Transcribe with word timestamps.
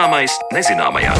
Zināmais 0.00 0.32
nezināmajā. 0.48 1.10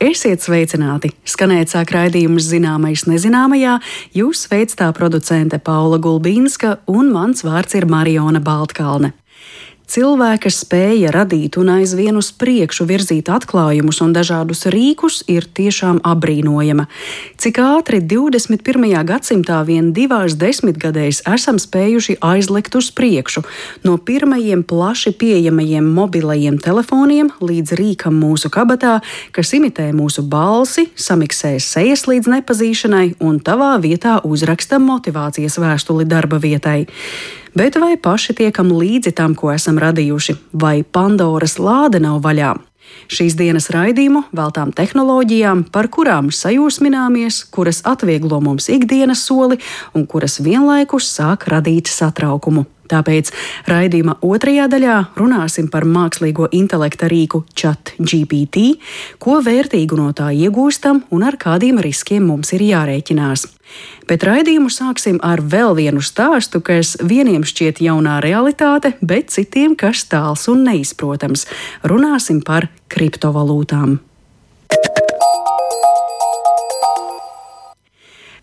Esiet 0.00 0.40
sveicināti! 0.40 1.10
Skanēt 1.28 1.74
sāk 1.74 1.92
raidījums 1.92 2.46
zināmais 2.54 3.04
nezināmajā. 3.04 3.74
Jūs 4.16 4.46
veic 4.48 4.72
tā 4.80 4.88
producente 4.96 5.60
Paula 5.60 6.00
Gulbīnska 6.00 6.72
un 6.88 7.12
mans 7.12 7.44
vārds 7.44 7.76
ir 7.76 7.84
Mariona 7.84 8.40
Baltkalne. 8.40 9.12
Cilvēka 9.86 10.50
spēja 10.50 11.12
radīt 11.14 11.54
un 11.60 11.68
aizvien 11.76 12.16
uz 12.18 12.32
priekšu 12.34 12.88
virzīt 12.88 13.28
atklājumus 13.30 14.00
un 14.02 14.10
dažādus 14.16 14.64
rīkus 14.74 15.20
ir 15.30 15.46
tiešām 15.46 16.00
apbrīnojama. 16.02 16.88
Cik 17.38 17.60
ātri 17.62 18.00
21. 18.02 18.82
gadsimtā 19.06 19.60
vien 19.68 19.92
divās 19.94 20.34
desmitgadēs 20.40 21.22
esam 21.30 21.62
spējuši 21.62 22.18
aizlekt 22.18 22.74
uz 22.74 22.90
priekšu, 22.90 23.44
no 23.86 23.94
pirmajiem 23.94 24.66
plaši 24.66 25.14
pieejamajiem 25.22 25.86
mobilajiem 26.00 26.58
telefoniem 26.58 27.30
līdz 27.38 27.78
rīkam 27.78 28.18
mūsu 28.18 28.50
kabatā, 28.50 28.98
kas 29.30 29.54
imitē 29.54 29.92
mūsu 29.94 30.26
balsi, 30.26 30.88
samiksē 30.98 31.60
sejas 31.62 32.08
līdz 32.10 32.34
nepazīšanai 32.34 33.08
un 33.22 33.38
tavā 33.38 33.76
vietā 33.78 34.18
uzraksta 34.26 34.82
motivācijas 34.82 35.62
vēstuli 35.62 36.10
darba 36.10 36.42
vietai 36.42 36.80
bet 37.56 37.78
vai 37.80 37.96
paši 37.96 38.36
tiekam 38.36 38.70
līdzi 38.76 39.14
tam, 39.16 39.34
ko 39.34 39.50
esam 39.54 39.80
radījuši, 39.80 40.36
vai 40.52 40.82
Pandoras 40.84 41.56
lāde 41.58 42.02
nav 42.02 42.20
vaļā? 42.24 42.54
Šīs 43.10 43.34
dienas 43.38 43.68
raidījumu 43.74 44.24
veltām 44.36 44.72
tehnoloģijām, 44.76 45.66
par 45.74 45.88
kurām 45.92 46.30
sajūsmināmies, 46.34 47.42
kuras 47.54 47.82
atvieglo 47.86 48.40
mums 48.42 48.68
ikdienas 48.70 49.24
soli 49.26 49.58
un 49.94 50.06
kuras 50.10 50.40
vienlaikus 50.42 51.10
sāk 51.16 51.48
radīt 51.50 51.90
satraukumu. 51.90 52.66
Tāpēc 52.90 53.32
raidījuma 53.70 54.18
otrajā 54.26 54.68
daļā 54.72 54.96
runāsim 55.18 55.68
par 55.72 55.86
mākslīgo 55.88 56.48
intelekta 56.56 57.10
rīku 57.10 57.42
ChatGPT, 57.56 58.78
ko 59.22 59.40
vērtīgu 59.44 59.98
no 59.98 60.12
tā 60.16 60.30
iegūstam 60.34 61.04
un 61.10 61.26
ar 61.26 61.38
kādiem 61.40 61.80
riskiem 61.82 62.26
mums 62.30 62.54
ir 62.56 62.64
jārēķinās. 62.70 63.46
Bet 64.06 64.22
raidījumu 64.26 64.70
sāksim 64.70 65.18
ar 65.26 65.42
vēl 65.42 65.74
vienu 65.78 66.02
stāstu, 66.04 66.62
kas 66.62 66.94
vieniem 67.02 67.42
šķiet 67.46 67.82
jaunā 67.82 68.20
realitāte, 68.24 68.94
bet 69.02 69.34
citiem 69.34 69.74
kas 69.78 70.06
tāls 70.06 70.46
un 70.52 70.62
neizprotams. 70.68 71.48
Runāsim 71.82 72.44
par 72.46 72.70
kriptovalūtām. 72.92 73.98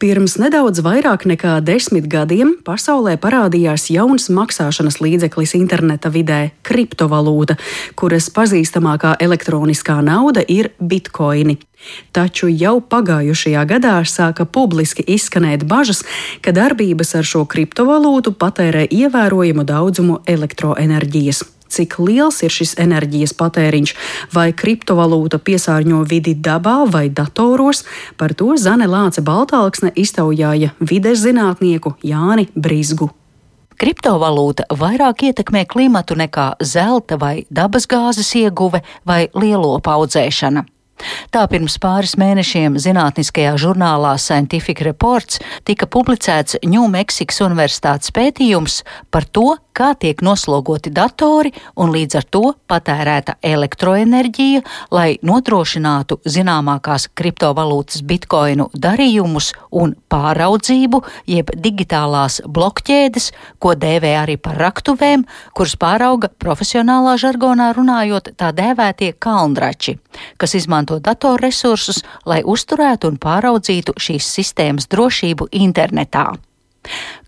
Pirms 0.04 0.34
nedaudz 0.36 0.82
vairāk 0.84 1.22
nekā 1.32 1.54
desmit 1.64 2.10
gadiem 2.12 2.50
pasaulē 2.68 3.14
parādījās 3.24 3.86
jauns 3.88 4.26
maksāšanas 4.36 4.98
līdzeklis 5.00 5.54
interneta 5.56 6.12
vidē- 6.12 6.52
kriptovalūta, 6.68 7.56
kuras 7.96 8.28
pazīstamākā 8.28 9.14
elektroniskā 9.24 10.04
nauda 10.04 10.44
ir 10.46 10.72
bitkoini. 10.84 11.56
Taču 12.12 12.52
jau 12.52 12.82
pagājušajā 12.82 13.64
gadā 13.66 13.96
sāka 14.04 14.44
publiski 14.44 15.08
izskanēt 15.08 15.64
bažas, 15.64 16.04
ka 16.42 16.52
darbības 16.52 17.16
ar 17.16 17.24
šo 17.24 17.48
kriptovalūtu 17.48 18.36
patērē 18.36 18.84
ievērojamu 18.92 19.64
daudzumu 19.64 20.20
elektroenerģijas 20.28 21.44
cik 21.74 21.98
liels 22.04 22.42
ir 22.46 22.54
šis 22.54 22.76
enerģijas 22.84 23.34
patēriņš, 23.40 23.96
vai 24.36 24.52
kriptovalūta 24.54 25.42
piesārņo 25.44 26.04
vidi 26.10 26.36
dabā 26.36 26.84
vai 26.94 27.08
datoros, 27.10 27.84
par 28.18 28.36
to 28.38 28.54
Zane 28.58 28.88
Lāce 28.90 29.24
Baltāksne 29.26 29.94
iztaujāja 29.96 30.74
vides 30.80 31.26
zinātnieku 31.26 31.96
Jāni 32.06 32.50
Brizgu. 32.56 33.10
Kriptovalūta 33.84 34.68
vairāk 34.80 35.26
ietekmē 35.28 35.66
klimatu 35.68 36.16
nekā 36.20 36.54
zelta 36.62 37.18
vai 37.20 37.48
dabasgāzes 37.50 38.30
ieguve 38.40 38.84
vai 39.08 39.26
lielopu 39.34 39.92
audzēšana. 39.92 40.64
Tā 41.34 41.44
pirms 41.52 41.76
pāris 41.82 42.14
mēnešiem 42.22 42.78
zinātniskajā 42.80 43.56
žurnālā 43.60 44.14
Scientific 44.22 44.84
Reports 44.86 45.42
tika 45.68 45.90
publicēts 45.90 46.60
Ņūmeksikas 46.64 47.42
Universitātes 47.44 48.14
pētījums 48.16 48.84
par 49.12 49.26
to, 49.26 49.56
kā 49.74 49.94
tiek 50.00 50.22
noslogoti 50.26 50.92
datori 50.94 51.52
un 51.76 51.92
līdz 51.94 52.18
ar 52.20 52.28
to 52.30 52.44
patērēta 52.70 53.36
elektroenerģija, 53.44 54.62
lai 54.94 55.18
nodrošinātu 55.26 56.20
zināmākās 56.26 57.10
kriptovalūtas 57.18 58.04
bitkoinu 58.08 58.70
darījumus 58.74 59.52
un 59.72 59.96
pāraudzību, 60.14 61.02
jeb 61.30 61.52
digitālās 61.66 62.40
blokķēdes, 62.46 63.32
ko 63.60 63.74
dēvē 63.80 64.14
arī 64.22 64.38
par 64.38 64.60
raktuvēm, 64.62 65.26
kuras 65.58 65.76
pārauga 65.82 66.30
profesionālā 66.30 67.18
žargonā 67.22 67.72
runājot 67.78 68.34
tā 68.38 68.54
dēvētie 68.56 69.14
kalndrači, 69.20 69.98
kas 70.38 70.56
izmanto 70.60 71.00
datorresursus, 71.04 72.04
lai 72.30 72.44
uzturētu 72.46 73.14
un 73.14 73.22
pāraudzītu 73.22 73.98
šīs 73.98 74.34
sistēmas 74.38 74.90
drošību 74.92 75.52
internetā. 75.66 76.32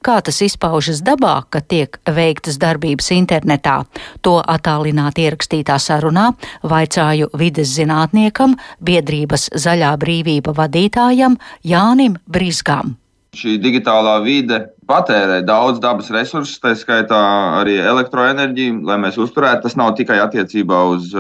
Kā 0.05 0.19
tas 0.21 0.41
izpaužas 0.45 1.01
dabā, 1.05 1.35
kad 1.49 1.67
tiek 1.71 1.97
veiktas 2.05 2.59
darbības 2.61 3.09
internetā, 3.15 3.77
to 4.21 4.37
attālināti 4.41 5.25
ierakstītā 5.25 5.77
sarunā 5.81 6.31
vaicāju 6.63 7.31
vides 7.39 7.73
zinātniekam, 7.77 8.57
biedrības 8.83 9.49
Zaļā 9.55 9.95
brīvība 10.01 10.53
vadītājam 10.57 11.39
Jānim 11.65 12.19
Brizgam. 12.27 12.95
Šī 13.35 13.57
digitālā 13.59 14.19
vide 14.23 14.61
patērē 14.87 15.41
daudz 15.43 15.81
dabas 15.83 16.07
resursus, 16.13 16.61
tā 16.63 16.71
skaitā 16.77 17.19
arī 17.59 17.75
elektroenerģiju, 17.83 18.79
lai 18.87 18.95
mēs 19.01 19.17
uzturētu. 19.19 19.65
Tas 19.65 19.75
nav 19.75 19.95
tikai 19.97 20.21
attiecībā 20.23 20.83
uz 20.93 21.11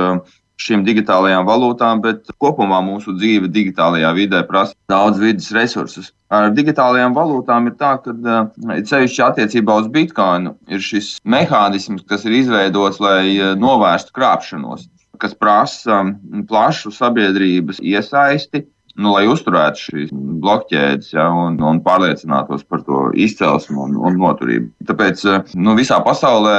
šīm 0.61 0.85
digitālajām 0.87 1.45
valūtām, 1.47 2.01
bet 2.03 2.29
kopumā 2.41 2.79
mūsu 2.85 3.15
dzīve 3.17 3.49
digitālajā 3.51 4.11
vidē 4.15 4.41
prasa 4.47 4.75
daudz 4.91 5.19
vidas 5.21 5.51
resursus. 5.55 6.11
Ar 6.33 6.51
digitālajām 6.55 7.15
valūtām 7.15 7.69
ir 7.69 7.75
tā, 7.79 7.95
ka 8.03 8.15
uh, 8.15 8.45
ceļšķi 8.89 9.23
attiecībā 9.27 9.79
uz 9.83 9.89
bitkoinu 9.93 10.55
ir 10.71 10.83
šis 10.83 11.15
mehānisms, 11.27 12.05
kas 12.09 12.25
ir 12.25 12.39
izveidots, 12.41 13.01
lai 13.03 13.35
uh, 13.35 13.53
novērstu 13.59 14.15
krāpšanos, 14.15 14.87
kas 15.21 15.35
prasa 15.37 16.03
plašu 16.49 16.93
sabiedrības 16.95 17.83
iesaisti. 17.83 18.65
Nu, 18.95 19.11
lai 19.11 19.25
uzturētu 19.27 19.81
šīs 19.89 20.11
blokķēdes 20.39 21.09
ja, 21.17 21.25
un, 21.27 21.57
un 21.59 21.81
pārliecinātos 21.83 22.61
par 22.63 22.85
to 22.87 23.09
izcelsmu 23.11 23.89
un, 23.89 23.97
un 23.99 24.15
noturību. 24.21 24.69
Tāpēc 24.87 25.23
uh, 25.27 25.41
nu, 25.59 25.75
visā 25.75 25.99
pasaulē 26.03 26.55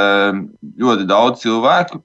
ļoti 0.76 1.08
daudz 1.08 1.46
cilvēku 1.46 2.02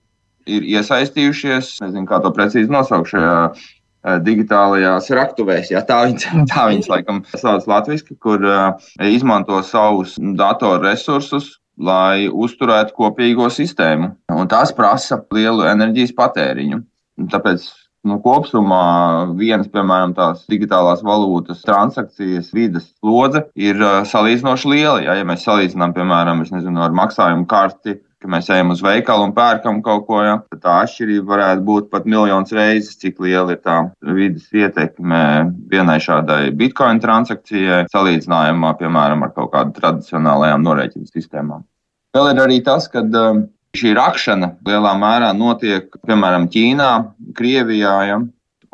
ir 0.49 0.65
iesaistījušies, 0.77 1.77
nezinu, 1.83 2.07
kā 2.09 2.21
to 2.23 2.31
precīzi 2.35 2.71
nosaukt 2.71 3.11
šajā 3.13 3.35
eh, 3.51 4.19
digitālajās 4.25 5.09
raktuvēs, 5.17 5.71
ja 5.73 5.83
tā 5.87 6.03
viņas, 6.07 6.27
tā 6.53 6.67
viņas 6.71 6.91
laikam 6.91 7.23
sauc 7.33 7.67
latviešu, 7.69 8.17
kur 8.21 8.45
uh, 8.45 8.93
izmanto 9.07 9.61
savus 9.67 10.17
datorresursus, 10.19 11.57
lai 11.81 12.27
uzturētu 12.27 12.93
kopīgo 12.97 13.47
sistēmu. 13.49 14.11
Un 14.35 14.49
tas 14.51 14.73
prasa 14.75 15.21
lielu 15.33 15.65
enerģijas 15.71 16.11
patēriņu. 16.17 16.83
Tāpēc 17.31 17.69
Nu, 18.01 18.15
kopumā 18.17 19.29
vienas, 19.37 19.67
piemēram, 19.69 20.15
tās 20.17 20.47
digitālās 20.49 21.03
valūtas 21.05 21.59
transakcijas 21.67 22.47
vidas 22.55 22.87
slodze 22.95 23.43
ir 23.53 23.77
uh, 23.77 23.99
salīdzinoši 24.09 24.71
liela. 24.71 24.95
Ja, 25.05 25.17
ja 25.19 25.27
mēs 25.27 25.45
salīdzinām, 25.45 25.93
piemēram, 25.93 26.41
nezinu, 26.41 26.81
ar 26.81 26.95
maksājumu 26.97 27.45
karti 27.49 27.99
ka 28.21 28.29
mēs 28.29 28.49
ejam 28.53 28.73
uz 28.73 28.81
veikalu 28.85 29.27
un 29.27 29.33
pērkam 29.35 29.79
kaut 29.85 30.05
ko, 30.07 30.19
ja, 30.23 30.35
tad 30.51 30.61
tā 30.63 30.75
atšķirība 30.85 31.31
varētu 31.33 31.65
būt 31.67 31.89
pat 31.93 32.05
miljonus 32.09 32.53
reizes, 32.55 32.97
cik 33.01 33.21
liela 33.23 33.55
ir 33.55 33.61
tā 33.65 33.77
vidas 34.05 34.45
ietekme 34.53 35.21
vienai 35.71 35.97
šādai 36.03 36.51
bitkoina 36.57 37.01
transakcijai, 37.03 37.85
salīdzinājumā, 37.93 38.75
piemēram, 38.81 39.25
ar 39.25 39.33
kaut 39.37 39.51
kādām 39.55 39.73
tradicionālajām 39.79 40.67
norēķinu 40.67 41.09
sistēmām. 41.09 41.65
Vēl 42.15 42.33
ir 42.33 42.43
arī 42.43 42.59
tas, 42.65 42.89
ka 42.91 43.01
um, 43.07 43.45
šī 43.77 43.95
rakšana 43.97 44.53
lielā 44.67 44.93
mērā 44.99 45.31
notiek, 45.37 45.89
piemēram, 46.05 46.49
Ķīnā, 46.51 46.91
Krievijā, 47.37 47.95
ja, 48.09 48.19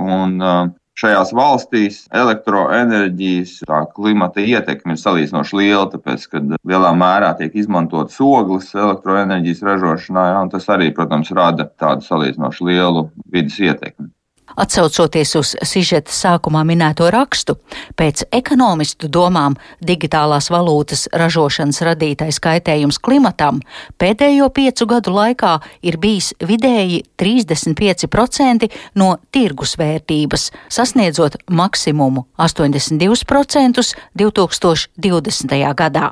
un 0.01 0.37
uh, 0.41 0.67
šajās 0.97 1.31
valstīs 1.37 1.99
elektroenerģijas 2.15 3.59
klimata 3.95 4.41
ietekme 4.41 4.95
ir 4.95 5.01
salīdzinoši 5.01 5.59
liela, 5.59 5.85
tāpēc, 5.93 6.27
ka 6.31 6.41
lielā 6.41 6.91
mērā 6.97 7.33
tiek 7.39 7.55
izmantotas 7.57 8.19
ogles 8.23 8.73
elektroenerģijas 8.75 9.63
ražošanā, 9.69 10.27
ja, 10.33 10.43
un 10.45 10.53
tas 10.53 10.67
arī, 10.73 10.89
protams, 10.95 11.33
rada 11.37 11.69
tādu 11.79 12.05
salīdzinoši 12.07 12.69
lielu 12.71 13.09
vidas 13.33 13.59
ietekmi. 13.61 14.09
Atcaucoties 14.55 15.33
uz 15.35 15.53
sižeta 15.67 16.13
sākumā 16.13 16.63
minēto 16.65 17.09
rakstu, 17.11 17.57
pēc 17.99 18.23
ekonomistu 18.33 19.09
domām 19.11 19.57
digitālās 19.83 20.47
valūtas 20.53 21.07
ražošanas 21.13 21.81
radītais 21.85 22.39
kaitējums 22.41 22.99
klimatam 23.03 23.59
pēdējo 23.99 24.47
piecu 24.55 24.87
gadu 24.89 25.13
laikā 25.17 25.57
ir 25.83 25.99
bijis 26.01 26.31
vidēji 26.39 27.03
35% 27.19 28.69
no 28.95 29.17
tirgus 29.35 29.75
vērtības, 29.77 30.51
sasniedzot 30.71 31.41
maksimumu 31.51 32.25
82% 32.39 33.83
2020. 34.17 35.59
gadā. 35.75 36.09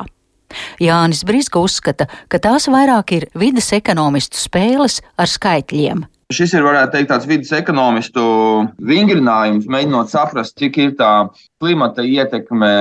Jānis 0.80 1.24
Briska 1.26 1.60
uzskata, 1.60 2.08
ka 2.28 2.40
tās 2.40 2.68
vairāk 2.72 3.16
ir 3.18 3.30
vidas 3.36 3.72
ekonomistu 3.76 4.40
spēles 4.40 5.02
ar 5.18 5.32
skaitļiem. 5.32 6.06
Šis 6.34 6.56
ir, 6.58 6.64
varētu 6.66 6.96
teikt, 6.96 7.12
tāds 7.12 7.28
vidus 7.30 7.52
ekonomistu 7.54 8.24
vingrinājums, 8.82 9.68
mēģinot 9.70 10.10
saprast, 10.10 10.56
cik 10.58 10.80
ir 10.82 10.96
tā 10.98 11.12
klimata 11.62 12.02
ietekme 12.02 12.72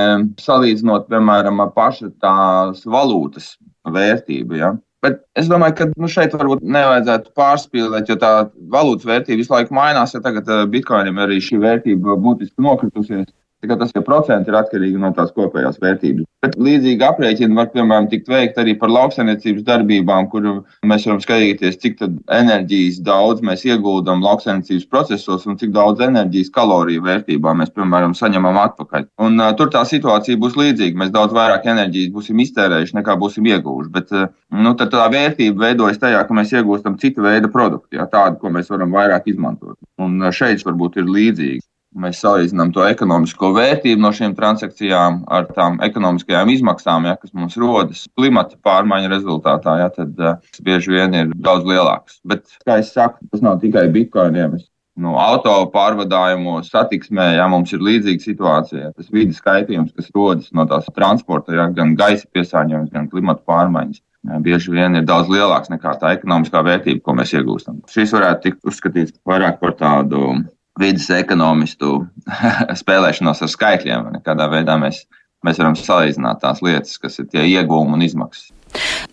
salīdzinot, 0.41 1.11
piemēram, 1.11 1.61
ar 1.61 1.75
pašu 1.77 2.09
tās 2.25 2.87
valūtas 2.89 3.51
vērtību. 3.85 4.57
Ja? 4.63 4.73
Bet 5.05 5.21
es 5.37 5.51
domāju, 5.53 5.77
ka 5.77 5.87
nu, 6.01 6.09
šeit 6.09 6.33
varbūt 6.33 6.65
nevajadzētu 6.65 7.35
pārspīlēt, 7.37 8.09
jo 8.09 8.17
tā 8.23 8.33
valūtas 8.73 9.05
vērtība 9.11 9.43
visu 9.43 9.53
laiku 9.53 9.77
mainās. 9.77 10.17
Ja 10.17 10.23
tagad 10.25 10.49
eh, 10.49 10.65
bitkoinam 10.73 11.21
arī 11.21 11.37
šī 11.45 11.61
vērtība 11.61 12.17
būtiski 12.25 12.65
nokritusies. 12.65 13.29
Tas, 13.65 13.93
ka 13.95 14.03
procenti 14.05 14.51
ir 14.53 14.59
atkarīgi 14.59 15.01
no 15.01 15.11
tās 15.17 15.33
kopējās 15.35 15.81
vērtības. 15.83 16.27
Bet 16.45 16.57
līdzīgi 16.61 17.05
aprēķini 17.07 17.57
var, 17.57 17.71
piemēram, 17.73 18.09
tikt 18.11 18.29
veikt 18.29 18.59
arī 18.61 18.75
par 18.77 18.93
lauksaimniecības 18.93 19.65
darbībām, 19.65 20.29
kur 20.33 20.49
mēs 20.85 21.07
varam 21.09 21.23
skatīties, 21.23 21.79
cik 21.81 22.03
enerģijas 22.05 23.01
daudz 23.07 23.41
mēs 23.47 23.65
ieguldam 23.65 24.21
lauksaimniecības 24.25 24.85
procesos 24.93 25.47
un 25.49 25.57
cik 25.61 25.73
daudz 25.73 26.05
enerģijas 26.05 26.53
kaloriju 26.55 27.07
vērtībā 27.09 27.57
mēs, 27.57 27.73
piemēram, 27.73 28.17
saņemam 28.19 28.61
atpakaļ. 28.67 29.09
Un, 29.25 29.41
uh, 29.41 29.53
tur 29.57 29.73
tā 29.73 29.87
situācija 29.89 30.41
būs 30.43 30.59
līdzīga. 30.61 31.01
Mēs 31.01 31.15
daudz 31.15 31.37
vairāk 31.37 31.65
enerģijas 31.73 32.13
būsim 32.15 32.45
iztērējuši 32.45 32.99
nekā 33.01 33.17
būsim 33.21 33.49
ieguvuši. 33.49 33.93
Bet 33.95 34.13
uh, 34.13 34.29
nu, 34.53 34.77
tā 34.77 35.07
vērtība 35.17 35.71
veidojas 35.71 36.03
tajā, 36.03 36.25
ka 36.29 36.37
mēs 36.37 36.53
iegūstam 36.53 37.01
citu 37.01 37.25
veidu 37.25 37.49
produktu, 37.53 37.97
jā, 37.97 38.09
tādu, 38.13 38.43
ko 38.43 38.53
mēs 38.53 38.69
varam 38.75 38.93
vairāk 38.93 39.33
izmantot. 39.33 39.79
Un 40.03 40.21
uh, 40.21 40.35
šeit 40.35 40.67
varbūt 40.67 41.01
ir 41.01 41.09
līdzīgi 41.09 41.65
mēs 42.01 42.21
salīdzinām 42.25 42.73
to 42.75 42.85
ekonomisko 42.87 43.53
vērtību 43.55 44.03
no 44.03 44.11
šīm 44.15 44.35
transakcijām 44.39 45.23
ar 45.33 45.49
tām 45.55 45.81
ekonomiskajām 45.85 46.53
izmaksām, 46.55 47.09
ja, 47.09 47.17
kas 47.21 47.35
mums 47.37 47.57
rodas 47.61 48.05
klimata 48.19 48.59
pārmaiņu 48.67 49.11
rezultātā, 49.13 49.79
ja, 49.83 49.91
tad 49.95 50.21
uh, 50.21 50.39
bieži 50.65 50.95
vien 50.97 51.19
ir 51.19 51.35
daudz 51.35 51.67
lielāks. 51.69 52.21
Bet, 52.27 52.47
kā 52.67 52.81
jau 52.81 52.89
saku, 52.91 53.29
tas 53.33 53.45
nav 53.45 53.61
tikai 53.63 53.87
bitkoiniem. 53.95 54.57
No 55.05 55.17
auto 55.19 55.53
pārvadājumos, 55.75 56.69
satiksmē, 56.71 57.33
ja 57.35 57.49
mums 57.51 57.73
ir 57.75 57.83
līdzīga 57.83 58.23
situācija, 58.23 58.93
tas 58.95 59.11
vidas 59.11 59.41
kaitējums, 59.43 59.95
kas 59.97 60.13
rodas 60.15 60.53
no 60.55 60.67
tās 60.71 60.87
transporta, 60.95 61.55
ja, 61.57 61.67
gan 61.75 61.97
gaisa 61.99 62.29
piesārņojums, 62.35 62.93
gan 62.95 63.09
klimata 63.11 63.43
pārmaiņas, 63.51 64.03
ja, 64.31 64.39
bieži 64.45 64.75
vien 64.77 64.95
ir 65.01 65.09
daudz 65.09 65.33
lielāks 65.35 65.73
nekā 65.73 65.97
tā 65.99 66.15
ekonomiskā 66.15 66.63
vērtība, 66.67 67.03
ko 67.03 67.17
mēs 67.19 67.35
iegūstam. 67.35 67.83
Šis 67.91 68.15
varētu 68.15 68.47
tikt 68.47 68.71
uzskatīts 68.71 69.19
vairāk 69.27 69.59
par 69.63 69.75
tādu 69.81 70.37
vidas 70.81 71.11
ekonomistu 71.15 72.01
spēlēšanos 72.83 73.45
ar 73.45 73.53
skaitļiem. 73.53 74.11
Kādā 74.27 74.49
veidā 74.53 74.77
mēs, 74.81 75.05
mēs 75.47 75.61
varam 75.63 75.79
salīdzināt 75.79 76.43
tās 76.43 76.63
lietas, 76.65 76.99
kas 77.03 77.21
ir 77.23 77.31
tie 77.31 77.47
iegūmi 77.55 77.99
un 77.99 78.07
izmaksas. 78.07 78.51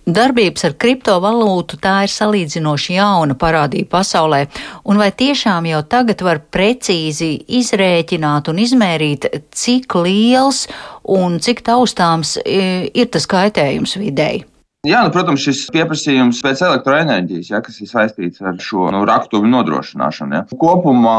Darbības 0.02 0.64
ar 0.66 0.74
kriptovalūtu 0.82 1.78
tā 1.82 2.00
ir 2.08 2.10
salīdzinoši 2.10 2.96
jauna 2.96 3.36
parādība 3.38 4.00
pasaulē, 4.00 4.40
un 4.90 4.98
vai 4.98 5.12
tiešām 5.14 5.68
jau 5.70 5.84
tagad 5.86 6.24
var 6.26 6.42
precīzi 6.42 7.36
izrēķināt 7.60 8.50
un 8.50 8.64
izmērīt, 8.64 9.30
cik 9.54 10.00
liels 10.02 10.66
un 11.06 11.38
cik 11.38 11.62
taustāms 11.68 12.40
e, 12.42 12.90
ir 12.90 13.14
tas 13.14 13.30
kaitējums 13.30 14.00
videi? 14.02 14.42
Jā, 14.82 15.04
nu, 15.06 15.12
protams, 15.14 15.44
šis 15.46 15.68
pieprasījums 15.70 16.40
pēc 16.42 16.64
elektroenerģijas, 16.66 17.50
ja, 17.52 17.60
kas 17.62 17.76
ir 17.84 17.90
saistīts 17.90 18.42
ar 18.42 18.56
šo 18.66 18.88
nu, 18.90 19.04
raktuvi 19.06 19.50
nodrošināšanu. 19.54 20.34
Ja. 20.34 20.58
Kopumā 20.64 21.18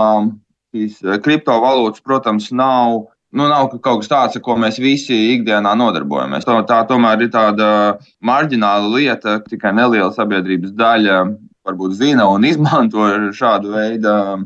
šīs 0.75 0.97
eh, 1.07 1.21
kriptovalūtas, 1.23 2.03
protams, 2.03 2.49
nav. 2.51 3.05
Nu, 3.33 3.47
nav 3.49 3.71
kaut 3.81 4.03
kas 4.03 4.11
tāds, 4.11 4.35
ar 4.37 4.43
ko 4.45 4.59
mēs 4.61 4.81
visi 4.83 5.15
ikdienā 5.37 5.71
nodarbojamies. 5.79 6.45
Tā 6.69 6.81
tomēr 6.91 7.23
ir 7.25 7.31
tāda 7.33 7.69
marģināla 8.21 8.91
lieta, 8.93 9.39
tikai 9.47 9.71
neliela 9.79 10.11
sabiedrības 10.13 10.75
daļa 10.77 11.23
varbūt 11.65 11.95
zina 12.03 12.27
un 12.29 12.45
izmanto 12.51 13.07
šādu 13.39 13.77
veidu 13.79 14.17
eh, 14.19 14.45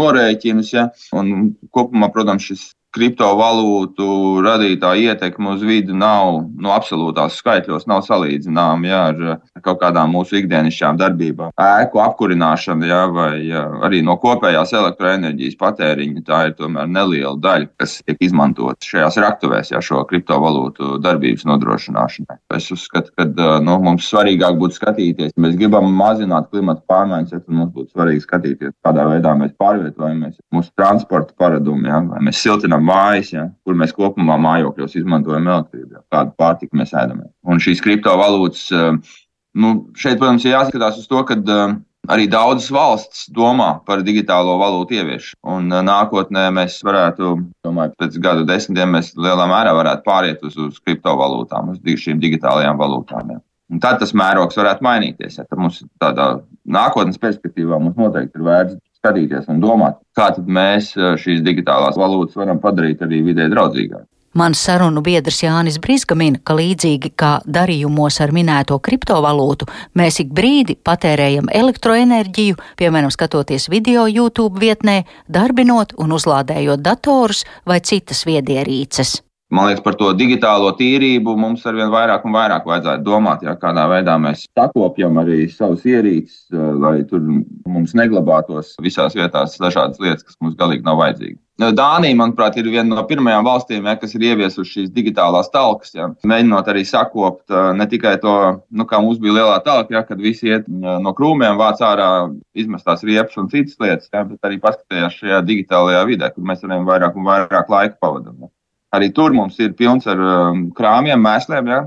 norēķinus. 0.00 0.72
Ja? 0.72 0.88
Un 1.20 1.52
kopumā, 1.68 2.08
protams, 2.16 2.48
šis 2.48 2.64
kriptovalūtu 2.98 4.42
radītā 4.44 4.92
ietekme 4.98 5.54
uz 5.54 5.62
vidi 5.66 5.94
nav 5.94 6.42
nu, 6.58 6.70
absolūtās 6.74 7.38
skaitļos, 7.38 7.86
nav 7.90 8.02
salīdzināma 8.06 8.88
ja, 8.88 9.02
ar 9.12 9.62
kaut 9.64 9.80
kādām 9.82 10.12
mūsu 10.16 10.40
ikdienišķām 10.40 10.98
darbībām. 11.00 11.54
Ēku 11.58 12.02
apkurināšana 12.02 12.88
ja, 12.88 13.00
vai 13.12 13.30
ja, 13.46 13.64
arī 13.86 14.00
no 14.06 14.18
kopējās 14.20 14.74
elektroenerģijas 14.78 15.58
patēriņa 15.60 16.24
tā 16.26 16.40
ir 16.48 16.56
tomēr 16.58 16.90
neliela 16.90 17.36
daļa, 17.42 17.70
kas 17.80 17.98
tiek 18.02 18.18
izmantota 18.24 18.90
šajās 18.90 19.20
raktuvēs, 19.22 19.72
ja 19.74 19.82
šo 19.84 20.02
kriptovalūtu 20.08 20.98
darbības 21.04 21.46
nodrošināšanai. 21.48 22.38
Es 22.58 22.70
uzskatu, 22.74 23.14
ka 23.18 23.28
nu, 23.64 23.78
mums 23.84 24.08
svarīgāk 24.10 24.58
būtu 24.60 24.80
skatīties, 24.80 25.34
ja 25.34 25.44
mēs 25.46 25.56
gribam 25.60 25.90
mazināt 25.98 26.50
klimata 26.52 26.82
pārmaiņas, 26.90 27.34
ja, 27.36 27.42
tad 27.42 27.54
mums 27.54 27.72
būtu 27.76 27.94
svarīgi 27.94 28.24
skatīties, 28.26 28.74
kādā 28.86 29.06
veidā 29.12 29.34
mēs 29.38 29.54
pārvietojamies, 29.60 30.38
mūsu 30.54 30.72
transporta 30.78 31.36
paradumi, 31.38 31.90
ja, 31.90 32.02
vai 32.08 32.22
mēs 32.28 32.42
siltinām 32.42 32.87
mājas, 32.88 33.32
ja, 33.34 33.48
kur 33.66 33.76
mēs 33.78 33.94
kopumā 33.96 34.38
mājokļos 34.42 34.96
izmantojam 35.00 35.48
elektrību, 35.48 35.98
ja, 35.98 36.04
kādu 36.14 36.34
pārtiku 36.40 36.78
mēs 36.80 36.94
ēdam. 36.96 37.26
Un 37.48 37.60
šīs 37.62 37.82
kriptovalūtas, 37.84 38.64
eh, 38.76 39.18
nu, 39.62 39.74
šeit, 39.98 40.18
protams, 40.20 40.46
ir 40.46 40.56
jāskatās 40.56 41.00
uz 41.00 41.08
to, 41.10 41.22
ka 41.28 41.38
eh, 41.38 41.76
arī 42.08 42.28
daudzas 42.30 42.70
valstis 42.72 43.26
domā 43.34 43.70
par 43.86 44.02
digitālo 44.06 44.56
valūtu 44.60 44.98
ieviešanu. 44.98 45.40
Un 45.54 45.68
eh, 45.72 45.84
nākotnē 45.88 46.48
mēs 46.56 46.80
varētu, 46.86 47.34
domāju, 47.66 47.94
pēc 48.00 48.18
gadu 48.24 48.48
desmitiem 48.48 48.96
mēs 48.96 49.12
lielā 49.16 49.48
mērā 49.50 49.76
varētu 49.76 50.06
pāriet 50.08 50.48
uz, 50.48 50.56
uz 50.68 50.80
kriptovalūtām, 50.84 51.74
uz 51.74 52.02
šīm 52.06 52.22
digitālajām 52.24 52.80
valūtām. 52.80 53.36
Ja. 53.36 53.42
Un 53.68 53.82
tad 53.84 53.98
tas 54.00 54.14
mērogs 54.16 54.56
varētu 54.56 54.84
mainīties. 54.86 55.40
Ja. 55.40 55.44
Tad 55.44 55.60
mums 55.60 55.82
tādā 56.00 56.38
nākotnes 56.64 57.20
perspektīvā 57.20 57.80
mums 57.82 57.98
noteikti 58.00 58.40
ir 58.40 58.46
vērts 58.46 58.78
skatīties 58.98 59.48
un 59.52 59.62
domāt, 59.62 59.98
kā 60.18 60.30
mēs 60.44 60.94
eh, 60.96 61.16
šīs 61.20 61.42
digitālās 61.46 61.98
valūtas 61.98 62.38
varam 62.38 62.62
padarīt 62.62 63.02
arī 63.06 63.22
vidē 63.30 63.48
draudzīgāk. 63.52 64.06
Mans 64.38 64.60
sarunu 64.60 65.00
biedrs 65.02 65.40
Jānis 65.40 65.78
Brīsga 65.82 66.14
min, 66.14 66.36
ka 66.44 66.54
līdzīgi 66.54 67.10
kā 67.18 67.30
darījumos 67.48 68.20
ar 68.22 68.30
minēto 68.36 68.76
kriptovalūtu, 68.84 69.66
mēs 69.98 70.20
ik 70.22 70.34
brīdi 70.36 70.76
patērējam 70.84 71.48
elektroenerģiju, 71.48 72.58
piemēram, 72.78 73.10
skatoties 73.14 73.70
video 73.72 74.04
YouTube 74.06 74.60
vietnē, 74.60 75.00
darbinot 75.26 75.96
un 75.98 76.12
uzlādējot 76.18 76.84
datorus 76.84 77.46
vai 77.66 77.80
citas 77.80 78.26
viedierīces. 78.28 79.16
Man 79.48 79.70
liekas, 79.70 79.80
par 79.80 79.94
to 79.96 80.10
digitālo 80.12 80.74
tīrību 80.76 81.32
mums 81.40 81.62
arvien 81.68 81.88
vairāk 81.88 82.26
un 82.28 82.34
vairāk 82.36 82.66
vajadzētu 82.68 83.04
domāt, 83.06 83.46
jā, 83.46 83.54
kādā 83.56 83.86
veidā 83.88 84.18
mēs 84.20 84.42
sakopjam 84.52 85.16
arī 85.22 85.46
savus 85.48 85.86
ierīces, 85.88 86.42
lai 86.52 86.98
tur 87.08 87.22
mums 87.24 87.94
neglabātos 87.96 88.74
visās 88.84 89.16
vietās 89.16 89.56
dažādas 89.56 90.02
lietas, 90.04 90.26
kas 90.26 90.36
mums 90.44 90.58
galīgi 90.58 90.84
nav 90.84 91.00
vajadzīgas. 91.00 91.40
Dānija, 91.58 92.14
manuprāt, 92.14 92.58
ir 92.60 92.68
viena 92.70 92.92
no 92.92 93.02
pirmajām 93.08 93.46
valstīm, 93.48 93.88
ja, 93.88 93.96
kas 93.98 94.12
ir 94.14 94.26
ieviesuši 94.28 94.74
šīs 94.74 94.92
digitālās 94.94 95.48
talkas. 95.50 95.90
Ja, 95.96 96.10
mēģinot 96.28 96.68
arī 96.70 96.84
sakopt 96.86 97.56
ne 97.74 97.86
tikai 97.90 98.12
to, 98.22 98.36
nu, 98.68 98.86
kā 98.86 99.00
mums 99.02 99.18
bija 99.22 99.40
lielā 99.40 99.56
talka, 99.64 99.96
ja, 99.96 100.04
kad 100.06 100.20
visi 100.22 100.52
iet 100.52 100.68
no 100.68 101.14
krūmiem, 101.16 101.56
vāc 101.58 101.80
ārā 101.82 102.28
izmestās 102.52 103.02
riepas 103.08 103.40
un 103.40 103.48
citas 103.50 103.80
lietas, 103.80 104.12
ja, 104.12 104.22
bet 104.28 104.46
arī 104.46 104.60
paskatījās 104.62 105.18
šajā 105.18 105.40
digitālajā 105.48 106.04
vidē, 106.12 106.30
kur 106.36 106.46
mēs 106.46 106.62
arvien 106.62 106.86
vairāk 106.86 107.18
un 107.18 107.26
vairāk 107.32 107.74
laika 107.74 107.98
pavadām. 108.04 108.38
Ja. 108.44 108.52
Arī 108.96 109.10
tur 109.12 109.34
mums 109.36 109.58
ir 109.60 109.74
pilns 109.76 110.06
ar 110.08 110.20
um, 110.24 110.62
krāmiem, 110.76 111.20
mēsliem. 111.20 111.66
Ja? 111.68 111.80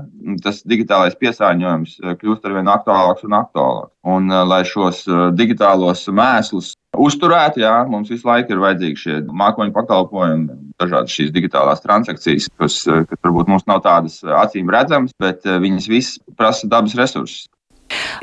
Tas 0.44 0.60
digitālais 0.62 1.16
piesārņojums 1.18 1.96
uh, 1.98 2.12
kļūst 2.20 2.46
ar 2.46 2.54
vien 2.54 2.70
aktuālāks 2.70 3.26
un 3.26 3.34
aktuālāks. 3.40 3.90
Un, 4.06 4.28
uh, 4.30 4.44
lai 4.46 4.60
šos 4.68 5.02
uh, 5.10 5.24
digitālos 5.34 6.04
mēslus 6.14 6.76
uzturētu, 6.94 7.64
jā, 7.64 7.74
mums 7.90 8.12
visu 8.12 8.28
laiku 8.28 8.54
ir 8.54 8.62
vajadzīgi 8.62 9.02
šie 9.02 9.18
mākoņu 9.34 9.74
pakalpojumi, 9.74 10.58
dažādas 10.78 11.16
šīs 11.16 11.32
digitālās 11.34 11.82
transakcijas, 11.82 12.46
kas, 12.60 12.78
kas 12.86 13.22
varbūt 13.24 13.50
mums 13.50 13.66
nav 13.66 13.80
tādas 13.86 14.20
acīm 14.44 14.70
redzamas, 14.70 15.16
bet 15.18 15.42
viņas 15.42 15.88
visas 15.90 16.20
prasa 16.38 16.68
dabas 16.70 16.94
resursus. 16.98 17.48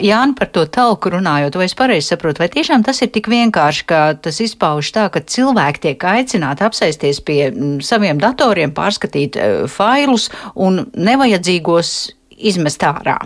Jāni, 0.04 0.36
par 0.40 0.52
to 0.56 0.66
talku 0.70 1.12
runājot, 1.14 1.58
vai 1.60 1.68
es 1.70 1.76
pareizi 1.78 2.14
saprotu, 2.14 2.44
vai 2.44 2.50
tiešām 2.54 2.86
tas 2.88 3.02
ir 3.06 3.12
tik 3.16 3.30
vienkārši, 3.32 3.88
ka 3.90 4.02
tas 4.22 4.40
izpauž 4.44 4.92
tā, 4.96 5.08
ka 5.14 5.24
cilvēki 5.24 5.84
tiek 5.88 6.06
aicināti 6.14 6.66
apsēsties 6.68 7.24
pie 7.26 7.42
mm, 7.50 7.82
saviem 7.86 8.22
datoriem, 8.22 8.76
pārskatīt 8.76 9.40
uh, 9.40 9.66
failus 9.72 10.30
un 10.56 10.86
nevajadzīgos 10.96 11.98
izmest 12.40 12.86
ārā? 12.88 13.20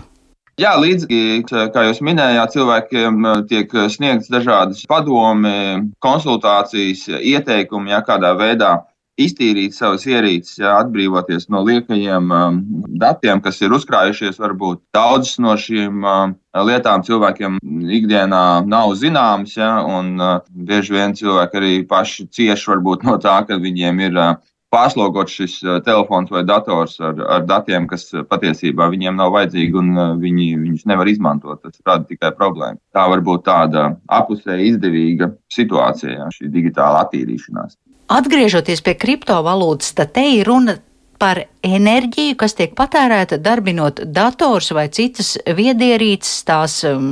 Jā, 0.54 0.76
līdzīgi, 0.78 1.48
kā 1.74 1.82
jūs 1.88 1.98
minējāt, 2.06 2.52
cilvēkiem 2.54 3.24
e, 3.26 3.30
tiek 3.50 3.72
sniegts 3.90 4.30
dažādas 4.30 4.84
padomi, 4.86 5.90
konsultācijas, 6.04 7.08
ieteikumi, 7.18 7.90
ja 7.90 7.98
kādā 8.06 8.30
veidā 8.38 8.76
iztīrīt 9.20 9.76
savas 9.76 10.06
ierīces, 10.08 10.56
ja, 10.58 10.74
atbrīvoties 10.82 11.46
no 11.52 11.62
liekajiem 11.66 12.32
um, 12.34 12.62
datiem, 13.00 13.42
kas 13.44 13.60
ir 13.62 13.74
uzkrājušies. 13.76 14.40
Varbūt 14.42 14.82
daudzas 14.94 15.36
no 15.42 15.54
šīm 15.60 16.02
um, 16.02 16.34
lietām 16.66 17.04
cilvēkiem 17.06 17.60
ikdienā 17.98 18.64
nav 18.66 18.96
zināmas, 18.98 19.54
ja, 19.58 19.76
un 19.86 20.16
uh, 20.18 20.40
bieži 20.50 20.96
vien 20.96 21.14
cilvēki 21.14 21.60
arī 21.60 21.76
paši 21.86 22.26
cieši 22.34 22.80
no 23.04 23.16
tā, 23.22 23.38
ka 23.46 23.60
viņiem 23.60 24.02
ir 24.08 24.18
uh, 24.18 24.34
pārslogot 24.74 25.30
šis 25.30 25.60
telefons 25.86 26.32
vai 26.34 26.42
dators 26.46 26.96
ar, 26.98 27.20
ar 27.36 27.46
datiem, 27.46 27.86
kas 27.86 28.08
patiesībā 28.30 28.88
viņiem 28.90 29.14
nav 29.20 29.30
vajadzīgi 29.36 29.78
un 29.78 29.92
viņi 30.22 30.48
viņus 30.64 30.86
nevar 30.90 31.10
izmantot. 31.10 31.62
Tas 31.62 31.78
rada 31.86 32.08
tikai 32.08 32.32
problēmu. 32.34 32.80
Tā 32.94 33.06
var 33.12 33.22
būt 33.22 33.46
tāda 33.46 33.92
apusēji 34.18 34.72
izdevīga 34.72 35.30
situācija, 35.54 36.32
šī 36.34 36.50
digitāla 36.50 37.04
attīrīšanās. 37.06 37.78
Atgriežoties 38.14 38.82
pie 38.84 38.94
kriptovalūtas, 38.94 39.94
tad 39.98 40.12
te 40.14 40.22
ir 40.36 40.46
runa 40.46 40.76
par 41.18 41.40
enerģiju, 41.64 42.34
kas 42.38 42.56
tiek 42.58 42.74
patērēta 42.76 43.38
darbinot 43.42 44.02
dators 44.12 44.70
vai 44.76 44.86
citas 44.92 45.34
viedierīces, 45.46 46.42
tās 46.46 46.76
um, 46.88 47.08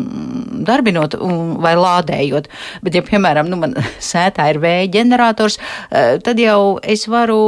darbinot 0.66 1.16
um, 1.16 1.54
vai 1.62 1.72
lādējot. 1.78 2.50
Bet, 2.84 2.98
ja, 2.98 3.04
piemēram, 3.06 3.48
nu, 3.50 3.58
man 3.62 3.76
sētā 4.12 4.50
ir 4.52 4.60
vēja 4.62 4.90
ģenerators, 4.98 5.58
uh, 5.58 6.18
tad 6.22 6.42
jau 6.42 6.76
es 6.82 7.06
varu 7.10 7.40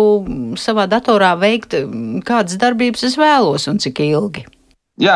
savā 0.60 0.88
datorā 0.90 1.34
veikt 1.42 1.78
um, 1.82 2.18
kādas 2.24 2.58
darbības 2.62 3.06
es 3.10 3.18
vēlos 3.20 3.68
un 3.70 3.82
cik 3.82 4.02
ilgi. 4.08 4.46
Jā, 5.02 5.14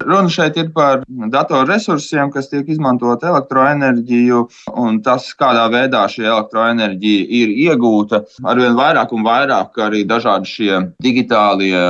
runa 0.00 0.30
šeit 0.32 0.56
ir 0.56 0.70
par 0.72 1.02
datorresursiem, 1.06 2.30
kas 2.32 2.46
tiek 2.48 2.68
izmantot 2.72 3.26
elektroenerģiju, 3.28 4.38
un 4.80 5.00
tas, 5.04 5.26
kādā 5.36 5.66
veidā 5.72 6.06
šī 6.08 6.24
elektroenerģija 6.24 7.26
ir 7.40 7.52
iegūta. 7.66 8.22
Arvien 8.48 8.78
vairāk 8.78 9.12
un 9.12 9.26
vairāk 9.26 9.76
arī 9.84 10.06
dažādi 10.08 10.48
šie 10.48 10.78
digitālie 11.04 11.82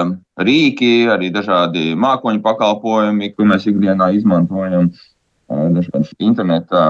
rīki, 0.42 1.07
arī 1.14 1.30
dažādi 1.35 1.92
mākoņu 1.95 2.42
pakalpojumi, 2.42 3.30
ko 3.37 3.47
mēs 3.52 3.71
ikdienā 3.71 4.11
izmantojam, 4.18 4.90
dažādas 5.49 6.11
interneta 6.18 6.83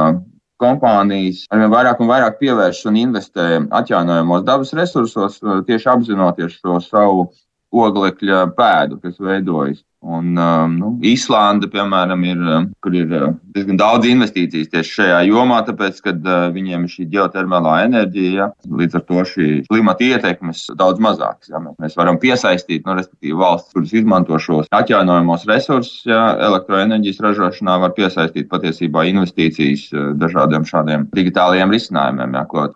kompānijas 0.58 1.44
arvien 1.54 1.70
vairāk 1.70 2.00
un 2.02 2.08
vairāk 2.10 2.40
pievēršas 2.40 2.88
un 2.90 2.96
investē 2.98 3.44
atjaunojamos 3.78 4.46
dabas 4.48 4.72
resursos, 4.74 5.38
tieši 5.68 5.92
apzinoties 5.92 6.56
šo 6.58 6.80
savu 6.82 7.28
oglekļa 7.74 8.46
pēdu, 8.56 9.00
kas 9.02 9.20
veidojas. 9.20 9.84
Un, 9.98 10.36
um, 10.38 10.74
nu, 10.78 10.88
Īslanda, 11.02 11.66
piemēram, 11.72 12.20
ir, 12.22 12.38
um, 12.38 12.66
kur 12.84 12.94
ir 12.94 13.10
uh, 13.10 13.32
diezgan 13.50 13.80
daudz 13.80 14.06
investīcijas 14.06 14.68
tieši 14.70 14.92
šajā 14.94 15.16
jomā, 15.26 15.56
tāpēc, 15.66 15.96
ka 16.04 16.12
uh, 16.14 16.44
viņiem 16.54 16.84
ir 16.86 16.92
šī 16.92 17.06
geotermālā 17.16 17.80
enerģija, 17.88 18.30
ja, 18.36 18.46
līdz 18.78 18.94
ar 18.94 19.02
to 19.08 19.24
šī 19.26 19.48
klimata 19.66 20.06
ietekmes 20.06 20.68
daudz 20.78 21.02
mazākas. 21.02 21.50
Ja. 21.50 21.58
Mēs 21.82 21.98
varam 21.98 22.20
piesaistīt, 22.22 22.86
nu, 22.86 22.94
respektīvi, 22.94 23.34
valsts, 23.40 23.74
kuras 23.74 23.94
izmanto 23.98 24.38
šos 24.38 24.70
atjaunojamos 24.78 25.48
resursus, 25.50 26.04
ja, 26.06 26.20
elektroenerģijas 26.46 27.18
ražošanā, 27.26 27.74
var 27.82 27.96
piesaistīt 27.98 28.46
patiesībā 28.52 29.02
investīcijas 29.10 29.88
uh, 29.96 30.12
dažādiem 30.22 30.68
šādiem 30.68 31.08
digitālajiem 31.10 31.74
risinājumiem, 31.74 32.38
ja, 32.38 32.46
ko 32.46 32.68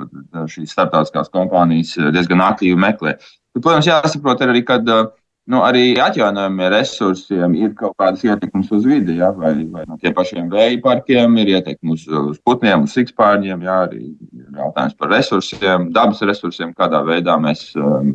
šīs 0.50 0.75
starptautiskās 0.75 1.30
kompānijas 1.30 1.94
diezgan 2.11 2.42
aktīvi 2.50 2.82
meklē. 2.82 3.14
Bet, 3.52 3.64
protams, 3.64 3.88
jāsaprot 3.88 4.42
arī, 4.47 4.62
ka 4.64 4.78
nu, 4.82 5.61
arī 5.61 5.85
atjaunojumiem 6.00 6.73
resursiem 6.73 7.54
ir 7.59 7.73
kaut 7.78 7.94
kādas 8.00 8.25
ietekmes 8.25 8.71
uz 8.73 8.87
vidi. 8.88 9.18
Ja? 9.21 9.32
Vai, 9.37 9.54
vai 9.75 9.85
no 9.88 9.99
tiem 10.00 10.14
pašiem 10.16 10.50
vēja 10.52 10.80
parkiem 10.85 11.37
ir 11.42 11.54
ietekme 11.59 11.97
uz, 11.97 12.06
uz 12.06 12.38
putniem, 12.47 12.87
uz 12.87 12.97
sikspārņiem, 12.97 13.64
ja? 13.66 13.82
arī 13.88 14.12
jautājums 14.56 14.99
par 14.99 15.12
resursiem, 15.12 15.90
dabas 15.94 16.23
resursiem, 16.25 16.75
kādā 16.76 17.02
veidā 17.06 17.37
mēs 17.42 17.73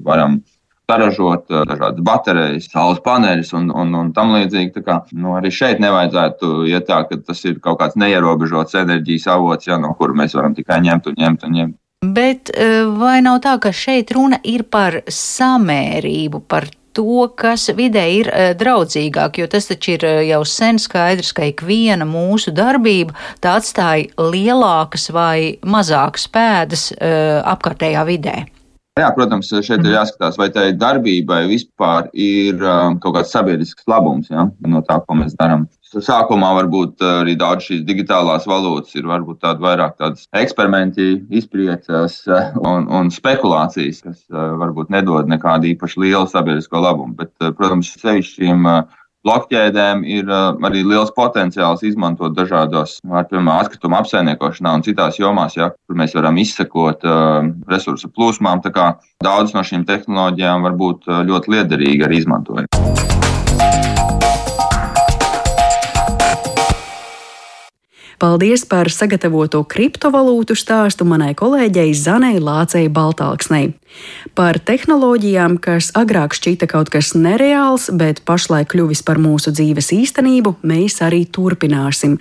varam 0.07 0.41
saražot 0.87 1.49
dažādas 1.51 2.03
baterijas, 2.07 2.69
saules 2.71 3.01
paneļus 3.03 3.51
un, 3.59 3.71
un, 3.75 3.91
un 3.99 4.13
tam 4.15 4.31
līdzīgi. 4.37 4.83
Kā, 4.85 5.01
nu, 5.19 5.33
arī 5.35 5.51
šeit 5.51 5.81
nevajadzētu 5.83 6.53
iet 6.71 6.87
tā, 6.87 7.01
ka 7.09 7.19
tas 7.27 7.43
ir 7.45 7.59
kaut 7.63 7.81
kāds 7.81 7.99
neierobežots 7.99 8.77
enerģijas 8.79 9.27
avots, 9.35 9.67
ja, 9.67 9.77
no 9.83 9.91
kura 9.99 10.15
mēs 10.15 10.37
varam 10.37 10.55
tikai 10.55 10.79
ņemt 10.87 11.11
un 11.11 11.19
ņemt 11.19 11.43
un 11.43 11.59
ņemt. 11.59 11.75
Bet 12.05 12.51
uh, 12.53 12.91
vai 12.93 13.23
nav 13.25 13.39
tā, 13.41 13.55
ka 13.57 13.71
šeit 13.73 14.11
runa 14.13 14.37
ir 14.45 14.67
par 14.69 14.99
samērību, 15.09 16.43
par 16.45 16.67
to, 16.93 17.23
kas 17.33 17.71
vidē 17.73 18.03
ir 18.13 18.29
uh, 18.29 18.51
draudzīgāk, 18.57 19.39
jo 19.41 19.47
tas 19.49 19.65
taču 19.65 19.95
ir 19.95 20.05
uh, 20.05 20.19
jau 20.27 20.43
sen 20.45 20.77
skaidrs, 20.77 21.31
ka 21.33 21.47
ikviena 21.49 22.05
mūsu 22.05 22.53
darbība 22.53 23.17
tā 23.41 23.55
atstāja 23.57 24.29
lielākas 24.29 25.09
vai 25.09 25.57
mazākas 25.65 26.29
pēdas 26.29 26.91
apkārtējā 27.01 28.05
vidē. 28.05 28.35
Jā, 28.97 29.09
protams, 29.13 29.49
šeit 29.49 29.81
ir 29.81 29.93
jāskatās, 29.93 30.37
vai 30.41 30.47
tai 30.53 30.71
darbībai 30.77 31.43
vispār 31.49 32.07
ir 32.13 32.61
um, 32.61 32.95
kaut 33.01 33.17
kāds 33.17 33.33
sabiedrisks 33.33 33.85
labums 33.89 34.29
ja, 34.29 34.47
no 34.69 34.81
tā, 34.85 34.97
ko 35.05 35.17
mēs 35.17 35.35
darām. 35.37 35.67
Sākumā 35.87 36.49
varbūt 36.57 36.99
eh, 37.01 37.13
arī 37.23 37.35
daudz 37.39 37.69
šīs 37.69 37.85
digitālās 37.87 38.47
valūtas 38.49 38.95
ir 38.99 39.07
varbūt 39.07 39.39
tāda 39.45 39.63
vairāk 39.63 39.95
tādas 40.01 40.27
eksperimenti, 40.35 41.21
izpriecas 41.31 42.19
eh, 42.27 42.51
un, 42.59 42.89
un 42.91 43.11
spekulācijas, 43.13 44.03
kas 44.03 44.19
eh, 44.27 44.53
varbūt 44.59 44.91
nedod 44.91 45.31
nekādu 45.31 45.71
īpaši 45.71 46.03
lielu 46.03 46.27
sabiedrisko 46.27 46.83
labumu. 46.83 47.15
Bet, 47.21 47.31
protams, 47.55 47.93
sevišķi 48.01 48.47
šīm 48.47 48.67
blokķēdēm 49.27 50.03
ir 50.07 50.29
arī 50.31 50.83
liels 50.87 51.11
potenciāls 51.15 51.81
izmantot 51.87 52.35
dažādos, 52.35 52.99
piemēram, 53.03 53.49
atkritumu 53.57 53.97
apsaimniekošanā 53.99 54.75
un 54.77 54.85
citās 54.85 55.19
jomās, 55.19 55.57
ja, 55.59 55.71
kur 55.87 55.99
mēs 55.99 56.15
varam 56.15 56.37
izsekot 56.39 57.03
uh, 57.03 57.49
resursu 57.67 58.11
plūsmām. 58.13 58.63
Daudzas 58.63 59.57
no 59.57 59.65
šīm 59.67 59.83
tehnoloģijām 59.89 60.63
var 60.67 60.79
būt 60.79 61.11
ļoti 61.27 61.57
liederīgi 61.57 62.07
arī 62.07 62.23
izmantojami. 62.23 62.87
Paldies 68.17 68.63
par 68.65 68.89
sagatavoto 68.89 69.59
kriptovalūtu 69.69 70.55
stāstu 70.57 71.05
manai 71.05 71.35
kolēģei 71.37 71.91
Zanai 71.93 72.39
Lācei 72.41 72.87
Baltāksnei. 72.89 73.75
Par 74.37 74.57
tehnoloģijām, 74.61 75.55
kas 75.61 75.89
agrāk 75.97 76.35
šķita 76.37 76.67
kaut 76.69 76.89
kas 76.93 77.13
nereāls, 77.17 77.87
bet 77.93 78.19
pašlaik 78.27 78.69
kļuvis 78.73 79.01
par 79.05 79.17
mūsu 79.21 79.53
dzīves 79.55 79.89
īstenību, 79.95 80.55
mēs 80.67 80.99
arī 81.05 81.23
turpināsim. 81.33 82.17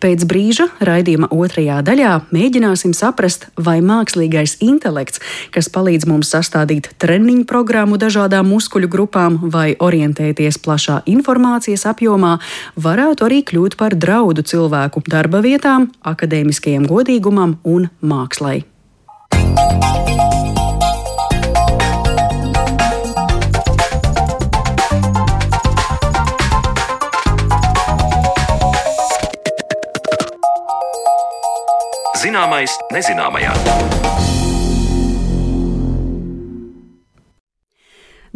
Pēc 0.00 0.24
brīža 0.28 0.68
raidījuma 0.84 1.30
otrajā 1.34 1.80
daļā 1.84 2.12
mēģināsim 2.32 2.94
saprast, 2.96 3.48
vai 3.56 3.78
mākslīgais 3.84 4.58
intelekts, 4.64 5.20
kas 5.52 5.68
palīdz 5.72 6.08
mums 6.08 6.32
sastādīt 6.32 6.92
treniņu 7.00 7.44
programmu 7.48 7.98
dažādām 8.00 8.48
muskuļu 8.52 8.92
grupām 8.92 9.40
vai 9.52 9.74
orientēties 9.74 10.60
plašā 10.64 11.02
informācijas 11.10 11.88
apjomā, 11.88 12.36
varētu 12.76 13.28
arī 13.28 13.42
kļūt 13.48 13.76
par 13.80 13.96
draudu 13.98 14.46
cilvēku 14.46 15.04
darba 15.08 15.37
darba 15.38 15.46
vietām, 15.46 15.86
akadēmiskajam 16.02 16.86
godīgumam 16.88 17.58
un 17.64 17.88
mākslai. 18.02 18.64
Zināmais 32.18 32.74
nezināmajā. 32.92 34.37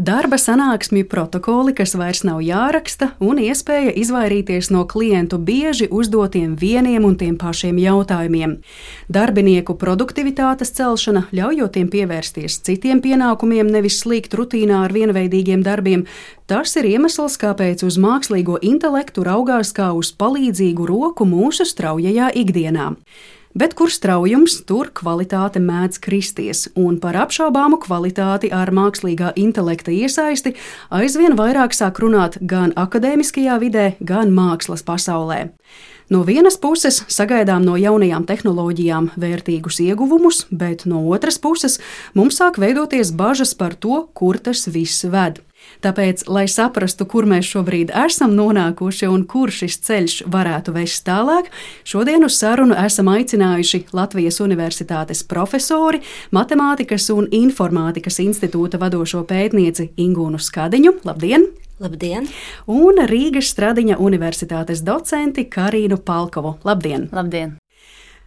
Darba 0.03 0.35
sanāksmju 0.35 1.07
protokoli, 1.07 1.71
kas 1.79 1.93
vairs 1.95 2.25
nav 2.27 2.41
jāraksta, 2.43 3.13
un 3.23 3.39
iespēja 3.39 3.93
izvairīties 4.01 4.73
no 4.75 4.81
klientu 4.91 5.37
bieži 5.39 5.87
uzdotiem 5.95 6.57
vieniem 6.59 7.05
un 7.07 7.15
tiem 7.21 7.37
pašiem 7.39 7.77
jautājumiem. 7.79 8.57
Darbinieku 9.15 9.77
produktivitātes 9.79 10.75
celšana, 10.75 11.29
ļaujot 11.31 11.77
tiem 11.77 11.93
pievērsties 11.93 12.57
citiem 12.67 12.99
pienākumiem, 13.05 13.71
nevis 13.71 14.01
slīgt 14.03 14.35
rutīnā 14.35 14.81
ar 14.89 14.97
vienveidīgiem 14.97 15.63
darbiem, 15.63 16.03
tas 16.51 16.75
ir 16.81 16.89
iemesls, 16.91 17.39
kāpēc 17.39 17.85
uz 17.87 18.01
mākslīgo 18.03 18.59
intelektu 18.59 19.23
raugās 19.29 19.71
kā 19.77 19.93
uz 19.95 20.11
palīdzīgu 20.19 20.89
roku 20.91 21.29
mūsu 21.31 21.69
straujajā 21.69 22.33
ikdienā. 22.43 22.89
Bet 23.53 23.75
kur 23.77 23.91
straujums, 23.93 24.55
tur 24.65 24.89
kvalitāte 24.97 25.61
mēdz 25.61 25.99
kristies, 26.01 26.65
un 26.79 26.97
par 27.03 27.19
apšaubāmu 27.21 27.77
kvalitāti 27.83 28.49
ar 28.49 28.73
mākslīgā 28.73 29.35
intelekta 29.37 29.93
iesaisti 29.93 30.55
aizvien 30.89 31.37
vairāk 31.37 31.77
sāk 31.77 32.01
runāt 32.01 32.39
gan 32.41 32.73
akadēmiskajā 32.81 33.59
vidē, 33.61 33.87
gan 34.01 34.33
mākslas 34.33 34.85
pasaulē. 34.89 35.51
No 36.13 36.23
vienas 36.25 36.57
puses 36.61 37.03
sagaidām 37.13 37.65
no 37.65 37.77
jaunajām 37.81 38.25
tehnoloģijām 38.29 39.13
vērtīgus 39.21 39.79
ieguvumus, 39.85 40.47
bet 40.51 40.87
no 40.89 41.05
otras 41.13 41.39
puses 41.41 41.79
mums 42.17 42.41
sāk 42.41 42.59
veidoties 42.61 43.13
bažas 43.17 43.53
par 43.57 43.77
to, 43.77 44.07
kur 44.17 44.41
tas 44.41 44.67
viss 44.73 45.05
ved. 45.05 45.41
Tāpēc, 45.83 46.27
lai 46.31 46.45
saprastu, 46.51 47.07
kur 47.11 47.27
mēs 47.27 47.49
šobrīd 47.51 47.91
esam 48.05 48.37
nonākuši 48.39 49.09
un 49.11 49.25
kur 49.27 49.51
šis 49.51 49.79
ceļš 49.87 50.17
varētu 50.31 50.75
vest 50.77 51.03
tālāk, 51.09 51.51
šodien 51.85 52.23
uz 52.27 52.37
sarunu 52.39 52.77
esam 52.79 53.11
aicinājuši 53.13 53.85
Latvijas 53.97 54.39
Universitātes 54.45 55.25
profesori, 55.27 56.03
Matemātikas 56.31 57.09
un 57.15 57.27
Informātikas 57.35 58.21
institūta 58.23 58.79
vadošo 58.83 59.25
pētnieci 59.29 59.91
Ingūnu 60.03 60.39
Skadiņu. 60.43 61.01
Labdien! 61.09 61.51
Labdien! 61.83 62.29
Un 62.71 63.03
Rīgas 63.11 63.51
Stradiņa 63.55 63.99
Universitātes 63.99 64.85
docenti 64.87 65.49
Karīnu 65.51 65.99
Palkovu. 66.07 66.59
Labdien! 66.69 67.11
Labdien! 67.11 67.62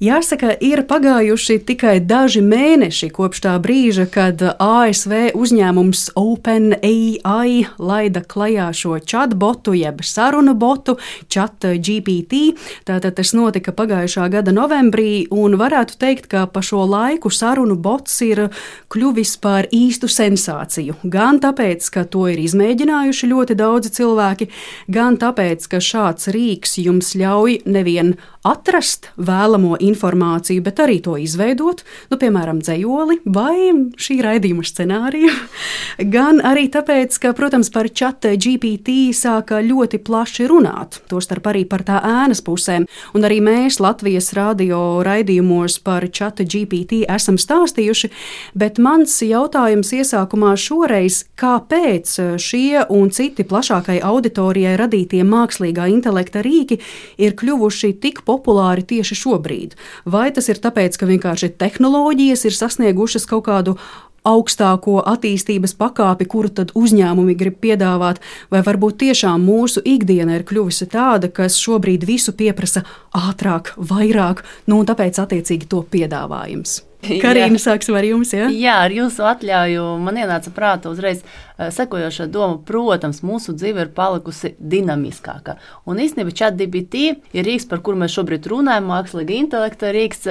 Jāsaka, 0.03 0.49
ir 0.59 0.81
pagājuši 0.83 1.55
tikai 1.63 2.01
daži 2.03 2.41
mēneši 2.43 3.07
kopš 3.15 3.39
tā 3.45 3.53
brīža, 3.63 4.03
kad 4.11 4.41
ASV 4.43 5.29
uzņēmums 5.39 6.09
OpenAI 6.19 7.61
laida 7.79 8.19
klajā 8.19 8.65
šo 8.75 8.97
chatbotu, 8.99 9.71
jeb 9.79 10.03
sarunu 10.03 10.51
botu, 10.59 10.97
ChatGPT. 11.31 12.41
Tātad 12.83 13.15
tas 13.15 13.31
notika 13.37 13.71
pagājušā 13.71 14.27
gada 14.35 14.51
novembrī, 14.51 15.29
un 15.31 15.55
varētu 15.55 15.95
teikt, 16.03 16.27
ka 16.27 16.43
pa 16.51 16.59
šo 16.59 16.83
laiku 16.91 17.31
sarunu 17.31 17.79
bots 17.79 18.19
ir 18.27 18.49
kļuvis 18.91 19.37
par 19.39 19.71
īstu 19.71 20.11
sensāciju. 20.11 20.99
Gan 21.07 21.39
tāpēc, 21.39 21.87
ka 21.87 22.03
to 22.03 22.27
ir 22.33 22.43
izmēģinājuši 22.43 23.31
ļoti 23.31 23.59
daudzi 23.63 23.95
cilvēki, 23.95 24.51
gan 24.91 25.15
tāpēc, 25.23 25.71
ka 25.71 25.79
šāds 25.79 26.33
rīks 26.35 26.81
jums 26.83 27.15
ļauj 27.15 27.61
nevien 27.63 28.17
atrast 28.45 29.09
vēlamo 29.17 29.79
informāciju, 29.81 30.63
bet 30.65 30.79
arī 30.83 30.99
to 31.03 31.15
izveidot, 31.21 31.81
nu, 32.11 32.19
piemēram, 32.21 32.61
dzējoli 32.63 33.19
vai 33.25 33.71
šī 33.99 34.19
raidījuma 34.25 34.65
scenāriju. 34.65 35.31
Gan 36.15 36.41
arī 36.45 36.67
tāpēc, 36.73 37.17
ka, 37.21 37.33
protams, 37.37 37.71
par 37.73 37.89
čata 37.89 38.35
GPT 38.37 39.09
sāka 39.17 39.61
ļoti 39.65 39.99
plaši 40.05 40.47
runāt, 40.51 41.01
tostarp 41.09 41.49
arī 41.51 41.65
par 41.69 41.85
tā 41.87 42.01
ēnas 42.05 42.43
pusēm, 42.45 42.85
un 43.17 43.27
arī 43.27 43.41
mēs 43.43 43.79
Latvijas 43.83 44.31
radio 44.37 45.01
raidījumos 45.05 45.79
par 45.85 46.05
čata 46.13 46.45
GPT 46.45 47.03
esam 47.09 47.39
stāstījuši, 47.41 48.11
bet 48.57 48.79
mans 48.81 49.17
jautājums 49.25 49.93
iesākumā 49.95 50.53
šoreiz, 50.59 51.23
kāpēc 51.39 52.15
šie 52.41 52.85
un 52.93 53.09
citi 53.15 53.45
plašākai 53.47 53.97
auditorijai 54.05 54.75
radītie 54.79 55.23
mākslīgā 55.25 55.87
intelekta 55.91 56.43
rīki 56.45 56.79
ir 57.21 57.35
kļuvuši 57.39 57.93
tik 58.03 58.21
populāri, 58.27 58.34
populāri 58.35 58.83
tieši 58.83 59.17
šobrīd? 59.23 59.77
Vai 60.05 60.27
tas 60.35 60.51
ir 60.51 60.59
tāpēc, 60.59 60.99
ka 60.99 61.07
vienkārši 61.09 61.55
tehnoloģijas 61.55 62.45
ir 62.45 62.59
sasniegušas 62.59 63.27
kaut 63.31 63.47
kādu 63.47 63.79
augstāko 64.25 64.99
attīstības 65.05 65.75
pakāpi, 65.77 66.27
kuru 66.29 66.49
tad 66.59 66.73
uzņēmumi 66.77 67.37
grib 67.37 67.59
piedāvāt, 67.63 68.21
vai 68.49 68.63
varbūt 68.65 68.99
tiešām 69.05 69.45
mūsu 69.45 69.83
ikdiena 69.85 70.39
ir 70.39 70.47
kļuvusi 70.49 70.89
tāda, 70.91 71.29
kas 71.29 71.59
šobrīd 71.61 72.07
visu 72.09 72.33
pieprasa 72.33 72.83
ātrāk, 73.15 73.75
vairāk, 73.77 74.43
nu 74.67 74.81
un 74.81 74.89
tāpēc 74.89 75.21
attiecīgi 75.21 75.69
to 75.69 75.85
piedāvājums. 75.93 76.81
Karina, 77.23 77.59
sāksim 77.61 77.97
ar 77.97 78.07
jums. 78.07 78.33
Ja? 78.35 78.49
Jā, 78.51 78.75
ar 78.85 78.93
jūsu 78.93 79.25
atļauju 79.27 79.85
man 80.03 80.19
ienāca 80.21 80.51
prātā 80.55 80.91
uzreiz 80.91 81.23
uh, 81.23 81.69
sekojoša 81.73 82.27
doma. 82.31 82.59
Protams, 82.65 83.21
mūsu 83.25 83.55
dzīve 83.57 83.85
ir 83.85 83.93
palikusi 83.95 84.55
dinamiskāka. 84.59 85.57
Un 85.89 86.01
īstenībā 86.03 86.35
ChatGPT 86.35 87.07
ir 87.35 87.47
rīks, 87.47 87.67
par 87.69 87.83
kuru 87.85 88.01
mēs 88.03 88.15
šobrīd 88.17 88.49
runājam, 88.51 88.91
mākslīga 88.91 89.39
intelekta 89.39 89.93
rīks. 89.95 90.29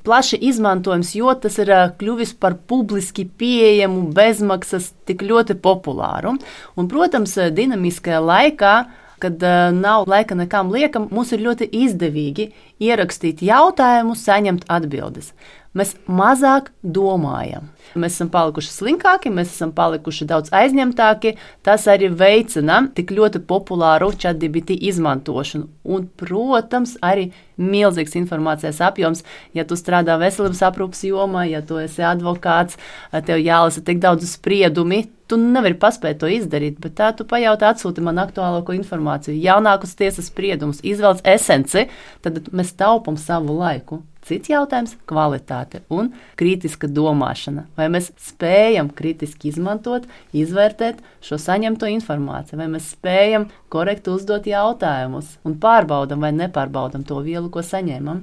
Plaši 0.00 0.38
izmantojams, 0.48 1.10
jo 1.12 1.34
tas 1.36 1.58
ir 1.60 1.68
kļuvis 2.00 2.30
par 2.40 2.54
publiski 2.70 3.26
pieejamu, 3.28 4.06
bezmaksas, 4.16 4.94
tik 5.04 5.20
ļoti 5.28 5.58
populāru. 5.60 6.38
Un, 6.80 6.88
protams, 6.88 7.36
dinamiskajā 7.52 8.22
laikā 8.24 8.74
kad 9.20 9.42
uh, 9.44 9.68
nav 9.76 10.06
laika 10.08 10.32
nekam 10.32 10.70
liekam, 10.72 11.10
mums 11.12 11.34
ir 11.36 11.42
ļoti 11.44 11.68
izdevīgi 11.82 12.46
ierakstīt 12.80 13.42
jautājumu, 13.44 14.16
saņemt 14.16 14.64
atbildes 14.72 15.34
mēs 15.76 15.94
mazāk 16.10 16.70
domājam. 16.82 17.68
Mēs 17.98 18.16
esam 18.16 18.30
palikuši 18.30 18.70
slinkāki, 18.70 19.32
mēs 19.34 19.52
esam 19.54 19.72
palikuši 19.74 20.26
daudz 20.30 20.52
aizņemtāki. 20.54 21.34
Tas 21.66 21.86
arī 21.90 22.10
veicina 22.14 22.80
tik 22.94 23.10
ļoti 23.14 23.42
populāru 23.46 24.12
ChatGPT 24.14 24.76
izmantošanu. 24.90 25.68
Un, 25.90 26.06
protams, 26.20 26.96
arī 27.02 27.30
milzīgs 27.60 28.14
informācijas 28.20 28.80
apjoms. 28.86 29.24
Ja 29.56 29.66
tu 29.66 29.78
strādā 29.78 30.18
veselības 30.20 30.62
aprūpas 30.70 31.02
jomā, 31.06 31.46
ja 31.50 31.62
tu 31.66 31.80
esi 31.82 32.04
advokāts, 32.06 32.78
tev 33.26 33.42
jālasa 33.42 33.82
tik 33.86 34.02
daudz 34.02 34.28
spriedumi. 34.30 35.08
Tu 35.30 35.38
nevari 35.38 35.76
paspēt 35.78 36.18
to 36.22 36.30
izdarīt, 36.30 36.80
bet 36.82 36.96
tā 36.98 37.12
tu 37.14 37.26
pajautā, 37.28 37.70
atsūti 37.70 38.02
man 38.02 38.18
aktuālāko 38.18 38.74
informāciju, 38.74 39.38
jaunākus 39.38 39.94
tiesas 39.98 40.26
spriedumus, 40.26 40.82
izvelc 40.82 41.22
esenci, 41.22 41.86
tad 42.26 42.48
mēs 42.50 42.74
taupām 42.74 43.18
savu 43.20 43.54
laiku. 43.60 44.02
Cits 44.30 44.46
jautājums- 44.52 44.92
kvalitāte 45.10 45.80
un 45.90 46.12
kritiska 46.38 46.86
domāšana. 46.86 47.64
Vai 47.74 47.88
mēs 47.90 48.12
spējam 48.14 48.92
kritiski 48.94 49.50
izmantot, 49.50 50.06
izvērtēt 50.32 51.02
šo 51.20 51.34
saņemto 51.34 51.90
informāciju, 51.90 52.60
vai 52.62 52.68
mēs 52.70 52.94
spējam 52.94 53.48
korekti 53.68 54.14
uzdot 54.14 54.46
jautājumus 54.46 55.38
un 55.44 55.56
pārbaudam 55.58 56.22
vai 56.22 56.30
nepārbaudam 56.30 57.02
to 57.06 57.18
vielu, 57.26 57.50
ko 57.50 57.58
saņēmam. 57.58 58.22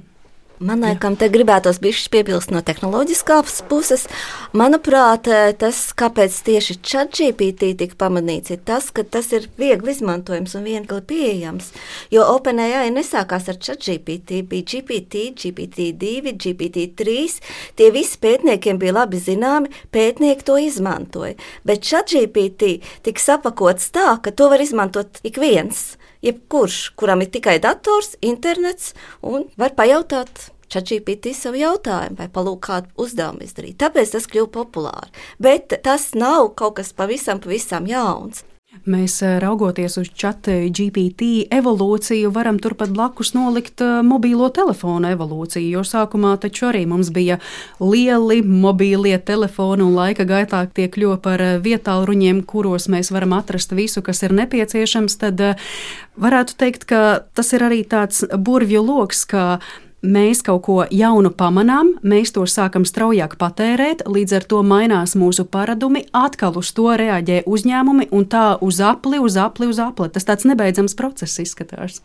Man 0.58 0.80
liekas, 0.82 1.14
te 1.20 1.28
gribētos 1.30 1.76
bišķi 1.78 2.10
piebilst 2.10 2.50
no 2.50 2.58
tehnoloģiskās 2.66 3.60
puses. 3.70 4.08
Manuprāt, 4.58 5.28
tas, 5.60 5.82
kāpēc 5.94 6.34
tieši 6.48 6.74
ChatGPT 6.82 7.68
tika 7.78 7.94
pamanīts, 8.00 8.50
ir 8.50 8.64
tas, 8.66 8.88
ka 8.90 9.04
tas 9.06 9.30
ir 9.36 9.46
viegli 9.60 9.94
izmantojams 9.94 10.56
un 10.58 10.66
viegli 10.66 10.98
pieejams. 11.12 11.70
Jo 12.10 12.26
OpenAI 12.34 12.90
nesākās 12.90 13.46
ar 13.52 13.60
ChatGPT, 13.62 14.42
bija 14.50 14.66
GPT, 14.72 15.28
GPT-2, 15.38 16.34
GPT-3. 16.42 17.38
Tie 17.78 17.92
visi 17.94 18.18
pētniekiem 18.18 18.82
bija 18.82 18.96
labi 18.98 19.22
zināmi, 19.22 19.70
pētnieki 19.94 20.48
to 20.48 20.58
izmantoja. 20.58 21.38
Bet 21.62 21.86
ChatGPT 21.86 22.80
tika 23.06 23.28
sapakots 23.28 23.92
tā, 23.94 24.10
ka 24.18 24.34
to 24.34 24.50
var 24.50 24.66
izmantot 24.66 25.22
ik 25.22 25.38
viens 25.38 25.92
jebkurš, 26.24 26.78
kuram 26.98 27.24
ir 27.24 27.32
tikai 27.34 27.58
dators, 27.62 28.14
internets 28.24 28.94
un 29.22 29.48
var 29.58 29.76
pajautāt. 29.78 30.50
ChatGPT 30.68 31.32
savu 31.32 31.56
jautājumu 31.56 32.18
vai 32.18 32.26
palūk 32.28 32.58
kādu 32.66 32.90
uzdevumu 33.00 33.40
izdarīt. 33.46 33.78
Tāpēc 33.80 34.12
tas 34.12 34.28
kļuva 34.28 34.50
populāri. 34.52 35.14
Bet 35.40 35.72
tas 35.84 36.10
nav 36.12 36.50
kaut 36.60 36.76
kas 36.76 36.92
pavisam, 36.92 37.40
pavisam 37.40 37.88
jauns. 37.88 38.44
Mēs, 38.88 39.18
eh, 39.22 39.36
raugoties 39.42 39.98
uz 40.00 40.08
čata 40.16 40.54
GPT 40.72 41.44
evolūciju, 41.52 42.30
varam 42.32 42.56
turpat 42.56 42.88
blakus 42.96 43.34
nolikt 43.36 43.82
eh, 43.84 43.98
mobīlo 44.06 44.48
telefonu 44.54 45.10
evolūciju, 45.12 45.74
jo 45.76 45.82
sākumā 45.84 46.30
taču 46.40 46.70
arī 46.70 46.86
mums 46.88 47.10
bija 47.12 47.36
lieli 47.80 48.40
mobīlie 48.40 49.18
telefoni, 49.20 49.84
un 49.84 49.92
laika 49.98 50.24
gaitā 50.24 50.62
tie 50.72 50.88
kļuva 50.88 51.18
par 51.20 51.44
eh, 51.44 51.58
vietāluņiem, 51.60 52.40
kuros 52.48 52.88
mēs 52.88 53.12
varam 53.12 53.36
atrast 53.36 53.76
visu, 53.76 54.00
kas 54.00 54.24
ir 54.24 54.32
nepieciešams. 54.38 55.18
Tad 55.20 55.44
varētu 56.16 56.56
teikt, 56.56 56.88
ka 56.88 57.02
tas 57.36 57.52
ir 57.52 57.66
arī 57.68 57.82
tāds 57.84 58.24
burvju 58.32 58.80
lokus, 58.88 59.26
ka 59.28 59.58
mēs 60.02 60.42
kaut 60.46 60.62
ko 60.66 60.78
jaunu 60.90 61.30
pamanām, 61.34 61.94
mēs 62.02 62.32
to 62.36 62.44
sākam 62.46 62.86
straujāk 62.88 63.38
patērēt, 63.40 64.04
līdz 64.06 64.36
ar 64.38 64.46
to 64.50 64.62
mainās 64.62 65.16
mūsu 65.18 65.46
paradumi, 65.48 66.04
atkal 66.12 66.58
uz 66.60 66.72
to 66.76 66.92
reaģē 66.98 67.42
uzņēmumi 67.46 68.10
un 68.14 68.28
tā 68.30 68.46
uz 68.60 68.80
apli, 68.80 69.18
uz 69.18 69.36
apli, 69.36 69.70
uz 69.70 69.80
apli. 69.82 70.10
Tas 70.14 70.28
tāds 70.28 70.46
nebeidzams 70.48 70.96
process 70.98 71.40
izskatās 71.42 72.02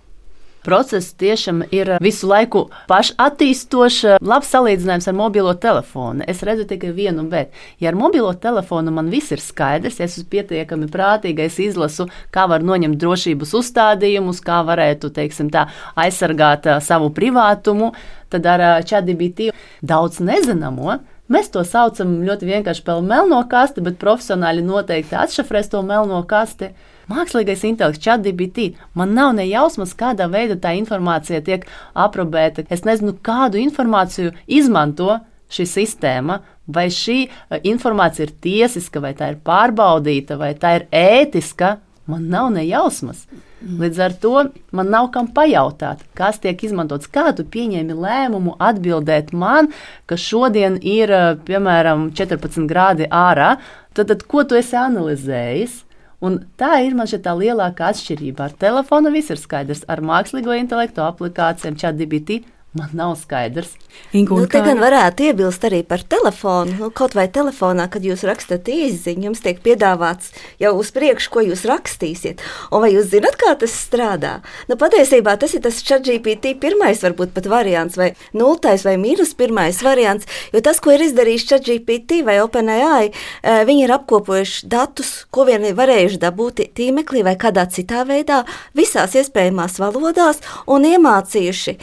process 0.66 1.14
tiešām 1.20 1.64
ir 1.76 1.96
visu 2.04 2.28
laiku 2.30 2.66
pašattīstošs. 2.90 4.18
Labs 4.24 4.52
salīdzinājums 4.54 5.10
ar 5.10 5.18
mobilo 5.18 5.54
telefonu. 5.54 6.26
Es 6.28 6.44
redzu 6.46 6.66
tikai 6.70 6.94
vienu, 6.96 7.26
bet, 7.30 7.54
ja 7.84 7.92
ar 7.92 8.00
mobilo 8.00 8.34
telefonu 8.34 8.94
man 8.96 9.12
viss 9.14 9.34
ir 9.36 9.44
skaidrs, 9.44 10.00
ja 10.00 10.08
es 10.08 10.18
esmu 10.18 10.30
pietiekami 10.34 10.90
prātīgais, 10.94 11.60
izlasu, 11.64 12.08
kā 12.34 12.48
var 12.52 12.66
noņemt 12.66 13.00
drošības 13.02 13.56
uzstādījumus, 13.60 14.42
kā 14.44 14.62
varētu, 14.68 15.12
teiksim, 15.14 15.52
tā, 15.54 15.68
aizsargāt 16.00 16.70
savu 16.84 17.12
privātumu, 17.14 17.94
tad 18.34 18.48
ar 18.50 18.66
ChatGPT 18.88 19.52
daudz 19.86 20.22
nezināmo. 20.24 21.02
Mēs 21.32 21.48
to 21.54 21.64
saucam 21.66 22.18
ļoti 22.28 22.50
vienkārši 22.50 22.84
par 22.86 23.00
melno 23.06 23.40
kasti, 23.50 23.82
bet 23.86 24.02
profesionāļi 24.02 24.66
noteikti 24.68 25.16
atšifrēs 25.18 25.72
to 25.72 25.82
melno 25.86 26.20
kasti. 26.28 26.74
Mākslīgais 27.12 27.66
intelekts, 27.68 28.02
ChatGPT, 28.04 28.74
man 28.96 29.14
nav 29.18 29.34
ne 29.36 29.46
jausmas, 29.50 29.96
kādā 29.98 30.30
veidā 30.32 30.56
tā 30.62 30.72
informācija 30.80 31.42
tiek 31.44 31.68
aprobēta. 32.00 32.64
Es 32.72 32.86
nezinu, 32.88 33.18
kādu 33.26 33.60
informāciju 33.60 34.32
izmanto 34.48 35.18
šī 35.54 35.68
sistēma, 35.70 36.40
vai 36.68 36.88
šī 36.94 37.18
eh, 37.28 37.58
informācija 37.68 38.28
ir 38.28 38.36
tiesiska, 38.44 39.04
vai 39.04 39.14
tā 39.18 39.34
ir 39.34 39.42
pārbaudīta, 39.44 40.40
vai 40.40 40.54
tā 40.60 40.78
ir 40.80 40.88
ētiska. 40.92 41.78
Man 42.08 42.28
nav 42.28 42.50
ne 42.52 42.66
jausmas. 42.68 43.22
Līdz 43.64 44.00
ar 44.04 44.16
to 44.20 44.32
man 44.76 44.90
nav 44.92 45.06
kam 45.14 45.30
pajautāt, 45.32 46.02
kas 46.20 46.42
tiek 46.44 46.60
izmantots. 46.68 47.08
Kā 47.08 47.30
tu 47.32 47.46
pieņēmi 47.48 47.96
lēmumu 47.96 48.58
atbildēt 48.60 49.32
man, 49.32 49.70
ka 50.08 50.20
šodien 50.20 50.76
ir 50.80 51.12
eh, 51.12 51.30
piemēram 51.48 52.10
14 52.16 52.68
grādi 52.68 53.08
ārā? 53.08 53.58
Tad, 53.96 54.10
tad 54.12 54.28
ko 54.28 54.44
tu 54.48 54.60
esi 54.60 54.76
analizējis? 54.80 55.84
Un 56.24 56.40
tā 56.60 56.78
ir 56.86 56.96
man 56.96 57.10
šī 57.10 57.20
lielākā 57.20 57.90
atšķirība. 57.92 58.48
Ar 58.48 58.58
telefonu 58.60 59.12
viss 59.12 59.34
ir 59.34 59.42
skaidrs, 59.42 59.84
ar 59.92 60.00
mākslīgo 60.00 60.56
intelektu 60.56 61.04
aplikācijām, 61.04 61.76
ChatGPT 61.76 62.44
man 62.74 62.90
nav 62.94 63.16
skaidrs. 63.22 63.70
Ingu, 64.14 64.40
Nu, 64.40 64.48
te 64.48 64.58
kā- 64.58 64.66
gan 64.66 64.80
varētu 64.82 65.28
iebilst 65.30 65.62
arī 65.68 65.84
par 65.86 66.00
telefonu. 66.02 66.74
Nu, 66.80 66.90
kaut 66.90 67.14
vai 67.14 67.28
telefonā, 67.28 67.86
kad 67.90 68.02
jūs 68.02 68.24
rakstat 68.26 68.66
īsiņu, 68.66 69.24
jums 69.28 69.42
tiek 69.42 69.60
piedāvāts 69.62 70.32
jau 70.60 70.72
uz 70.80 70.90
priekšu, 70.92 71.30
ko 71.30 71.40
jūs 71.46 71.62
rakstīsiet. 71.70 72.40
Un 72.72 72.82
vai 72.82 72.90
jūs 72.94 73.12
zināt, 73.14 73.38
kā 73.38 73.54
tas 73.60 73.70
strādā? 73.72 74.42
Nu, 74.68 74.76
patiesībā 74.76 75.38
tas 75.40 75.54
ir 75.54 75.62
tas 75.62 75.82
ChatGPT 75.84 76.56
pirmais, 76.60 77.02
varbūt 77.06 77.34
pat 77.36 77.46
variants, 77.46 77.96
vai 77.96 78.16
nultais 78.34 78.84
vai 78.84 78.96
mīnus 78.98 79.36
pirmais 79.38 79.78
variants. 79.84 80.26
Jo 80.52 80.60
tas, 80.62 80.80
ko 80.80 80.90
ir 80.92 81.00
izdarījis 81.06 81.46
ChatGPT 81.48 82.24
vai 82.26 82.40
OpenAI, 82.42 83.12
eh, 83.44 83.66
viņi 83.66 83.84
ir 83.84 83.92
apkopojuši 84.00 84.68
datus, 84.68 85.26
ko 85.32 85.46
vien 85.46 85.64
ir 85.64 85.76
varējuši 85.76 86.18
dabūt 86.20 86.74
tīmeklī 86.74 87.24
vai 87.24 87.36
kādā 87.36 87.68
citā 87.70 88.02
veidā, 88.06 88.44
visās 88.76 89.14
iespējamās 89.14 89.78
valodās, 89.78 90.42
un 90.68 90.82
iemācījuši 90.84 91.78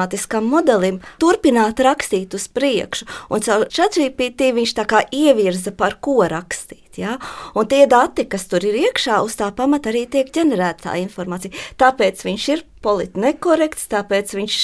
matemātiskam 0.00 0.48
modelim 0.48 1.00
turpināt 1.20 1.80
rakstīt 1.80 2.34
uz 2.34 2.48
priekšu. 2.48 3.06
Un 3.30 3.40
caur 3.44 3.66
ChatGPT 3.68 4.52
viņš 4.56 4.74
tā 4.78 4.86
kā 4.88 5.04
ievirza, 5.12 5.72
par 5.72 5.98
ko 6.00 6.24
rakstīt. 6.28 6.89
Ja? 6.98 7.18
Un 7.54 7.68
tie 7.70 7.86
dati, 7.90 8.26
kas 8.30 8.48
tur 8.50 8.64
ir 8.66 8.78
iekšā, 8.86 9.20
uz 9.22 9.36
tā 9.38 9.52
pamata 9.54 9.92
arī 9.92 10.06
tiek 10.10 10.32
ģenerēta 10.34 10.90
tā 10.90 10.98
informācija. 11.04 11.54
Tāpēc 11.80 12.24
viņš 12.26 12.48
ir 12.56 12.66
politiski 12.80 13.20
nekorekts, 13.20 13.88
tāpēc 13.92 14.32
viņš 14.36 14.56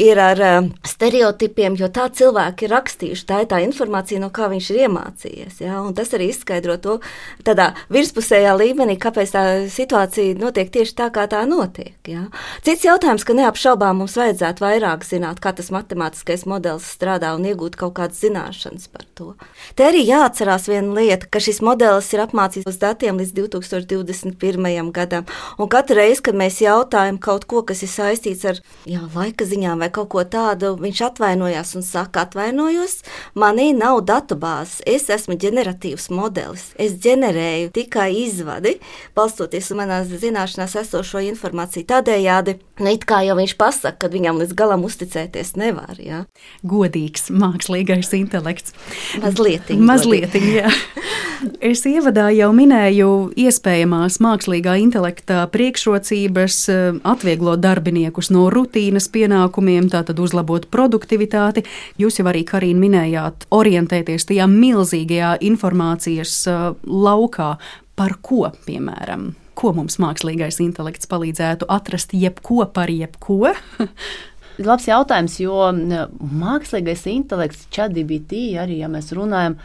ir 0.00 0.20
ar 0.20 0.40
uh, 0.40 0.68
stereotipiem, 0.88 1.76
jo 1.76 1.88
tā 1.92 2.06
cilvēki 2.16 2.66
ir 2.66 2.72
rakstījuši. 2.72 3.26
Tā 3.28 3.42
ir 3.44 3.50
tā 3.50 3.60
informācija, 3.64 4.20
no 4.22 4.30
kā 4.32 4.48
viņš 4.52 4.70
ir 4.72 4.80
iemācījies. 4.86 5.60
Ja? 5.64 5.82
Un 5.84 5.92
tas 5.96 6.12
arī 6.16 6.30
izskaidro 6.32 6.78
to 6.80 6.98
tādā 7.44 7.72
virspusējā 7.92 8.54
līmenī, 8.56 8.96
kāpēc 9.00 9.34
tā 9.34 9.44
situācija 9.72 10.38
notiek 10.40 10.72
tieši 10.72 10.96
tā, 11.02 11.10
kā 11.12 11.26
tā 11.30 11.42
notiek. 11.48 11.94
Ja? 12.08 12.24
Cits 12.64 12.86
jautājums, 12.88 13.26
ka 13.28 13.36
neapšaubām 13.36 14.00
mums 14.00 14.16
vajadzētu 14.16 14.64
vairāk 14.64 15.04
zināt, 15.06 15.42
kā 15.44 15.52
tas 15.56 15.68
matemātiskais 15.74 16.46
modelis 16.48 16.88
strādā 16.96 17.34
un 17.36 17.44
iegūt 17.52 17.76
kaut 17.80 17.98
kādas 18.00 18.22
zināšanas 18.24 18.88
par 18.92 19.04
to. 19.18 19.34
Te 19.76 19.90
arī 19.90 20.06
jāatcerās 20.08 20.70
viena 20.72 20.96
lieta, 20.96 21.28
ka 21.28 21.42
šis 21.42 21.51
modelis 21.60 22.08
ir 22.14 22.22
apmācīts 22.24 22.68
uz 22.70 22.78
datiem 22.80 23.18
līdz 23.20 23.34
2021. 23.36 24.90
gadam. 24.94 25.26
Un 25.58 25.68
katru 25.68 25.98
reizi, 25.98 26.22
kad 26.24 26.38
mēs 26.38 26.60
jautājam 26.62 27.18
kaut 27.20 27.44
ko, 27.50 27.60
kas 27.66 27.82
ir 27.84 27.90
saistīts 27.92 28.46
ar 28.48 28.60
jā, 28.88 29.02
laika 29.12 29.44
ziņām 29.44 29.82
vai 29.84 29.90
kaut 29.92 30.08
ko 30.14 30.24
tādu, 30.24 30.72
viņš 30.80 31.02
atvainojas 31.10 31.74
un 31.76 31.84
saka, 31.86 32.24
atvainojos, 32.24 33.02
manī 33.34 33.72
nav 33.76 34.00
datubāzes, 34.08 34.80
es 34.86 35.08
esmu 35.12 35.36
ģeneratīvs 35.42 36.08
modelis. 36.14 36.70
Es 36.80 36.96
ģenerēju 37.02 37.72
tikai 37.76 38.08
izvadi, 38.22 38.78
balstoties 39.18 39.68
uz 39.68 39.78
manās 39.78 40.08
zināšanās 40.08 40.78
esošo 40.84 41.20
informāciju. 41.28 41.88
Tādējādi, 41.92 42.56
nu, 42.80 42.94
it 42.94 43.04
kā 43.08 43.22
jau 43.26 43.36
viņš 43.38 43.56
pasaka, 43.60 44.06
ka 44.06 44.12
viņam 44.12 44.40
līdz 44.42 44.56
galam 44.58 44.86
uzticēties 44.88 45.56
nevar. 45.60 45.98
Jā. 45.98 46.24
godīgs 46.62 47.30
mākslīgais 47.32 48.12
intelekts. 48.16 48.74
Mazliet. 49.22 49.70
Mazliet, 49.90 50.36
jā. 50.36 50.70
Es 51.62 51.80
ievadā 51.88 52.28
jau 52.36 52.52
minēju 52.54 53.32
iespējamās 53.40 54.20
mākslīgā 54.22 54.76
intelekta 54.78 55.40
priekšrocības, 55.50 56.56
eh, 56.70 56.98
atvieglot 57.02 57.58
darbiniekus 57.62 58.30
no 58.30 58.46
rutīnas 58.52 59.08
pienākumiem, 59.10 59.88
tātad 59.90 60.20
uzlabot 60.22 60.68
produktivitāti. 60.70 61.64
Jūs 61.98 62.20
jau 62.20 62.26
arī, 62.30 62.44
Karīna, 62.46 62.78
minējāt, 62.78 63.46
orientēties 63.50 64.28
tajā 64.30 64.46
milzīgajā 64.46 65.40
informācijas 65.42 66.46
eh, 66.46 66.74
laukā, 66.86 67.58
par 67.96 68.16
ko, 68.22 68.52
piemēram, 68.66 69.34
ko 69.54 69.72
mums 69.72 69.98
mākslīgais 69.98 70.60
intelekts 70.62 71.10
palīdzētu 71.10 71.66
atrast 71.68 72.14
jebko 72.14 72.66
par 72.72 72.86
jebko. 72.88 73.52
Labs 74.62 74.86
jautājums, 74.86 75.40
jo 75.40 75.58
n, 75.72 76.06
mākslīgais 76.20 77.06
intelekts, 77.10 77.66
ChatGPT, 77.72 78.52
arī 78.62 78.82
ja 78.84 78.88
mēs 78.92 79.10
runājam, 79.16 79.58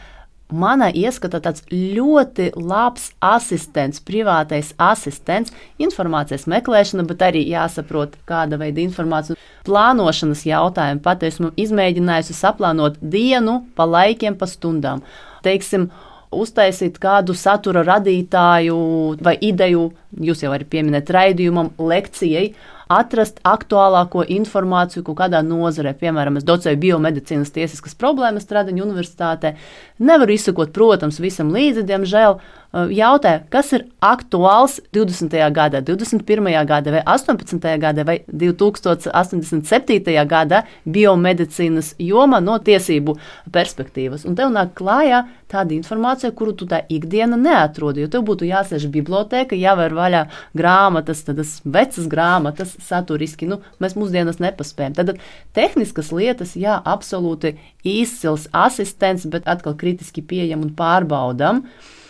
manā 0.48 0.88
ieskatā 0.96 1.40
tāds 1.44 1.64
ļoti 1.70 2.50
labs 2.56 3.10
asistents, 3.24 4.00
privātais 4.00 4.72
asistents, 4.80 5.52
informācijas 5.80 6.48
meklēšana, 6.50 7.04
bet 7.08 7.24
arī 7.28 7.44
jāsaprot, 7.50 8.16
kāda 8.28 8.58
veida 8.60 8.82
informācija. 8.82 9.36
Plānošanas 9.68 10.46
jautājumi 10.48 11.02
pat 11.04 11.24
esmu 11.28 11.52
izmēģinājusi 11.60 12.36
saplānot 12.36 12.96
dienu 13.02 13.60
pa 13.76 13.84
laikiem, 13.88 14.38
pa 14.38 14.48
stundām. 14.48 15.04
Teiksim, 15.44 15.90
uztaisīt 16.34 16.98
kādu 17.00 17.36
satura 17.36 17.84
radītāju 17.86 18.78
vai 19.24 19.36
ideju, 19.40 19.88
jūs 20.24 20.42
jau 20.44 20.52
arī 20.56 20.66
pieminat 20.68 21.10
raidījumam, 21.12 21.72
lekcijai, 21.78 22.50
atrast 22.88 23.40
aktuālāko 23.46 24.24
informāciju 24.24 25.04
kaut 25.06 25.20
kādā 25.22 25.42
nozarē. 25.44 25.94
Piemēram, 25.98 26.38
es 26.40 26.46
docēju 26.48 26.80
biomedicīnas 26.84 27.52
tiesiskas 27.54 27.96
problēmas 27.98 28.46
Stradiņu 28.48 28.86
universitātē. 28.86 29.54
Nevaru 29.98 30.36
izsakot, 30.36 30.72
protams, 30.74 31.20
visam 31.22 31.52
līdzi, 31.54 31.86
diemžēl. 31.88 32.38
Jautāju, 32.68 33.46
kas 33.48 33.70
ir 33.72 33.86
aktuāls 34.04 34.74
20. 34.92 35.32
gadā, 35.56 35.80
21. 35.80 36.50
gadā, 36.68 36.92
vai 36.92 37.00
18. 37.00 37.64
gadā, 37.80 38.04
vai 38.04 38.18
2087. 38.28 40.12
gadā 40.28 40.60
biomedicīnas 40.84 41.94
jomā 41.96 42.42
no 42.44 42.58
tiesību 42.60 43.16
perspektīvas. 43.54 44.26
Un 44.28 44.36
tev 44.36 44.52
nāk 44.52 44.74
klājā 44.76 45.24
tāda 45.48 45.72
informācija, 45.78 46.28
kuru 46.36 46.52
tu 46.52 46.68
tā 46.68 46.82
ikdiena 46.92 47.40
neatrodi. 47.40 48.04
Jo 48.04 48.12
tev 48.12 48.26
būtu 48.28 48.44
jāsēž 48.50 48.84
biblioteka, 48.92 49.56
jāvēr 49.56 49.96
vaļā 49.96 50.22
grāmatas, 50.52 51.24
tādas 51.24 51.58
vecas 51.64 52.04
grāmatas, 52.04 52.76
saturiski. 52.82 53.48
Nu, 53.50 53.60
mēs 53.82 53.96
mūsdienās 53.98 54.40
nepaspējam. 54.42 54.96
Tad 54.98 55.14
tehniskas 55.56 56.10
lietas, 56.14 56.54
jā, 56.58 56.78
absolūti 56.88 57.56
izcils 57.86 58.48
asistents, 58.56 59.26
bet 59.30 59.48
atkal 59.50 59.76
kritiski 59.78 60.24
pieejam 60.24 60.64
un 60.66 60.74
pārbaudam. 60.78 61.64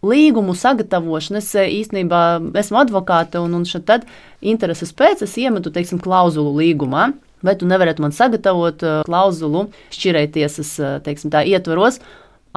Līgumu 0.06 0.54
sagatavošana, 0.54 1.40
es 1.42 1.50
īstenībā 1.58 2.22
esmu 2.60 2.78
advokāte, 2.84 3.40
un, 3.42 3.56
un 3.58 3.66
tad 3.82 4.06
intereses 4.40 4.94
pēc 4.94 5.24
es 5.26 5.34
iemetu, 5.40 5.72
teiksim, 5.74 5.98
klauzulu 6.02 6.54
līgumā. 6.60 7.10
Vai 7.42 7.54
tu 7.58 7.66
nevarētu 7.70 8.02
man 8.02 8.14
sagatavot 8.14 8.82
uh, 8.82 9.02
klauzulu 9.06 9.68
šķirētiesas, 9.94 10.70
uh, 10.82 10.94
teiksim, 11.02 11.30
tā 11.30 11.44
ietvaros, 11.46 12.00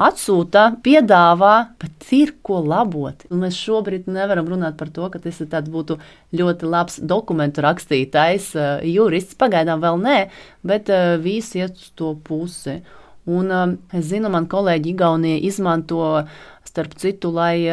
atsūta, 0.08 0.64
piedāvā, 0.84 1.54
bet 1.82 2.08
ir 2.16 2.34
ko 2.44 2.60
labot. 2.64 3.26
Un 3.30 3.44
mēs 3.44 3.58
šobrīd 3.58 4.08
nevaram 4.12 4.48
runāt 4.50 4.78
par 4.80 4.90
to, 4.94 5.08
ka 5.12 5.20
tas 5.22 5.42
būtu 5.42 5.98
ļoti 6.38 6.70
labs 6.70 6.98
dokumentu 7.02 7.64
rakstītājs, 7.64 8.48
uh, 8.56 8.72
jurists. 8.86 9.38
Pagaidām 9.38 9.82
vēl 9.84 10.00
nē, 10.02 10.18
bet 10.66 10.90
uh, 10.92 11.14
visi 11.22 11.62
iet 11.62 11.78
uz 11.78 11.92
to 11.98 12.14
pusi. 12.26 12.80
Un 13.24 13.52
um, 13.54 13.76
es 13.94 14.08
zinu, 14.10 14.26
man 14.34 14.48
kolēģi 14.50 14.90
Igaunija 14.96 15.42
izmanto 15.46 16.24
starp 16.66 16.94
citu, 16.98 17.30
lai 17.34 17.66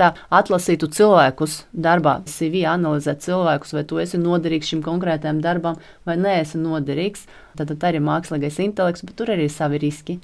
tā, 0.00 0.08
atlasītu 0.32 0.88
cilvēkus 0.96 1.60
darbā. 1.72 2.18
CV 2.26 2.64
analizēt 2.70 3.22
cilvēkus, 3.26 3.74
vai 3.76 3.84
tu 3.84 4.00
esi 4.02 4.18
noderīgs 4.18 4.72
šim 4.72 4.82
konkrētajam 4.82 5.42
darbam, 5.44 5.78
vai 6.08 6.16
neesi 6.16 6.58
noderīgs. 6.58 7.26
Tad, 7.58 7.68
tad 7.74 7.86
arī 7.90 8.00
mākslīgais 8.02 8.58
intelekts, 8.64 9.04
bet 9.04 9.18
tur 9.18 9.34
arī 9.34 9.46
ir 9.46 9.54
savi 9.54 9.82
riski. 9.82 10.18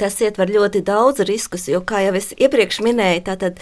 Tas 0.00 0.14
ietver 0.24 0.48
ļoti 0.48 0.80
daudz 0.86 1.20
riskus, 1.28 1.66
jo, 1.68 1.82
kā 1.84 2.00
jau 2.06 2.14
es 2.16 2.30
iepriekš 2.32 2.78
minēju, 2.86 3.26
tātad 3.26 3.60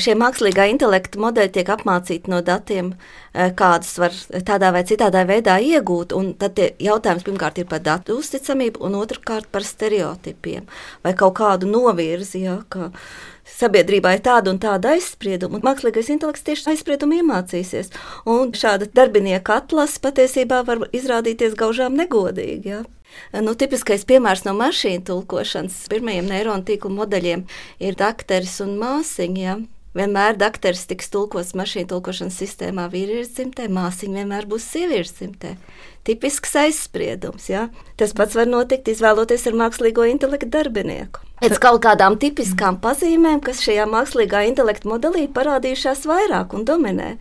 šie 0.00 0.14
mākslīgā 0.16 0.64
intelekta 0.72 1.20
modeļi 1.20 1.52
tiek 1.52 1.68
apmācīti 1.74 2.32
no 2.32 2.38
datiem, 2.44 2.94
kādus 3.58 3.92
var 4.00 4.16
tādā 4.48 4.70
vai 4.72 4.84
citādā 4.88 5.26
veidā 5.28 5.58
iegūt. 5.60 6.14
Tad 6.40 6.62
jautājums 6.80 7.26
pirmkārt 7.26 7.60
ir 7.60 7.68
par 7.68 7.84
datu 7.84 8.16
uzticamību, 8.22 8.80
un 8.88 8.96
otrkārt 9.02 9.50
par 9.52 9.66
stereotipiem 9.68 10.64
vai 11.04 11.12
kaut 11.12 11.36
kādu 11.42 11.68
novirzi. 11.68 12.46
Ja, 12.46 12.56
ka 12.72 12.88
sabiedrībā 13.44 14.16
ir 14.16 14.24
tāda 14.24 14.54
un 14.54 14.62
tāda 14.62 14.94
aizsprieduma, 14.96 15.60
un 15.60 15.68
mākslīgais 15.68 16.08
intelekts 16.14 16.46
tieši 16.48 16.70
aizspriedumu 16.72 17.20
iemācīsies. 17.20 17.92
Un 18.24 18.56
šāda 18.56 18.88
darbinieka 18.96 19.60
atlase 19.60 20.00
patiesībā 20.00 20.64
var 20.64 20.86
izrādīties 20.96 21.58
gaužām 21.60 22.00
negodīga. 22.00 22.86
Ja. 23.32 23.42
Nu, 23.44 23.54
tipiskais 23.58 24.06
piemērs 24.08 24.44
no 24.46 24.54
mašīnu 24.58 25.04
tulkošanas 25.10 25.84
pirmajiem 25.92 26.30
neironu 26.30 26.66
tīklu 26.66 26.92
modeļiem 26.94 27.46
ir 27.82 28.00
dakteris 28.00 28.60
un 28.64 28.76
māsiņa. 28.80 29.40
Ja. 29.44 29.60
Vienmēr 29.94 30.34
dakteris 30.34 30.88
tiks 30.90 31.06
tulkots 31.06 31.52
mašīnu 31.54 31.86
tulkošanas 31.92 32.34
sistēmā 32.40 32.88
vīriešu 32.90 33.30
dzimtē, 33.36 33.68
māsiņa 33.70 34.24
vienmēr 34.24 34.48
būs 34.50 34.64
sieviešu 34.72 35.14
dzimtē. 35.20 35.52
Tipisks 36.04 36.56
aizspriedums. 36.58 37.46
Ja? 37.46 37.68
Tas 38.00 38.10
pats 38.18 38.34
var 38.34 38.50
notikt, 38.50 38.90
izvēloties 38.90 39.46
ar 39.46 39.54
mākslīgo 39.60 40.08
intelektu 40.10 40.50
darbinieku. 40.50 41.22
Pēc 41.38 41.60
kaut 41.62 41.78
kādām 41.86 42.18
tipiskām 42.18 42.80
pazīmēm, 42.82 43.38
kas 43.46 43.62
šajā 43.62 43.86
mākslīgā 43.90 44.42
intelekta 44.48 44.90
modelī 44.90 45.28
parādījušās 45.30 46.02
vairāk 46.10 46.58
un 46.58 46.66
dominē. 46.66 47.12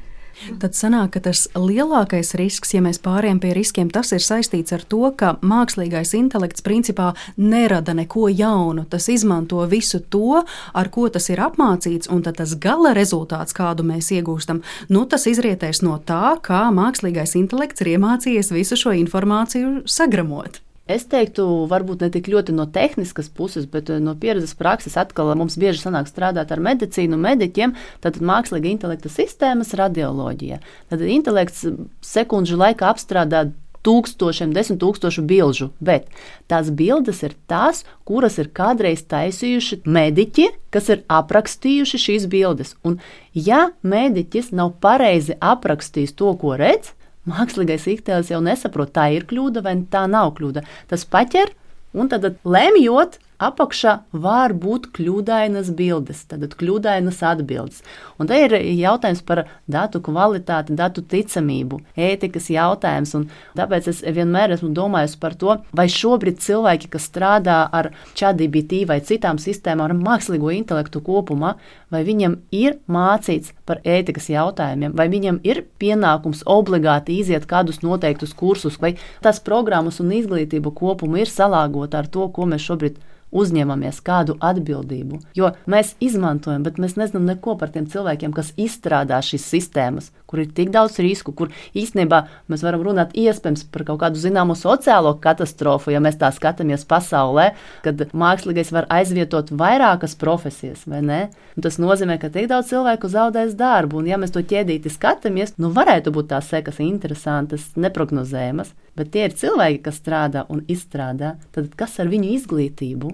Tad 0.60 0.76
sanāk, 0.78 1.14
ka 1.16 1.22
tas 1.30 1.46
lielākais 1.56 2.34
risks, 2.40 2.74
ja 2.76 2.82
mēs 2.84 3.00
pārējām 3.04 3.40
pie 3.44 3.54
riskiem, 3.56 3.92
tas 3.94 4.12
ir 4.16 4.24
saistīts 4.24 4.76
ar 4.76 4.84
to, 4.90 5.02
ka 5.18 5.36
mākslīgais 5.46 6.14
intelekts 6.18 6.66
principā 6.66 7.12
nerada 7.38 7.96
neko 7.98 8.28
jaunu. 8.32 8.86
Tas 8.90 9.10
izmanto 9.12 9.64
visu 9.72 10.02
to, 10.14 10.44
ar 10.74 10.92
ko 10.94 11.08
tas 11.14 11.30
ir 11.34 11.44
apmācīts, 11.44 12.12
un 12.12 12.26
tas 12.26 12.56
gala 12.60 12.94
rezultāts, 12.98 13.56
kādu 13.56 13.86
mēs 13.88 14.12
iegūstam, 14.16 14.64
nu, 14.94 15.06
tas 15.10 15.28
izrietēs 15.30 15.84
no 15.86 16.00
tā, 16.04 16.36
kā 16.44 16.68
mākslīgais 16.76 17.38
intelekts 17.40 17.86
ir 17.86 17.96
iemācījies 17.96 18.54
visu 18.56 18.80
šo 18.80 18.96
informāciju 19.04 19.84
sagramot. 19.90 20.64
Es 20.84 21.06
teiktu, 21.08 21.46
varbūt 21.72 22.02
ne 22.04 22.10
tik 22.12 22.28
ļoti 22.28 22.52
no 22.58 22.66
tehniskas 22.68 23.30
puses, 23.32 23.64
bet 23.72 23.88
eh, 23.88 24.02
no 24.04 24.18
pieredzes 24.20 24.52
prakses 24.60 24.98
atkal 25.00 25.32
mums 25.40 25.56
bieži 25.56 25.80
sanāk 25.86 26.10
strādāt 26.12 26.52
ar 26.52 26.60
medicīnu, 26.60 27.16
mediķiem, 27.24 27.72
tad 28.04 28.20
mākslīga 28.20 28.68
intelekta 28.68 29.12
sistēmas 29.12 29.72
radioloģija. 29.80 30.60
Tad 30.92 31.06
intelekts 31.08 31.64
sekundžu 32.04 32.60
laikā 32.60 32.90
apstrādā 32.92 33.46
tūkstošiem, 33.84 34.52
desmit 34.56 34.82
tūkstošu 34.84 35.24
bilžu, 35.28 35.70
bet 35.84 36.10
tās 36.52 36.72
bildes 36.72 37.22
ir 37.24 37.36
tās, 37.52 37.84
kuras 38.08 38.40
ir 38.42 38.50
kādreiz 38.56 39.04
taisījuši 39.12 39.82
mediķi, 39.88 40.50
kas 40.74 40.90
ir 40.92 41.04
aprakstījuši 41.12 42.02
šīs 42.08 42.28
bildes. 42.32 42.76
Un, 42.84 43.00
ja 43.36 43.70
mediķis 43.84 44.52
nav 44.56 44.76
pareizi 44.84 45.40
aprakstījis 45.40 46.16
to, 46.20 46.32
ko 46.40 46.56
redz, 46.60 46.92
Mākslīgais 47.30 47.86
iktēlis 47.88 48.32
jau 48.34 48.42
nesaprot, 48.44 48.92
tā 48.96 49.08
ir 49.16 49.28
kļūda 49.30 49.64
vai 49.64 49.78
tā 49.92 50.04
nav 50.12 50.34
kļūda. 50.38 50.66
Tas 50.92 51.06
paķer 51.08 51.54
un 51.96 52.10
tad 52.12 52.28
lemjot, 52.44 53.20
apakšā 53.42 53.94
var 54.12 54.54
būt 54.54 54.90
kļūdainas 54.96 55.72
bildes, 55.78 56.24
tad 56.30 56.46
kļūdainas 56.60 57.22
atbildes. 57.26 57.82
Un 58.20 58.30
te 58.30 58.38
ir 58.46 58.56
jautājums 58.58 59.24
par 59.26 59.46
datu 59.68 60.02
kvalitāti, 60.04 60.76
datu 60.78 61.02
ticamību, 61.02 61.82
ētikas 61.98 62.50
jautājums. 62.54 63.16
Tāpēc 63.58 63.90
es 63.92 64.02
vienmēr 64.04 64.56
esmu 64.56 64.72
domājis 64.76 65.16
par 65.20 65.38
to, 65.40 65.58
vai 65.76 65.88
šobrīd 65.92 66.42
cilvēki, 66.44 66.92
kas 66.94 67.08
strādā 67.10 67.60
ar 67.72 67.92
ChatGPT 68.14 68.84
vai 68.90 69.00
citām 69.06 69.40
sistēmām, 69.42 69.90
ar 69.90 69.98
mākslīgo 69.98 70.52
intelektu 70.54 71.02
kopumā, 71.04 71.56
vai 71.94 72.04
viņam 72.08 72.40
ir 72.56 72.80
mācīts 72.92 73.54
par 73.68 73.82
ētikas 73.86 74.30
jautājumiem, 74.34 74.96
vai 74.98 75.08
viņam 75.12 75.40
ir 75.48 75.64
pienākums 75.82 76.44
obligāti 76.50 77.20
iziet 77.22 77.48
kādus 77.50 77.82
noteiktus 77.84 78.34
kursus, 78.38 78.80
vai 78.82 78.96
tās 79.24 79.42
programmas 79.44 80.02
un 80.04 80.14
izglītība 80.16 80.74
kopumā 80.76 81.24
ir 81.24 81.32
salāgota 81.32 82.02
ar 82.02 82.10
to, 82.12 82.30
ko 82.34 82.48
mēs 82.50 82.66
šobrīd 82.66 83.02
uzņemamies 83.34 84.02
kādu 84.06 84.38
atbildību. 84.44 85.20
Jo 85.38 85.52
mēs 85.70 85.94
izmantojam, 86.04 86.64
bet 86.66 86.80
mēs 86.82 86.96
nezinām 87.00 87.26
neko 87.32 87.58
par 87.60 87.74
tiem 87.74 87.88
cilvēkiem, 87.90 88.34
kas 88.36 88.54
izstrādā 88.60 89.20
šīs 89.26 89.48
sistēmas, 89.56 90.12
kur 90.30 90.44
ir 90.44 90.52
tik 90.56 90.72
daudz 90.74 91.00
risku, 91.04 91.34
kur 91.36 91.52
īstenībā 91.78 92.24
mēs 92.50 92.64
varam 92.66 92.86
runāt 92.86 93.14
iespējams 93.18 93.66
par 93.74 93.86
kaut 93.90 94.02
kādu 94.02 94.22
zināmu 94.22 94.56
sociālo 94.58 95.16
katastrofu, 95.22 95.94
ja 95.94 96.02
mēs 96.04 96.18
tā 96.22 96.32
skatāmies 96.34 96.86
pasaulē, 96.90 97.52
kad 97.86 98.06
mākslīgais 98.14 98.74
var 98.74 98.90
aizvietot 98.94 99.52
vairākas 99.54 100.18
profesijas, 100.20 100.88
vai 100.90 101.04
ne? 101.06 101.22
Un 101.58 101.66
tas 101.66 101.78
nozīmē, 101.82 102.18
ka 102.22 102.32
tik 102.34 102.50
daudz 102.50 102.72
cilvēku 102.74 103.12
zaudēs 103.14 103.54
darbu, 103.60 104.02
un 104.02 104.10
ja 104.10 104.18
mēs 104.22 104.34
to 104.34 104.42
ķēdīti 104.42 104.94
skatāmies, 104.94 105.58
nu 105.62 105.74
varētu 105.74 106.14
būt 106.16 106.32
tās 106.34 106.50
sekas 106.50 106.82
interesantas, 106.84 107.70
neprognozējamas, 107.78 108.74
bet 108.98 109.14
tie 109.14 109.28
ir 109.28 109.38
cilvēki, 109.38 109.84
kas 109.86 110.02
strādā 110.02 110.48
un 110.54 110.64
izstrādā, 110.72 111.36
tad 111.56 111.72
kas 111.80 112.00
ar 112.04 112.12
viņu 112.12 112.34
izglītību? 112.38 113.14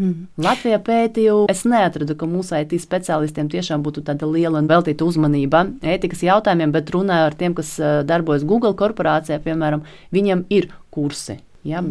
Mm. 0.00 0.28
Latvijā 0.40 0.78
pētīju, 0.80 1.42
es 1.52 1.66
neatradu, 1.68 2.14
ka 2.16 2.28
mūsu 2.30 2.56
IT 2.56 2.72
speciālistiem 2.80 3.50
tiešām 3.52 3.82
būtu 3.84 4.04
tāda 4.06 4.28
liela 4.30 4.62
un 4.62 4.70
veltīta 4.70 5.04
uzmanība 5.04 5.66
ētikas 5.82 6.24
jautājumiem, 6.24 6.72
bet 6.72 6.94
runāju 6.94 7.28
ar 7.28 7.36
tiem, 7.36 7.58
kas 7.58 7.74
eh, 7.82 8.00
darbojas 8.08 8.46
Google 8.48 8.72
korporācijā, 8.78 9.42
piemēram, 9.44 9.84
viņiem 10.14 10.46
ir 10.56 10.70
kursi 10.94 11.40
Ja? 11.64 11.82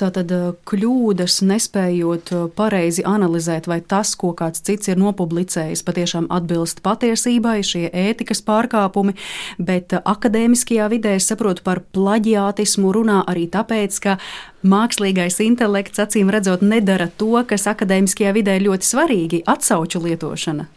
Tā 0.00 0.08
tad 0.14 0.30
eh, 0.32 0.46
kļūdas, 0.64 1.40
nespējot 1.44 2.30
eh, 2.32 2.44
pareizi 2.56 3.04
analizēt, 3.04 3.68
vai 3.68 3.82
tas, 3.84 4.14
ko 4.16 4.32
kāds 4.36 4.62
cits 4.64 4.88
ir 4.88 5.00
nopublicējis, 5.00 5.82
patiešām 5.84 6.30
atbilst 6.32 6.80
patiesībai, 6.86 7.58
šie 7.66 7.90
ētikas 7.92 8.40
pārkāpumi, 8.46 9.16
bet 9.60 9.92
eh, 9.92 10.00
akadēmiskajā 10.00 10.88
vidē 10.94 11.18
es 11.18 11.28
saprotu 11.28 11.66
par 11.66 11.82
plaģiātismu 11.92 12.94
runā 12.96 13.20
arī 13.28 13.44
tāpēc, 13.52 14.00
ka 14.00 14.16
mākslīgais 14.64 15.38
intelekts 15.44 16.00
acīm 16.00 16.32
redzot 16.32 16.64
nedara 16.64 17.08
to, 17.20 17.32
kas 17.48 17.68
akadēmiskajā 17.68 18.32
vidē 18.36 18.56
ir 18.56 18.66
ļoti 18.68 18.88
svarīgi- 18.88 19.44
atsauču 19.54 20.00
lietošana. 20.04 20.68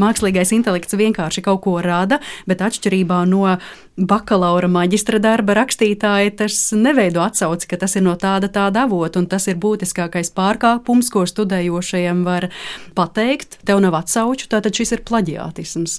Mākslīgais 0.00 0.52
intelekts 0.52 0.92
vienkārši 0.92 1.42
kaut 1.44 1.62
ko 1.64 1.80
rada, 1.80 2.20
bet 2.46 2.60
atšķirībā 2.60 3.24
no 3.28 3.58
bakalaura 3.98 4.68
maģistra 4.70 5.18
darba 5.18 5.56
rakstītāja 5.58 6.36
tas 6.42 6.72
neveido 6.72 7.20
atsauci, 7.24 7.68
ka 7.68 7.76
tas 7.76 7.96
ir 7.98 8.04
no 8.06 8.14
tāda 8.38 8.50
tāda 8.54 8.84
avota, 8.86 9.18
un 9.18 9.26
tas 9.26 9.48
ir 9.50 9.58
būtiskākais 9.58 10.30
pārkāpums, 10.36 11.10
ko 11.10 11.24
studējošajiem 11.26 12.22
var 12.26 12.48
pateikt. 12.94 13.58
Tev 13.66 13.82
nav 13.82 13.96
atsauču, 13.98 14.46
tātad 14.50 14.76
šis 14.78 14.94
ir 14.94 15.02
plaģiātisms. 15.08 15.98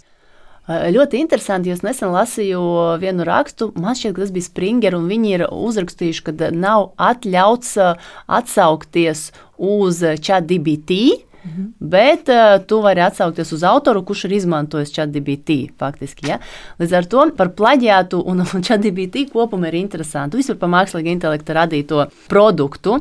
Ļoti 0.69 1.17
interesanti, 1.17 1.71
jo 1.71 1.75
es 1.75 1.81
nesen 1.81 2.11
lasīju 2.13 2.61
vienu 3.01 3.25
rakstu, 3.25 3.71
man 3.81 3.97
šķiet, 3.97 4.13
ka 4.13 4.21
tas 4.21 4.33
bija 4.35 4.45
Springer, 4.45 4.95
un 4.99 5.07
viņi 5.09 5.31
ir 5.33 5.43
uzrakstījuši, 5.49 6.25
ka 6.27 6.51
nav 6.53 6.91
atļauts 7.01 7.73
atsaukties 8.29 9.31
uz 9.57 10.03
ChatGPT, 10.21 11.25
Mhm. 11.49 11.69
Bet 11.79 12.29
uh, 12.29 12.59
tu 12.67 12.81
vari 12.81 13.01
atsaukties 13.01 13.51
uz 13.55 13.63
autoru, 13.63 14.03
kurš 14.05 14.25
ir 14.27 14.35
izmantojis 14.39 14.93
ChatGPT. 14.93 15.71
Faktiski, 15.79 16.29
ja? 16.29 16.37
Līdz 16.79 16.97
ar 16.97 17.07
to 17.09 17.25
par 17.37 17.53
plaģiātu 17.57 18.21
un 18.25 18.45
ChatGPT 18.67 19.29
kopumā 19.33 19.71
ir 19.71 19.79
interesanti. 19.81 20.37
Vispār 20.39 20.59
par 20.61 20.73
mākslīgā 20.75 21.15
intelekta 21.15 21.57
radīto 21.57 22.05
produktu. 22.29 22.99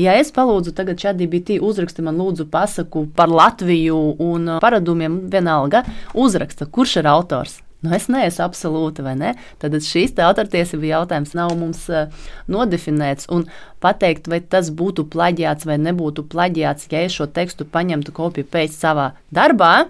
Ja 0.00 0.14
es 0.16 0.30
palūdzu 0.32 0.72
tagad 0.76 1.00
ChatGPT 1.00 1.58
uzraksti 1.60 2.04
man 2.04 2.20
lūdzu 2.20 2.46
pasaku 2.52 3.06
par 3.16 3.28
Latviju 3.28 3.98
un 4.24 4.54
paradumiem, 4.62 5.26
vienalga, 5.32 5.82
uzraksta, 6.14 6.64
kurš 6.64 7.00
ir 7.02 7.10
autors. 7.10 7.58
Nu, 7.80 7.94
es 7.96 8.10
neesmu 8.12 8.44
absolūti, 8.44 9.00
vai 9.04 9.14
ne? 9.16 9.30
Tad 9.60 9.72
šīs 9.72 10.12
autortiesību 10.20 10.90
jautājums 10.90 11.32
nav 11.36 11.54
mums 11.56 11.86
uh, 11.88 12.12
nodefinēts. 12.52 13.30
Un 13.32 13.46
pateikt, 13.80 14.28
vai 14.28 14.42
tas 14.44 14.68
būtu 14.68 15.06
plaģiāts 15.12 15.64
vai 15.68 15.78
nebūtu 15.80 16.26
plaģiāts, 16.28 16.90
ja 16.92 17.06
es 17.06 17.16
šo 17.16 17.30
tekstu 17.32 17.64
paņemtu 17.64 18.12
kopiju 18.12 18.50
pēc 18.52 18.76
savā 18.76 19.14
darbā, 19.32 19.88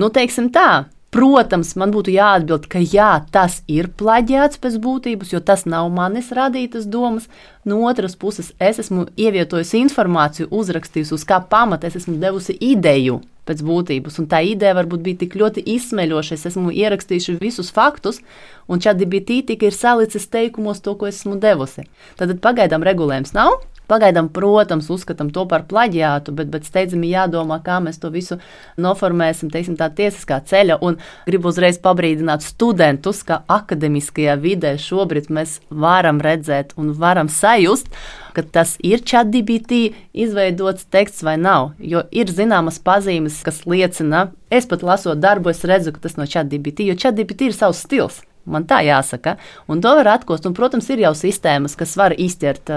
nu, 0.00 0.08
teiksim 0.08 0.48
tā. 0.54 0.86
Protams, 1.12 1.70
man 1.80 1.92
būtu 1.94 2.12
jāatbild, 2.12 2.66
ka 2.72 2.80
jā, 2.82 3.12
tas 3.32 3.60
ir 3.72 3.92
plaģiāts 4.00 4.58
pēc 4.60 4.80
būtības, 4.84 5.30
jo 5.32 5.40
tas 5.44 5.64
nav 5.68 5.86
manis 5.92 6.32
radītas 6.34 6.88
domas. 6.88 7.28
No 7.64 7.84
otras 7.88 8.16
puses, 8.16 8.50
es 8.58 8.80
esmu 8.82 9.06
ievietojusi 9.16 9.80
informāciju, 9.84 10.50
uzrakstījusi, 10.50 11.16
uz 11.16 11.24
kā 11.28 11.40
pamata 11.52 11.88
es 11.88 12.00
esmu 12.00 12.18
devusi 12.20 12.56
ideju 12.60 13.20
pēc 13.46 13.62
būtības. 13.66 14.18
Un 14.22 14.28
tā 14.30 14.42
ideja 14.46 14.74
varbūt 14.76 15.04
bija 15.06 15.22
tik 15.22 15.36
ļoti 15.38 15.64
izsmeļoša. 15.76 16.36
Es 16.36 16.48
esmu 16.50 16.74
ierakstījis 16.74 17.30
visus 17.42 17.72
faktus, 17.74 18.20
un 18.68 18.82
bija 19.10 19.28
tīti, 19.30 19.56
ir 19.70 19.76
salicis 19.76 20.28
teikumos 20.32 20.82
to, 20.84 20.96
ko 20.98 21.08
esmu 21.10 21.38
devusi. 21.42 21.86
Tad 22.18 22.34
pagaidām 22.44 22.86
regulējums 22.86 23.34
nav. 23.36 23.60
Pagaidām, 23.86 24.28
protams, 24.34 24.88
uzskatām 24.90 25.30
to 25.34 25.44
par 25.46 25.62
plaģiātu, 25.70 26.34
bet, 26.34 26.50
bet 26.50 26.66
steidzami 26.66 27.12
jādomā, 27.12 27.60
kā 27.62 27.78
mēs 27.82 28.00
to 28.02 28.10
visu 28.10 28.40
noformēsim, 28.82 29.50
teiksim, 29.52 29.76
tā 29.78 29.88
tiesiskā 29.94 30.40
ceļa. 30.50 30.80
Un 30.82 30.98
gribu 31.28 31.52
uzreiz 31.52 31.78
pabrīdināt 31.82 32.42
studentus, 32.46 33.22
ka 33.26 33.44
akademiskajā 33.46 34.34
vidē 34.42 34.74
šobrīd 34.82 35.30
mēs 35.30 35.60
varam 35.70 36.18
redzēt 36.24 36.74
un 36.80 36.90
varam 36.98 37.30
sajust, 37.30 37.92
ka 38.34 38.42
tas 38.42 38.74
ir 38.84 39.06
ChatGPT 39.06 39.94
izveidots 40.12 40.90
teksts 40.90 41.22
vai 41.26 41.38
nav. 41.40 41.76
Jo 41.78 42.04
ir 42.10 42.32
zināmas 42.34 42.82
pazīmes, 42.82 43.38
kas 43.46 43.64
liecina, 43.70 44.30
es 44.50 44.66
pat 44.66 44.82
lasot 44.82 45.22
darbu, 45.22 45.54
es 45.54 45.62
redzu, 45.64 45.94
ka 45.94 46.08
tas 46.08 46.18
no 46.18 46.26
ChatGPT, 46.26 46.90
jo 46.90 46.98
ChatGPT 46.98 47.52
ir 47.52 47.56
savs 47.56 47.86
stils. 47.86 48.24
Man 48.46 48.66
tā 48.68 48.80
jāsaka. 48.86 49.36
Un 49.70 49.82
to 49.82 49.92
var 49.98 50.12
atkost. 50.14 50.46
Un, 50.46 50.54
protams, 50.56 50.86
ir 50.94 51.02
jau 51.02 51.12
sistēmas, 51.18 51.74
kas 51.78 51.96
var 51.98 52.14
izķert. 52.14 52.70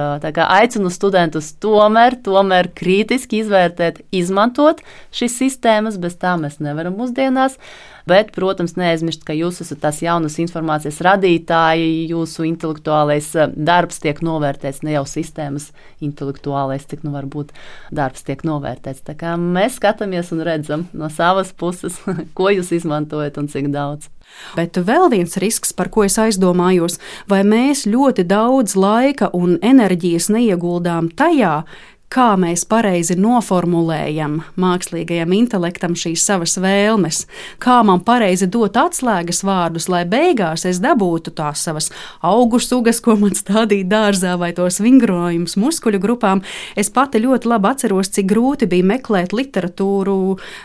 Aicinu 0.50 0.90
studentus 0.94 1.52
tomēr, 1.62 2.18
tomēr 2.26 2.72
kritiski 2.78 3.44
izvērtēt, 3.44 4.02
izmantot 4.16 4.82
šīs 5.16 5.38
sistēmas. 5.44 6.00
Bez 6.02 6.18
tā 6.22 6.36
mēs 6.42 6.60
nevaram 6.64 6.98
mūsdienās. 7.00 7.60
Bet, 8.10 8.32
protams, 8.36 8.76
neaizmirst, 8.80 9.24
ka 9.28 9.36
jūs 9.38 9.62
esat 9.64 9.82
tās 9.84 10.02
jaunas 10.02 10.38
informācijas 10.42 11.00
radītāji, 11.06 12.10
jūsu 12.10 12.48
intelektuālais 12.50 13.32
darbs 13.54 14.02
tiek 14.04 14.22
novērtēts, 14.26 14.82
ne 14.88 14.96
jau 14.96 15.06
sistēmas 15.10 15.70
intelektuālais, 16.06 16.88
cik 16.90 17.06
nu 17.06 17.14
varbūt 17.14 17.54
darbs 17.96 18.26
tiek 18.26 18.42
novērtēts. 18.48 19.06
Tā 19.06 19.18
kā 19.20 19.36
mēs 19.40 19.78
skatāmies 19.78 20.34
un 20.36 20.46
redzam 20.48 20.88
no 20.94 21.12
savas 21.14 21.54
puses, 21.54 22.00
ko 22.38 22.50
jūs 22.54 22.74
izmantojat 22.80 23.38
un 23.42 23.52
cik 23.52 23.70
daudz. 23.74 24.10
Bet 24.56 24.78
vēl 24.78 25.10
viens 25.14 25.38
risks, 25.42 25.74
par 25.74 25.90
ko 25.94 26.06
es 26.06 26.18
aizdomājos, 26.22 27.00
vai 27.30 27.42
mēs 27.48 27.88
ļoti 27.90 28.26
daudz 28.30 28.76
laika 28.78 29.32
un 29.34 29.58
enerģijas 29.66 30.30
neieguldām 30.34 31.10
tajā, 31.18 31.64
kā 32.10 32.32
mēs 32.42 32.64
pareizi 32.66 33.14
noformulējam 33.22 34.40
mākslīgajam 34.60 35.34
intelektam 35.38 35.94
šīs 35.98 36.24
savas 36.26 36.56
vēlmes, 36.62 37.22
kā 37.62 37.80
man 37.86 38.02
pareizi 38.06 38.48
dot 38.50 38.80
atslēgas 38.82 39.44
vārdus, 39.46 39.86
lai 39.94 40.02
beigās 40.10 40.66
es 40.66 40.82
dabūtu 40.82 41.36
tās 41.38 41.62
savas 41.68 41.92
augu 42.26 42.58
sugas, 42.64 43.02
ko 43.06 43.14
man 43.22 43.38
stādīja 43.38 43.86
dārzā, 43.92 44.34
vai 44.42 44.50
tos 44.58 44.80
vingrojumus 44.82 45.54
muskuļu 45.62 46.02
grupām. 46.02 46.42
Es 46.74 46.90
pati 46.94 47.22
ļoti 47.22 47.52
labi 47.52 47.70
atceros, 47.76 48.10
cik 48.18 48.32
grūti 48.34 48.70
bija 48.72 48.90
meklēt 48.96 49.36
literatūru 49.38 50.18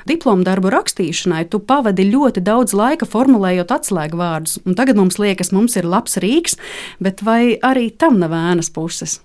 diplomu 0.09 0.49
darbu 0.49 0.73
rakstīšanai. 0.73 1.45
Tu 1.53 1.61
pavadi 1.61 2.09
ļoti 2.09 2.41
daudz 2.45 2.73
laika 2.73 3.09
formulējot 3.09 3.77
atslēgu 3.77 4.21
vārdus, 4.21 4.57
un 4.65 4.81
tagad 4.81 4.97
mums 4.97 5.21
liekas, 5.21 5.53
mums 5.53 5.77
ir 5.77 5.85
labs 5.85 6.17
rīks, 6.25 6.57
bet 7.05 7.21
vai 7.27 7.59
arī 7.61 7.91
tam 7.93 8.17
nav 8.25 8.33
ēnas 8.33 8.73
puses? 8.73 9.21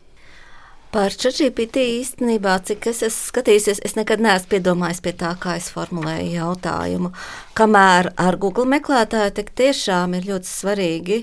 Par 0.90 1.14
ChatGPT 1.14 1.84
īstenībā, 2.00 2.56
cik 2.66 2.88
es 2.90 3.04
esmu 3.06 3.28
skatījusies, 3.28 3.78
es 3.86 3.94
nekad 3.94 4.24
neesmu 4.26 4.50
piedomājis 4.56 5.04
pie 5.06 5.12
tā, 5.20 5.36
kā 5.38 5.60
es 5.60 5.68
formulēju 5.70 6.32
jautājumu. 6.34 7.12
Kamēr 7.54 8.10
ar 8.18 8.38
Google 8.42 8.66
meklētāju 8.72 9.36
tik 9.38 9.52
tiešām 9.60 10.16
ir 10.18 10.26
ļoti 10.32 10.50
svarīgi 10.50 11.20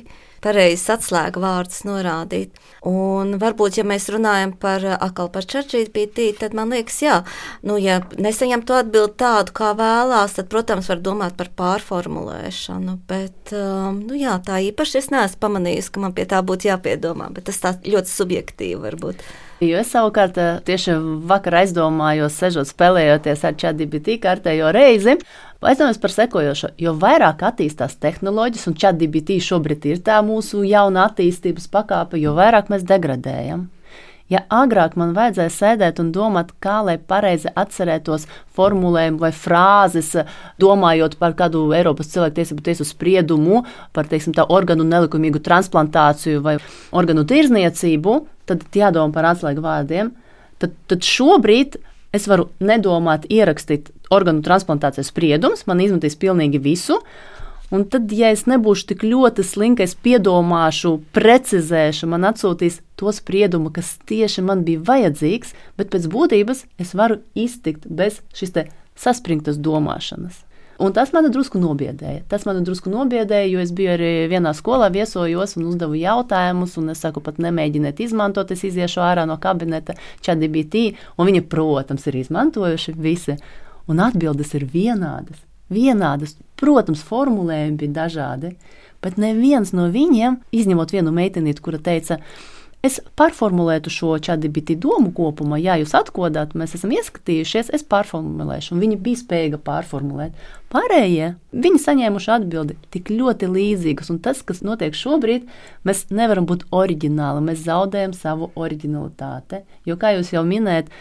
pareizs 0.47 0.87
atslēgu 0.93 1.43
vārdus 1.43 1.81
norādīt. 1.83 2.61
Un 2.87 3.35
varbūt, 3.43 3.81
ja 3.81 3.85
mēs 3.89 4.07
runājam 4.15 4.53
par 4.63 4.85
atkal 4.95 5.33
par 5.35 5.49
ChatGPT, 5.51 6.29
tad 6.39 6.55
man 6.55 6.71
liekas, 6.71 7.01
jā, 7.03 7.17
nu, 7.67 7.81
ja 7.83 7.99
nesaņem 8.23 8.63
to 8.69 8.77
atbildi 8.79 9.19
tādu, 9.25 9.57
kā 9.57 9.73
vēlās, 9.75 10.37
tad, 10.39 10.47
protams, 10.53 10.93
var 10.93 11.03
domāt 11.03 11.35
par 11.41 11.51
pārformulēšanu. 11.59 13.01
Bet, 13.11 13.51
um, 13.51 13.99
nu, 14.07 14.15
jā, 14.15 14.39
tā 14.47 14.61
īpaši 14.69 15.03
es 15.03 15.11
neesmu 15.11 15.43
pamanījis, 15.43 15.91
ka 15.91 16.07
man 16.07 16.15
pie 16.15 16.29
tā 16.31 16.45
būtu 16.47 16.71
jāpiedomā, 16.71 17.33
bet 17.35 17.51
tas 17.51 17.59
tā 17.67 17.75
ļoti 17.83 18.15
subjektīvi 18.15 18.81
varbūt. 18.87 19.27
Jo 19.65 19.79
es 19.81 19.89
savukārt 19.89 20.37
eh, 20.37 20.59
tieši 20.69 20.99
vakar 21.29 21.63
aizdomājos, 21.63 22.35
sežot 22.37 22.69
spēlējoties 22.69 23.45
ar 23.49 23.55
ChatGPT 23.57 24.19
kārtējo 24.21 24.69
reizi, 24.77 25.15
aizdomājos 25.65 26.01
par 26.03 26.13
sekojošo. 26.13 26.75
Jo 26.83 26.93
vairāk 27.01 27.41
attīstās 27.49 27.97
tehnoloģijas, 28.03 28.67
un 28.69 28.77
ChatGPT 28.77 29.39
šobrīd 29.47 29.89
ir 29.89 30.03
tā 30.05 30.19
mūsu 30.27 30.61
jauna 30.69 31.07
attīstības 31.09 31.71
pakāpe, 31.73 32.21
jo 32.21 32.37
vairāk 32.37 32.69
mēs 32.73 32.85
degradējam. 32.85 33.65
Ja 34.33 34.41
agrāk 34.51 34.97
man 34.99 35.13
vajadzēja 35.15 35.53
sēdēt 35.55 36.01
un 36.03 36.09
domāt, 36.15 36.51
kā 36.63 36.81
lai 36.83 36.97
pareizi 36.99 37.47
atcerētos 37.55 38.25
formulējumu 38.59 39.21
vai 39.23 39.31
frāzes, 39.31 40.11
domājot 40.59 41.15
par 41.21 41.37
kādu 41.39 41.63
Eiropas 41.77 42.11
cilvēktiesību 42.11 42.65
tiesu 42.67 42.87
spriedumu, 42.89 43.63
par 43.95 44.11
teiksim, 44.11 44.35
organu 44.51 44.87
nelikumīgu 44.89 45.43
transplantāciju 45.47 46.43
vai 46.43 46.57
organu 46.91 47.23
tirzniecību, 47.29 48.17
tad 48.51 48.67
jādomā 48.75 49.15
par 49.15 49.31
atslēgu 49.31 49.63
vārdiem. 49.63 50.11
Tad, 50.59 50.75
tad 50.91 51.07
šobrīd 51.07 51.79
es 52.17 52.27
varu 52.27 52.49
nedomāt, 52.59 53.29
ierakstīt 53.31 53.93
organu 54.11 54.43
transplantācijas 54.43 55.13
spriedumus, 55.13 55.67
man 55.71 55.83
izmetīs 55.85 56.19
pilnīgi 56.19 56.63
visu. 56.63 56.99
Un 57.71 57.83
tad, 57.91 58.13
ja 58.15 58.31
es 58.31 58.45
nebūšu 58.47 58.87
tik 58.93 59.03
ļoti 59.03 59.43
slinka, 59.43 59.83
es 59.83 59.97
piedomāšu, 59.99 60.93
precizēšu, 61.17 62.07
man 62.13 62.29
atsūtīs 62.29 62.79
to 63.01 63.11
spriedumu, 63.11 63.73
kas 63.75 63.97
tieši 64.07 64.45
man 64.47 64.63
bija 64.67 64.85
vajadzīgs, 64.87 65.55
bet 65.79 65.91
pēc 65.91 66.07
būtības 66.13 66.63
es 66.79 66.95
varu 66.95 67.19
iztikt 67.35 67.89
bez 67.91 68.21
šīs 68.39 68.55
saspringtas 68.97 69.59
domāšanas. 69.59 70.45
Un 70.79 70.93
tas 70.93 71.11
man 71.17 71.27
drusku 71.33 71.59
nobiedēja. 71.59 72.21
Tas 72.29 72.45
man 72.47 72.61
drusku 72.65 72.93
nobiedēja, 72.93 73.49
jo 73.49 73.63
es 73.65 73.73
biju 73.75 73.95
arī 73.95 74.11
vienā 74.29 74.53
skolā, 74.55 74.91
viesojos 74.93 75.57
un 75.57 75.71
uzdevu 75.71 75.97
jautājumus. 75.97 76.77
Un 76.77 76.93
es 76.93 77.01
saku, 77.01 77.23
pat 77.25 77.41
nemēģiniet 77.41 78.03
izmantot, 78.05 78.53
es 78.53 78.67
iziešu 78.69 79.01
ārā 79.01 79.25
no 79.27 79.39
kabineta, 79.41 79.97
ChatGPT, 80.21 80.85
viņi, 81.17 81.43
protams, 81.49 82.07
ir 82.13 82.21
izmantojuši 82.21 82.97
visi. 83.01 83.41
Un 83.89 84.05
atbildes 84.05 84.53
ir 84.59 84.69
vienādas 84.69 85.41
vienādas. 85.73 86.37
Protams, 86.57 87.05
formulējumi 87.05 87.81
bija 87.83 87.97
dažādi, 88.03 88.55
bet 89.05 89.19
neviens 89.21 89.75
no 89.77 89.91
viņiem, 89.93 90.41
izņemot 90.57 90.95
vienu 90.95 91.13
meitenīti, 91.15 91.63
kura 91.63 91.81
teica, 91.83 92.21
es 92.87 92.99
pārformulētu 93.19 93.91
šo 93.91 94.15
čatbiti 94.23 94.77
domu 94.81 95.11
kopumā, 95.15 95.59
ja 95.61 95.77
jūs 95.81 95.95
atkodāt, 95.99 96.55
mēs 96.59 96.77
esam 96.79 96.93
ieskatījušies, 96.95 97.73
es 97.77 97.85
pārformulēšu, 97.89 98.75
un 98.75 98.83
viņi 98.85 98.99
bija 99.03 99.21
spējīgi 99.23 99.61
pārformulēt. 99.67 100.37
Pārējie, 100.73 101.33
viņi 101.57 101.83
saņēmuši 101.83 102.31
atbildi 102.37 102.77
tik 102.95 103.11
ļoti 103.13 103.51
līdzīgas, 103.51 104.11
un 104.15 104.21
tas, 104.23 104.43
kas 104.47 104.63
notiek 104.67 104.97
šobrīd, 104.97 105.47
mēs 105.87 106.07
nevaram 106.15 106.49
būt 106.49 106.67
oriģināli, 106.75 107.45
mēs 107.49 107.67
zaudējam 107.67 108.15
savu 108.17 108.51
oriģinalitāti, 108.55 109.63
jo, 109.89 109.99
kā 110.01 110.15
jūs 110.17 110.35
jau 110.35 110.45
minējat, 110.47 110.93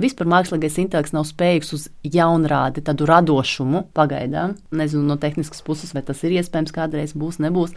vispār 0.00 0.28
mākslīgais 0.30 0.78
intelekts 0.82 1.14
nav 1.14 1.26
spējīgs 1.28 1.72
uz 1.76 1.86
jaunrādi, 2.06 2.82
tādu 2.84 3.08
radošumu 3.10 3.84
pagaidām. 3.96 4.56
Nezinu 4.74 5.04
no 5.08 5.16
tehniskas 5.20 5.64
puses, 5.66 5.94
vai 5.96 6.04
tas 6.06 6.22
ir 6.24 6.36
iespējams, 6.38 6.74
kādreiz 6.74 7.16
būs, 7.18 7.40
nebūs. 7.44 7.74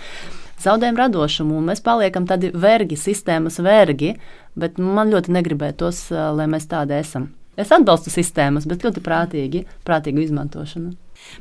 Zaudējam 0.64 0.98
radošumu, 0.98 1.58
un 1.60 1.72
mēs 1.72 1.84
paliekam 1.86 2.26
tādi 2.30 2.52
vergi, 2.54 2.98
sistēmas 2.98 3.60
vergi, 3.64 4.16
bet 4.58 4.80
man 4.82 5.14
ļoti 5.14 5.36
negribētos, 5.36 6.08
eh, 6.12 6.30
lai 6.38 6.48
mēs 6.50 6.70
tādi 6.72 6.98
esam. 6.98 7.30
Es 7.58 7.72
atbalstu 7.74 8.14
sistēmas, 8.14 8.68
bet 8.70 8.86
ļoti 8.86 9.02
prātīgi, 9.02 9.66
prātīgu 9.86 10.22
izmantošanu. 10.22 10.94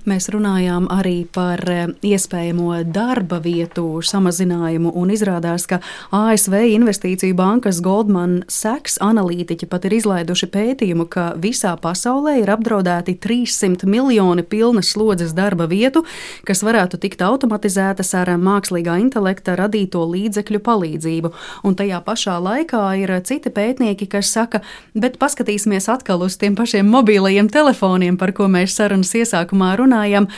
Mēs 0.07 0.29
runājām 0.31 0.87
arī 0.93 1.25
par 1.35 1.61
eh, 1.71 1.89
iespējamo 2.07 2.77
darba 2.95 3.41
vietu 3.43 3.99
samazinājumu, 4.07 4.93
un 4.95 5.11
izrādās, 5.11 5.67
ka 5.67 5.81
ASV 6.15 6.55
Investīciju 6.77 7.35
bankas 7.39 7.81
Goldman 7.83 8.43
Sachs 8.53 9.01
analītiķi 9.03 9.67
pat 9.71 9.89
ir 9.89 9.97
izlaiduši 9.99 10.49
pētījumu, 10.53 11.09
ka 11.11 11.25
visā 11.43 11.73
pasaulē 11.83 12.37
ir 12.43 12.53
apdraudēti 12.55 13.17
300 13.23 13.89
miljoni 13.91 14.45
pilnas 14.47 14.93
slodzes 14.95 15.35
darba 15.37 15.67
vietu, 15.71 16.05
kas 16.47 16.63
varētu 16.67 17.01
tikt 17.03 17.25
automatizētas 17.27 18.15
ar 18.19 18.31
mākslīgā 18.39 18.99
intelekta 19.03 19.57
radīto 19.59 20.05
līdzekļu 20.07 20.63
palīdzību. 20.67 21.33
Un 21.67 21.79
tajā 21.79 22.01
pašā 22.07 22.37
laikā 22.43 22.85
ir 23.03 23.15
citi 23.27 23.51
pētnieki, 23.51 24.09
kas 24.11 24.31
saka, 24.35 24.63
bet 24.95 25.19
paskatīsimies 25.23 25.91
atkal 25.93 26.23
uz 26.27 26.39
tiem 26.39 26.55
pašiem 26.59 26.87
mobilajiem 26.91 27.51
telefoniem, 27.53 28.17
par 28.21 28.35
ko 28.37 28.47
mēs 28.51 28.77
sarunas 28.79 29.15
iesākumā 29.17 29.76
runājam, 29.81 30.29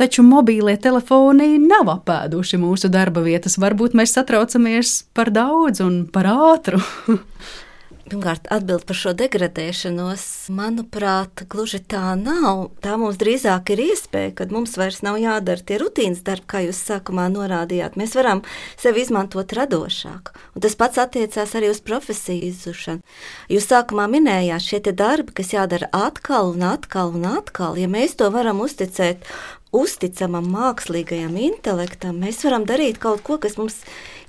taču 0.00 0.24
mobīlie 0.26 0.76
telefoni 0.80 1.56
nav 1.62 1.90
apēduši 1.98 2.60
mūsu 2.62 2.90
darba 2.92 3.24
vietas. 3.26 3.58
Varbūt 3.62 3.96
mēs 3.98 4.16
satraucamies 4.16 4.98
par 5.16 5.32
daudz 5.34 5.84
un 5.84 6.04
par 6.12 6.30
ātru. 6.32 6.82
Pirmkārt, 8.06 8.44
atbild 8.54 8.84
par 8.86 8.94
šo 8.94 9.10
degradēšanos. 9.18 10.22
Manuprāt, 10.54 11.42
gluži 11.50 11.80
tā 11.90 12.12
nav. 12.14 12.68
Tā 12.84 12.94
mums 13.00 13.18
drīzāk 13.18 13.72
ir 13.74 13.82
iespēja, 13.82 14.30
kad 14.38 14.54
mums 14.54 14.76
vairs 14.78 15.00
nav 15.02 15.18
jādara 15.18 15.64
tie 15.66 15.80
rutīnas 15.82 16.22
darbi, 16.26 16.46
kā 16.52 16.60
jūs 16.68 16.84
sākumā 16.86 17.24
norādījāt. 17.34 17.98
Mēs 17.98 18.14
varam 18.14 18.44
sevi 18.78 19.02
izmantot 19.02 19.50
radošāk. 19.58 20.30
Un 20.54 20.62
tas 20.62 20.78
pats 20.78 21.02
attiecās 21.02 21.56
arī 21.58 21.72
uz 21.72 21.82
profesiju 21.82 22.46
izzušanu. 22.52 23.02
Jūs 23.50 23.66
sākumā 23.72 24.06
minējāt 24.14 24.68
šie 24.68 24.82
darbi, 24.94 25.34
kas 25.42 25.50
jādara 25.56 25.90
atkal 25.90 26.54
un 26.54 26.62
atkal 26.62 27.10
un 27.10 27.26
atkal. 27.34 27.74
Ja 27.74 27.90
mēs 27.90 28.14
to 28.22 28.30
varam 28.30 28.62
uzticēt 28.62 29.26
uzticamam 29.76 30.46
mākslīgajam 30.52 31.36
intelektam, 31.40 32.20
mēs 32.22 32.42
varam 32.46 32.66
darīt 32.68 33.00
kaut 33.02 33.22
ko, 33.26 33.36
kas 33.42 33.58
mums 33.60 33.78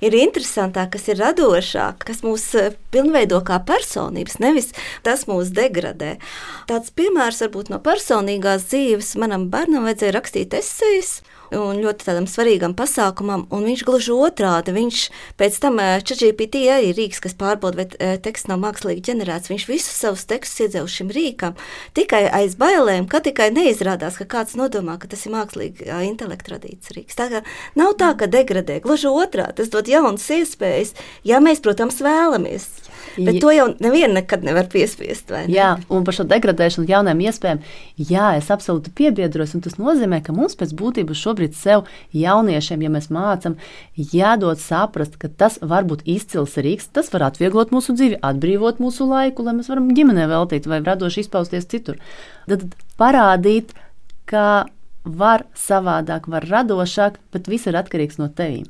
ir 0.04 0.14
interesantāk, 0.18 0.92
kas 0.94 1.08
ir 1.10 1.20
radošāk, 1.22 2.04
kas 2.08 2.22
mūs 2.26 2.46
eh, 2.58 2.76
pilnveido 2.94 3.40
kā 3.46 3.58
personības, 3.66 4.38
nevis 4.44 4.70
tas 5.06 5.26
mūs 5.30 5.52
degradē. 5.56 6.16
Tāds 6.70 6.94
piemērs 6.94 7.42
varbūt 7.46 7.72
no 7.72 7.80
personīgās 7.82 8.68
dzīves 8.70 9.16
manam 9.20 9.48
bērnam 9.52 9.88
vajadzēja 9.88 10.18
rakstīt 10.20 10.56
esejas 10.60 11.18
un 11.56 11.80
ļoti 11.82 12.06
tādam 12.08 12.26
svarīgam 12.28 12.74
pasākumam, 12.78 13.46
un 13.54 13.66
viņš 13.68 13.84
gluži 13.88 14.14
otrādi. 14.14 14.74
Viņš 14.76 15.02
pēc 15.40 15.58
tam 15.62 15.80
ChatGPT 15.80 16.64
arī 16.74 16.92
rīks, 16.96 17.22
kas 17.24 17.36
pārbauda, 17.38 17.84
vai 17.84 18.16
teksts 18.24 18.50
nav 18.50 18.60
mākslīgi 18.64 19.04
ģenerēts. 19.08 19.52
Viņš 19.52 19.68
visus 19.70 20.00
savus 20.02 20.26
tekstus 20.28 20.66
iedeva 20.66 20.88
šim 20.90 21.12
rīkam 21.14 21.56
tikai 21.96 22.24
aiz 22.40 22.56
bailēm, 22.60 23.08
ka 23.10 23.22
tikai 23.24 23.50
neizrādās, 23.54 24.18
ka 24.20 24.28
kāds 24.28 24.58
nodomā, 24.58 24.98
ka 25.00 25.10
tas 25.10 25.24
ir 25.26 25.34
mākslīgi 25.36 25.88
intelekta 26.08 26.56
radīts 26.56 26.92
rīks. 26.96 27.18
Tā 27.18 27.30
kā 27.32 27.44
nav 27.78 27.96
tā, 28.00 28.12
ka 28.18 28.30
degradē, 28.30 28.80
gluži 28.84 29.10
otrādi, 29.10 29.60
tas 29.62 29.72
dod 29.72 29.88
jaunas 29.90 30.28
iespējas, 30.32 30.94
ja 31.26 31.40
mēs, 31.44 31.64
protams, 31.64 32.02
vēlamies. 32.04 32.68
Bet 33.26 33.40
to 33.42 33.50
jau 33.54 33.66
nevienu 33.82 34.14
nekad 34.18 34.44
nevar 34.46 34.68
piespiest. 34.70 35.32
Ne? 35.34 35.42
Jā, 35.52 35.70
un 35.92 36.06
par 36.06 36.16
šo 36.16 36.26
degradēšanu, 36.28 36.88
jaunām 36.90 37.22
iespējām, 37.24 37.62
jā, 37.98 38.28
es 38.38 38.50
absolūti 38.54 38.92
piebiedros. 38.94 39.56
Tas 39.64 39.78
nozīmē, 39.80 40.20
ka 40.24 40.34
mums 40.36 40.54
pēc 40.58 40.74
būtības 40.78 41.22
šobrīd 41.24 41.56
sev, 41.58 41.88
jauniešiem, 42.16 42.84
ja 42.86 42.92
mēs 42.94 43.10
mācām, 43.14 43.58
jādod 43.96 44.62
saprast, 44.62 45.18
ka 45.20 45.28
tas 45.28 45.58
var 45.60 45.88
būt 45.88 46.06
izcils 46.08 46.56
rīks, 46.60 46.90
tas 46.94 47.10
var 47.14 47.28
atvieglot 47.32 47.74
mūsu 47.74 47.96
dzīvi, 47.98 48.20
atbrīvot 48.30 48.82
mūsu 48.82 49.08
laiku, 49.08 49.46
lai 49.46 49.56
mēs 49.58 49.70
varam 49.72 49.90
ģimenē 49.94 50.28
veltīt 50.30 50.70
vai 50.70 50.80
radoši 50.86 51.26
izpausties 51.26 51.68
citur. 51.70 51.98
Tad 52.48 52.64
parādīt, 53.00 53.74
ka 54.28 54.68
var 55.08 55.46
savādāk, 55.56 56.28
var 56.28 56.44
radošāk, 56.48 57.18
bet 57.32 57.48
viss 57.48 57.68
ir 57.68 57.78
atkarīgs 57.78 58.18
no 58.20 58.28
tevis. 58.28 58.68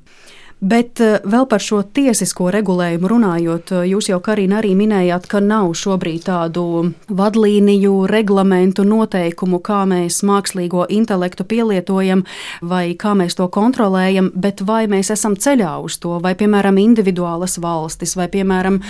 Bet 0.60 0.98
eh, 0.98 1.20
vēl 1.22 1.44
par 1.46 1.62
šo 1.62 1.84
tiesisko 1.94 2.48
regulējumu 2.50 3.10
runājot, 3.12 3.70
eh, 3.76 3.84
jūs 3.92 4.08
jau 4.10 4.18
Karina 4.18 4.58
arī 4.58 4.72
minējāt, 4.74 5.28
ka 5.30 5.38
nav 5.38 5.70
šobrīd 5.78 6.24
tādu 6.26 6.64
vadlīniju, 7.06 7.92
reglamentu, 8.10 8.82
noteikumu, 8.82 9.60
kā 9.62 9.84
mēs 9.86 10.24
mākslīgo 10.26 10.88
intelektu 10.90 11.46
pielietojam 11.46 12.24
vai 12.62 12.96
kā 12.98 13.14
mēs 13.14 13.38
to 13.38 13.46
kontrolējam, 13.54 14.32
bet 14.34 14.64
vai 14.66 14.86
mēs 14.90 15.12
esam 15.14 15.38
ceļā 15.38 15.76
uz 15.84 16.00
to, 16.02 16.18
vai 16.18 16.34
piemēram 16.34 16.82
individuālas 16.82 17.60
valstis 17.62 18.16
vai 18.18 18.26
piemēram 18.26 18.82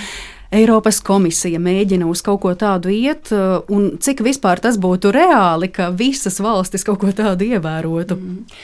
Eiropas 0.49 1.03
komisija 1.05 1.59
mēģina 1.61 2.07
uz 2.09 2.23
kaut 2.25 2.41
ko 2.41 2.55
tādu 2.57 2.89
iet, 2.89 3.29
uh, 3.37 3.67
un 3.69 3.99
cik 4.01 4.23
vispār 4.25 4.63
tas 4.65 4.79
būtu 4.81 5.11
reāli, 5.13 5.69
ka 5.69 5.91
visas 5.93 6.39
valstis 6.41 6.87
kaut 6.89 7.03
ko 7.03 7.13
tādu 7.13 7.45
ievērotu? 7.51 8.17
Mm. 8.17 8.55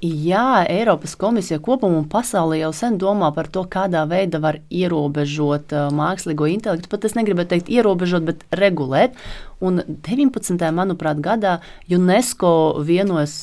Jā, 0.00 0.62
Eiropas 0.72 1.12
komisija 1.20 1.60
kopumā 1.60 2.00
un 2.00 2.06
pasaulē 2.08 2.62
jau 2.62 2.70
sen 2.72 2.96
domā 2.96 3.28
par 3.36 3.50
to, 3.52 3.66
kādā 3.68 4.06
veidā 4.08 4.40
var 4.40 4.62
ierobežot 4.72 5.76
uh, 5.76 5.90
mākslīgo 5.92 6.48
intelektu. 6.48 6.88
Pat 6.88 7.04
es 7.04 7.18
negribētu 7.18 7.52
teikt 7.52 7.68
ierobežot, 7.76 8.24
bet 8.24 8.48
regulēt. 8.56 9.20
Un 9.60 9.84
19. 9.84 10.56
manuprāt, 10.72 11.20
gadā 11.20 11.58
UNESCO 11.92 12.54
vienojas 12.88 13.36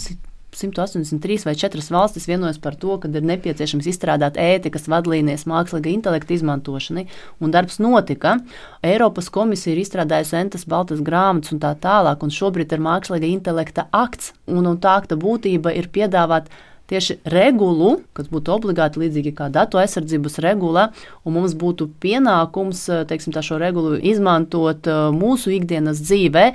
183 0.56 1.46
vai 1.48 1.56
4 1.56 1.84
valstis 1.94 2.28
vienojas 2.28 2.60
par 2.60 2.76
to, 2.76 2.98
ka 3.00 3.10
ir 3.12 3.28
nepieciešams 3.28 3.88
izstrādāt 3.88 4.40
ētikas 4.42 4.90
vadlīnijas 4.92 5.48
mākslīga 5.50 5.92
intelekta 5.94 6.36
izmantošanai, 6.36 7.06
un 7.40 7.54
darbs 7.54 7.80
notika. 7.84 8.38
Eiropas 8.84 9.30
komisija 9.32 9.76
ir 9.76 9.84
izstrādājusi 9.86 10.40
entas 10.42 10.68
baltas 10.68 11.04
grāmatas 11.06 11.56
un 11.56 11.62
tā 11.64 11.72
tālāk, 11.80 12.24
un 12.24 12.36
šobrīd 12.36 12.76
ir 12.76 12.84
mākslīga 12.84 13.30
intelekta 13.32 13.88
akts, 13.92 14.34
un, 14.48 14.66
un 14.66 14.82
tā 14.82 14.98
akta 15.02 15.20
būtība 15.20 15.74
ir 15.78 15.88
piedāvāt 15.94 16.52
tieši 16.92 17.22
regulu, 17.32 18.02
kas 18.18 18.28
būtu 18.32 18.52
obligāti 18.52 19.00
līdzīgi 19.00 19.32
kā 19.38 19.48
datu 19.54 19.80
aizsardzības 19.80 20.40
regula, 20.44 20.90
un 21.24 21.38
mums 21.38 21.56
būtu 21.56 21.88
pienākums 22.04 22.84
teiksim, 23.08 23.36
šo 23.40 23.60
regulu 23.62 23.96
izmantot 23.96 24.90
uh, 24.92 25.08
mūsu 25.16 25.56
ikdienas 25.56 26.04
dzīvē 26.04 26.46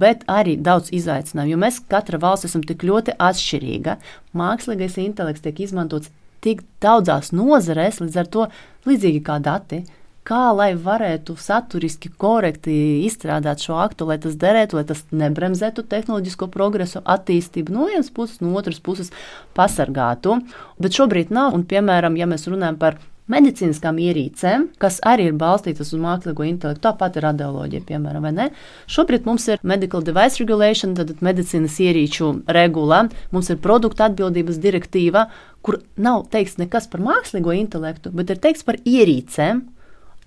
bet 0.00 0.24
arī 0.30 0.56
daudz 0.56 0.92
izaicinājumu, 0.94 1.54
jo 1.54 1.60
mēs 1.60 1.80
katra 1.90 2.20
valsts 2.22 2.48
esam 2.50 2.64
tik 2.66 2.84
ļoti 2.88 3.16
atšķirīga. 3.20 3.98
Mākslīgais 4.38 4.98
intelekts 5.02 5.44
tiek 5.44 5.64
izmantots 5.66 6.12
tik 6.42 6.62
daudzās 6.82 7.32
nozarēs, 7.36 8.00
līdz 8.02 8.22
ar 8.22 8.30
to 8.30 8.46
līdzīgi 8.88 9.22
kā 9.26 9.38
dati. 9.42 9.84
Kā 10.22 10.52
lai 10.54 10.68
varētu 10.78 11.34
saturiski 11.34 12.12
korekti 12.14 12.72
izstrādāt 13.08 13.64
šo 13.64 13.80
aktu, 13.82 14.06
lai 14.06 14.20
tas 14.22 14.36
derētu, 14.38 14.78
lai 14.78 14.84
tas 14.86 15.00
nebremzētu 15.10 15.82
tehnoloģisko 15.90 16.46
progresu, 16.54 17.02
attīstību 17.02 17.74
no 17.74 17.88
vienas 17.90 18.12
puses, 18.14 18.38
no 18.38 18.52
otras 18.58 18.78
puses 18.78 19.10
pasargātu. 19.58 20.38
Bet 20.78 20.94
šobrīd 20.94 21.34
nav, 21.34 21.56
un 21.58 21.66
piemēram, 21.66 22.14
ja 22.20 22.30
mēs 22.30 22.46
runājam 22.46 22.78
par 22.78 23.00
medicīniskām 23.30 23.98
ierīcēm, 24.02 24.66
kas 24.82 24.98
arī 25.06 25.28
ir 25.30 25.36
balstītas 25.38 25.92
uz 25.94 26.00
mākslīgo 26.02 26.46
intelektu, 26.48 26.82
tāpat 26.86 27.18
ir 27.18 27.26
radioloģija, 27.28 27.84
piemēram, 27.88 28.26
vai 28.26 28.32
ne? 28.34 28.48
Šobrīd 28.90 29.28
mums 29.28 29.46
ir 29.52 29.62
Medical 29.62 30.04
Device 30.06 30.42
Regulation, 30.42 30.96
tad 30.98 31.14
medicīnas 31.24 31.78
ierīču 31.82 32.32
regula, 32.52 33.04
mums 33.34 33.52
ir 33.52 33.60
produktu 33.62 34.06
atbildības 34.06 34.58
direktīva, 34.62 35.28
kur 35.62 35.78
nav 35.96 36.26
teikts 36.32 36.58
nekas 36.58 36.88
par 36.90 37.04
mākslīgo 37.04 37.54
intelektu, 37.54 38.10
bet 38.14 38.34
ir 38.34 38.42
teikts 38.42 38.66
par 38.66 38.80
ierīcēm, 38.82 39.62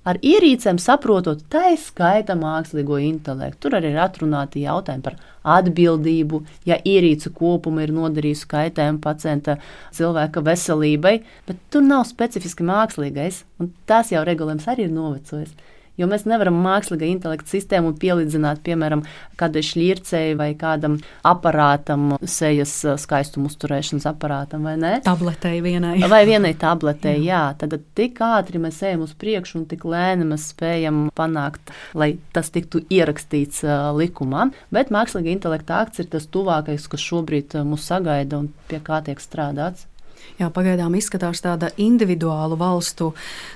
ar 0.05 0.19
ierīcēm 0.21 0.79
saprotot 0.81 1.41
tā 1.51 1.73
skaita 1.81 2.37
mākslīgo 2.39 2.99
intelektu. 3.01 3.65
Tur 3.65 3.77
arī 3.79 3.91
ir 3.93 4.01
atrunāti 4.03 4.63
jautājumi 4.65 5.05
par 5.05 5.17
atbildību, 5.57 6.41
ja 6.69 6.77
ierīce 6.85 7.31
kopuma 7.35 7.85
ir 7.85 7.93
nodarījusi 7.95 8.49
kaitējumu 8.53 9.01
pacienta 9.03 9.57
cilvēka 9.95 10.43
veselībai, 10.45 11.15
bet 11.49 11.61
tur 11.73 11.85
nav 11.85 12.05
specifiski 12.09 12.65
mākslīgais, 12.65 13.43
un 13.59 13.73
tas 13.89 14.13
jau 14.13 14.23
regulējums 14.25 14.69
arī 14.71 14.87
ir 14.87 14.93
novecojis. 14.95 15.55
Jo 15.95 16.09
mēs 16.11 16.25
nevaram 16.27 16.57
mākslīgā 16.59 17.07
intelekta 17.07 17.53
sistēmu 17.53 17.93
pielīdzināt, 18.01 18.59
piemēram, 18.65 19.05
kādai 19.39 19.63
šķircei 19.63 20.33
vai 20.35 20.49
kādam 20.59 20.97
aparātam, 21.23 22.17
sejas 22.27 22.73
skaistuma 22.99 23.47
uzturēšanas 23.47 24.07
aparātam, 24.11 24.67
vai 24.67 24.75
ne? 24.81 24.93
Tabletei 25.05 25.61
vienai. 25.63 25.95
Vai 26.11 26.25
vienai 26.27 26.51
tabletei, 26.65 27.21
jā. 27.23 27.45
jā. 27.55 27.55
Tad 27.63 27.77
tik 27.95 28.19
ātri 28.25 28.59
mēs 28.61 28.81
ejam 28.83 29.05
uz 29.07 29.15
priekšu 29.15 29.61
un 29.61 29.65
tik 29.71 29.87
lēni 29.87 30.27
mēs 30.27 30.49
spējam 30.51 31.05
panākt, 31.15 31.71
lai 31.95 32.15
tas 32.35 32.51
tiktu 32.51 32.83
ierakstīts 32.91 33.63
uh, 33.63 33.89
likumā. 33.95 34.49
Bet 34.75 34.91
mākslīgā 34.91 35.31
intelekta 35.31 35.79
akts 35.85 36.03
ir 36.03 36.11
tas 36.11 36.27
tuvākais, 36.27 36.91
kas 36.91 37.07
šobrīd 37.07 37.55
mūs 37.63 37.87
sagaida 37.87 38.43
un 38.43 38.51
pie 38.67 38.83
kā 38.83 38.99
tiek 39.05 39.23
strādāts. 39.23 39.87
Jā, 40.35 40.49
pagaidām 40.51 40.91
izskatās 40.99 41.39
tāda 41.39 41.69
individuāla 41.79 42.57
valstu, 42.59 43.13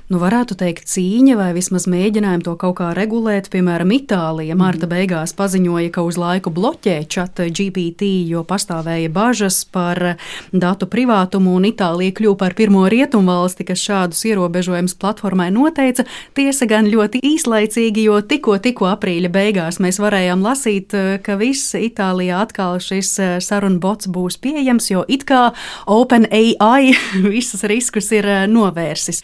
nu, 0.07 0.19
varētu 0.21 0.55
teikt, 0.61 0.85
cīņa 0.87 1.33
vai 1.35 1.49
vismaz 1.51 1.89
mēģinājumi 1.91 2.45
to 2.45 2.53
kaut 2.55 2.77
kā 2.77 2.93
regulēt. 2.95 3.49
Piemēram, 3.51 3.91
Itālija 3.97 4.55
marta 4.55 4.87
mm. 4.87 4.93
beigās 4.93 5.33
paziņoja, 5.35 5.89
ka 5.91 6.05
uz 6.07 6.15
laiku 6.15 6.53
bloķē 6.55 7.01
čata 7.11 7.49
GPT, 7.51 8.07
jo 8.31 8.45
pastāvēja 8.47 9.09
bažas 9.11 9.57
par 9.67 10.15
datu 10.55 10.87
privātumu, 10.87 11.57
un 11.59 11.67
Itālija 11.67 12.15
kļuva 12.15 12.37
par 12.45 12.55
pirmo 12.55 12.85
rietumvalsti, 12.87 13.67
kas 13.67 13.83
šādus 13.83 14.23
ierobežojumus 14.31 14.95
platformai 15.03 15.49
noteica. 15.51 16.07
Tiesa 16.39 16.63
gan 16.71 16.87
ļoti 16.87 17.19
īslaicīgi, 17.33 18.07
jo 18.07 18.21
tikko, 18.23 18.55
tikko 18.63 18.87
aprīļa 18.93 19.33
beigās 19.35 19.81
mēs 19.83 19.99
varējām 19.99 20.47
lasīt, 20.47 20.95
ka 21.27 21.35
viss 21.43 21.75
Itālijā 21.75 22.39
atkal 22.47 22.79
šis 22.79 23.11
sarunbots 23.43 24.07
būs 24.07 24.39
pieejams, 24.39 24.89
jo 24.95 25.03
it 25.11 25.27
kā 25.27 25.49
OpenAI 25.91 26.55
AI 26.69 26.93
visus 27.33 27.63
riskus 27.63 28.11
ir 28.13 28.27
eh, 28.27 28.45
novērsis. 28.49 29.23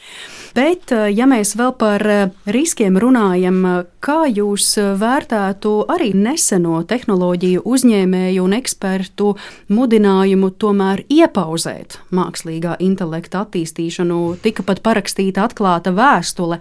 Bet, 0.55 0.91
eh, 0.95 1.09
ja 1.13 1.27
mēs 1.29 1.55
vēl 1.59 1.73
par 1.77 2.03
eh, 2.09 2.29
riskiem 2.49 2.97
runājam, 3.01 3.61
kā 4.05 4.25
jūs 4.29 4.75
vērtētu 5.01 5.71
arī 5.91 6.11
neseno 6.17 6.79
tehnoloģiju 6.87 7.63
uzņēmēju 7.65 8.43
un 8.45 8.55
ekspertu 8.57 9.31
mudinājumu 9.73 10.51
tomēr 10.61 11.03
iepauzēt 11.11 11.99
mākslīgā 12.15 12.77
intelekta 12.85 13.43
attīstīšanu, 13.45 14.19
tika 14.43 14.65
pat 14.65 14.83
parakstīta 14.85 15.47
atklāta 15.49 15.93
vēstule, 15.95 16.59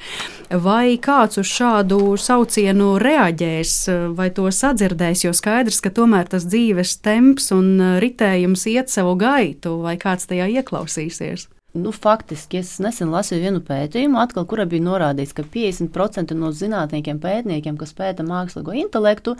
vai 0.64 0.96
kāds 0.96 1.40
uz 1.42 1.52
šādu 1.52 2.16
saucienu 2.20 2.94
reaģēs 3.02 3.76
vai 4.16 4.30
to 4.34 4.48
sadzirdēs, 4.48 5.26
jo 5.26 5.34
skaidrs, 5.36 5.82
ka 5.84 5.92
tomēr 5.94 6.32
tas 6.32 6.48
dzīves 6.48 6.96
temps 7.04 7.52
un 7.54 8.00
ritējums 8.02 8.64
iet 8.72 8.92
savu 8.92 9.14
gaitu, 9.20 9.76
vai 9.84 9.98
kāds 10.00 10.30
tajā 10.30 10.48
ieklausās 10.56 10.73
ieklausīsies. 10.74 11.48
Nu, 11.74 11.90
faktiski 11.90 12.60
es 12.60 12.76
nesen 12.78 13.10
lasīju 13.10 13.42
vienu 13.42 13.60
pētījumu, 13.66 14.20
atkal, 14.22 14.44
kurā 14.46 14.62
bija 14.70 14.84
norādīts, 14.84 15.32
ka 15.34 15.42
50% 15.42 16.30
no 16.38 16.52
zinātniekiem, 16.54 17.18
pētniekiem, 17.18 17.74
kas 17.80 17.90
pēta 17.98 18.22
mākslīgo 18.22 18.76
intelektu, 18.78 19.34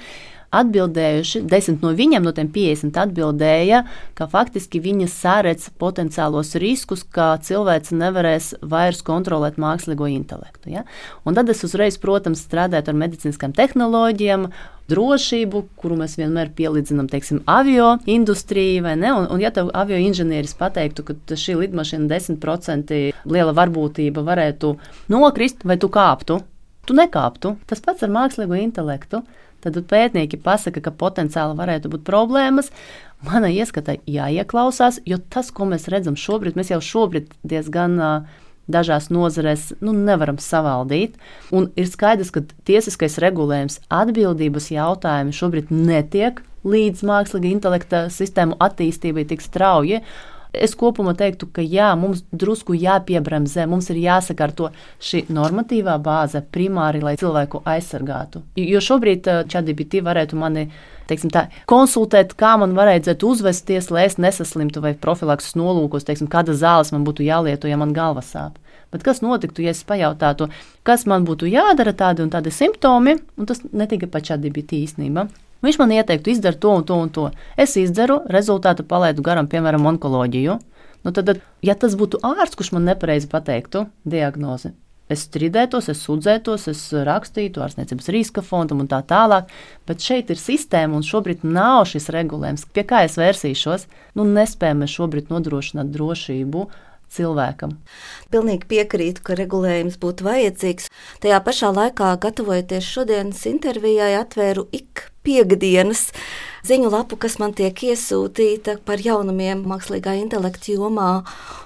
atbildējuši, 0.51 1.45
desmit 1.47 1.87
no 1.87 1.93
viņiem, 1.95 2.27
no 2.27 2.33
tiem 2.35 2.51
50 2.51 2.99
atbildēja, 3.05 3.85
ka 4.19 4.27
faktiski 4.31 4.83
viņi 4.83 5.07
saredz 5.15 5.69
potenciālos 5.79 6.57
riskus, 6.59 7.07
ka 7.07 7.37
cilvēks 7.39 7.95
nevarēs 7.95 8.57
vairs 8.67 9.07
kontrolēt 9.07 9.55
mākslīgo 9.55 10.11
intelektu. 10.11 10.75
Ja? 10.75 10.83
Un 11.23 11.39
tad 11.39 11.55
es 11.55 11.63
uzreiz, 11.67 12.03
protams, 12.03 12.43
strādāju 12.49 12.91
ar 12.91 13.03
medicīniskām 13.05 13.55
tehnoloģijām, 13.55 14.51
drošību, 14.93 15.63
kuru 15.81 15.97
mēs 16.01 16.17
vienmēr 16.21 16.51
pielīdzinām, 16.57 17.09
teiksim, 17.13 17.41
avio 17.49 17.95
industrijai, 18.11 18.83
vai 18.85 18.95
ne? 19.01 19.13
Un, 19.17 19.29
un 19.33 19.43
ja 19.43 19.53
tev 19.55 19.71
avio 19.77 19.99
inženieris 20.01 20.57
pateiktu, 20.59 21.07
ka 21.07 21.39
šī 21.41 21.57
lidmašīna 21.63 22.09
10% 22.11 22.99
liela 23.25 23.55
varbūtība 23.57 24.25
varētu 24.27 24.75
nokrist, 25.13 25.65
vai 25.65 25.79
tu 25.81 25.91
kāptu? 25.93 26.43
Tu 26.85 26.97
nekāptu. 26.97 27.57
Tas 27.65 27.81
pats 27.81 28.05
ar 28.05 28.13
mākslīgo 28.13 28.59
intelektu. 28.61 29.23
Tad 29.65 29.79
pētnieki 29.89 30.37
pasaka, 30.45 30.83
ka 30.85 30.93
potenciāli 30.93 31.57
varētu 31.57 31.89
būt 31.95 32.03
problēmas. 32.05 32.69
Mana 33.25 33.49
ieskata 33.49 33.95
jāieklausās, 34.05 34.99
jo 35.09 35.17
tas, 35.33 35.49
ko 35.49 35.65
mēs 35.71 35.89
redzam 35.89 36.19
šobrīd, 36.21 36.59
mēs 36.61 36.75
jau 36.75 36.83
šobrīd 36.85 37.31
diezgan 37.49 37.97
uh, 37.97 38.43
dažās 38.71 39.11
nozarēs 39.13 39.73
nu, 39.85 39.93
nevaram 39.93 40.39
savaldīt. 40.41 41.17
Un 41.55 41.71
ir 41.77 41.89
skaidrs, 41.91 42.33
ka 42.35 42.45
tiesiskais 42.69 43.19
regulējums 43.23 43.81
atbildības 43.93 44.71
jautājumi 44.75 45.35
šobrīd 45.37 45.73
netiek 45.75 46.43
līdz 46.65 47.03
mākslīga 47.05 47.51
intelekta 47.51 48.07
sistēmu 48.13 48.57
attīstībai 48.63 49.27
tik 49.29 49.45
strauji. 49.45 50.01
Es 50.55 50.77
kopumā 50.79 51.17
teiktu, 51.19 51.49
ka 51.51 51.63
jā, 51.67 51.89
mums 51.99 52.23
drusku 52.31 52.77
jāpiebremzē, 52.79 53.65
mums 53.67 53.89
ir 53.91 53.99
jāsakārto 54.05 54.71
šī 55.03 55.25
normatīvā 55.35 55.97
bāze 56.03 56.45
primāri, 56.55 57.03
lai 57.03 57.17
cilvēku 57.19 57.65
aizsargātu. 57.67 58.45
Jo 58.55 58.83
šobrīd 58.85 59.27
ChatGPT 59.51 60.05
varētu 60.07 60.39
mani 60.39 60.69
teiksim, 61.11 61.31
tā, 61.35 61.47
konsultēt, 61.71 62.35
kā 62.39 62.55
man 62.61 62.75
vajadzētu 62.77 63.31
uzvesties, 63.31 63.91
lai 63.95 64.07
es 64.09 64.19
nesaslimtu 64.21 64.83
vai 64.85 64.95
profilakses 64.99 65.57
nolūkos, 65.59 66.07
teiksim, 66.09 66.31
kāda 66.33 66.57
zāles 66.59 66.93
man 66.95 67.07
būtu 67.07 67.27
jālieto, 67.27 67.71
ja 67.71 67.79
man 67.81 67.95
galva 67.97 68.25
sāp. 68.25 68.61
Bet 68.95 69.03
kas 69.03 69.25
notiktu, 69.25 69.65
ja 69.65 69.73
es 69.75 69.83
pajautātu, 69.87 70.47
kas 70.87 71.03
man 71.11 71.25
būtu 71.27 71.49
jādara, 71.51 71.95
tādi 71.97 72.23
un 72.23 72.31
tādi 72.31 72.53
simptomi, 72.55 73.17
un 73.39 73.49
tas 73.51 73.65
netika 73.73 74.07
pat 74.07 74.31
šādi 74.31 74.53
bija 74.55 74.79
īstenība. 74.85 75.27
Viņš 75.65 75.81
man 75.81 75.95
ieteiktu 75.97 76.31
izdarīt 76.31 76.61
to 76.61 76.71
un 76.77 76.85
to 76.85 77.01
un 77.01 77.11
to. 77.11 77.25
Es 77.57 77.75
izdzeru, 77.81 78.21
rezultātu 78.31 78.85
palaidu 78.87 79.25
garām, 79.25 79.49
piemēram, 79.51 79.87
onkoloģiju. 79.95 80.59
Nu, 81.05 81.13
tad, 81.13 81.41
ja 81.65 81.75
tas 81.77 81.97
būtu 82.01 82.21
ārsts, 82.25 82.57
kurš 82.59 82.75
man 82.77 82.87
nepareizi 82.89 83.29
pateiktu 83.33 83.87
diagnozi, 84.09 84.75
es 85.13 85.27
strīdētos, 85.29 85.91
es 85.93 86.01
sūdzētos, 86.07 86.69
es 86.73 86.81
rakstītu 87.07 87.63
ārstniecības 87.65 88.11
riska 88.15 88.45
fondam 88.45 88.83
un 88.85 88.89
tā 88.91 89.03
tālāk. 89.07 89.53
Bet 89.89 90.05
šeit 90.05 90.33
ir 90.33 90.41
sistēma, 90.41 90.99
un 90.99 91.07
šobrīd 91.07 91.45
nav 91.47 91.85
šis 91.91 92.11
regulējums. 92.15 92.67
Pie 92.75 92.87
kā 92.89 93.05
es 93.09 93.19
vērsīšos? 93.21 93.89
Nu, 94.19 94.27
nespējam 94.29 94.87
šobrīd 94.89 95.33
nodrošināt 95.33 95.93
drošību 95.95 96.69
cilvēkam. 97.15 97.77
Pilnīgi 98.35 98.69
piekrītu, 98.71 99.23
ka 99.25 99.39
regulējums 99.39 100.01
būtu 100.03 100.27
vajadzīgs. 100.27 100.91
Tajā 101.23 101.41
pašā 101.47 101.71
laikā, 101.75 102.15
gatavojoties 102.23 102.89
šodienas 102.97 103.45
intervijai, 103.51 104.15
atvēru 104.19 104.67
ik 104.75 105.09
piekdienas 105.25 106.11
ziņu 106.65 106.89
lapu, 106.93 107.19
kas 107.21 107.37
man 107.41 107.53
tiek 107.57 107.77
iesūtīta 107.91 108.79
par 108.89 109.03
jaunumiem 109.05 109.65
mākslīgā 109.69 110.15
intelekta 110.23 110.73
jomā. 110.73 111.11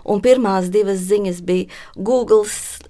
Un 0.09 0.23
pirmās 0.25 0.71
divas 0.75 1.05
ziņas 1.07 1.43
bija 1.47 1.69
Google 1.95 2.47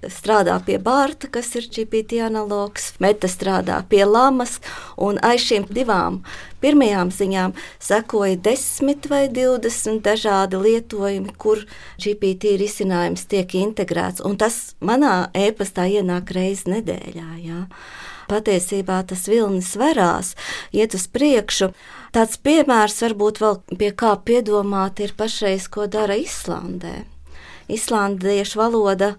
strādā 0.09 0.55
pie 0.65 0.79
Bārta, 0.81 1.29
kas 1.29 1.51
ir 1.59 1.67
GPT 1.69 2.21
analogs, 2.25 2.93
Meta 3.03 3.29
strādā 3.29 3.81
pie 3.91 4.05
Lamas, 4.07 4.57
un 4.97 5.21
aiz 5.25 5.45
šīm 5.45 5.69
divām 5.69 6.23
pirmajām 6.63 7.11
ziņām 7.13 7.53
sekoja 7.83 8.39
desmit 8.43 9.05
vai 9.11 9.27
divdesmit 9.31 10.01
dažādi 10.03 10.59
lietojumi, 10.59 11.35
kur 11.37 11.61
GPT 12.01 12.57
risinājums 12.59 13.27
tiek 13.31 13.53
integrēts. 13.61 14.25
Un 14.25 14.39
tas 14.39 14.73
manā 14.81 15.29
e-pastā 15.37 15.87
ienāk 15.99 16.33
reizes 16.35 16.67
nedēļā. 16.71 17.29
Jā 17.45 17.65
patiesībā 18.29 19.01
tas 19.09 19.27
vilnis 19.29 19.73
varās, 19.79 20.35
iet 20.75 20.95
uz 20.97 21.07
priekšu. 21.11 21.71
Tāds 22.15 22.39
piemērs 22.41 23.01
varbūt 23.05 23.41
vēl 23.43 23.59
pie 23.79 23.91
kā 23.93 24.15
piedomāt 24.25 25.01
ir 25.03 25.15
pašreiz, 25.17 25.67
ko 25.69 25.89
dara 25.91 26.17
Islandē. 26.17 27.03
Islandiešu 27.69 28.57
valoda 28.61 29.13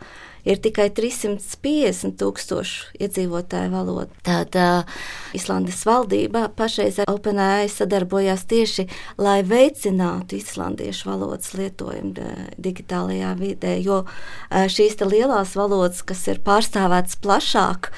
ir 0.48 0.60
tikai 0.62 0.88
350 0.94 2.16
tūkstošu 2.20 2.96
iedzīvotāju 3.00 3.72
valoda. 3.72 4.08
Tad 4.26 4.56
uh, 4.58 5.00
Islandes 5.36 5.82
valdība 5.86 6.46
pašreiz 6.56 7.00
ar 7.02 7.10
OpenAI 7.12 7.68
sadarbojās 7.72 8.46
tieši, 8.50 8.86
lai 9.20 9.40
veicinātu 9.46 10.38
islandiešu 10.38 11.10
valodas 11.10 11.52
lietojumu 11.58 12.14
uh, 12.16 12.46
digitālajā 12.60 13.34
vidē, 13.40 13.76
jo 13.84 14.02
uh, 14.04 14.64
šīs 14.70 14.98
lielās 15.00 15.54
valodas, 15.58 16.02
kas 16.06 16.26
ir 16.28 16.42
pārstāvētas 16.44 17.18
plašāk 17.22 17.90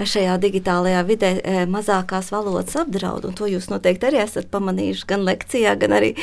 šajā 0.00 0.36
digitālajā 0.42 1.04
vidē, 1.08 1.32
uh, 1.38 1.62
mazākās 1.70 2.32
valodas 2.34 2.76
apdraud, 2.80 3.28
un 3.28 3.36
to 3.36 3.48
jūs 3.50 3.70
noteikti 3.72 4.10
arī 4.10 4.22
esat 4.24 4.50
pamanījuši 4.52 5.08
gan 5.10 5.26
lekcijā, 5.28 5.76
gan 5.80 5.96
arī 6.00 6.14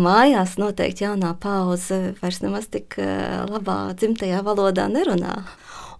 mājās. 0.00 0.56
Noteikti 0.56 1.04
jaunā 1.04 1.34
paudze 1.40 2.14
vairs 2.22 2.38
nemaz 2.40 2.68
tik 2.72 2.96
labā 2.96 3.76
dzimtajā 3.98 4.40
valodā 4.46 4.86
nerunā 4.88 5.15
runā. 5.16 5.34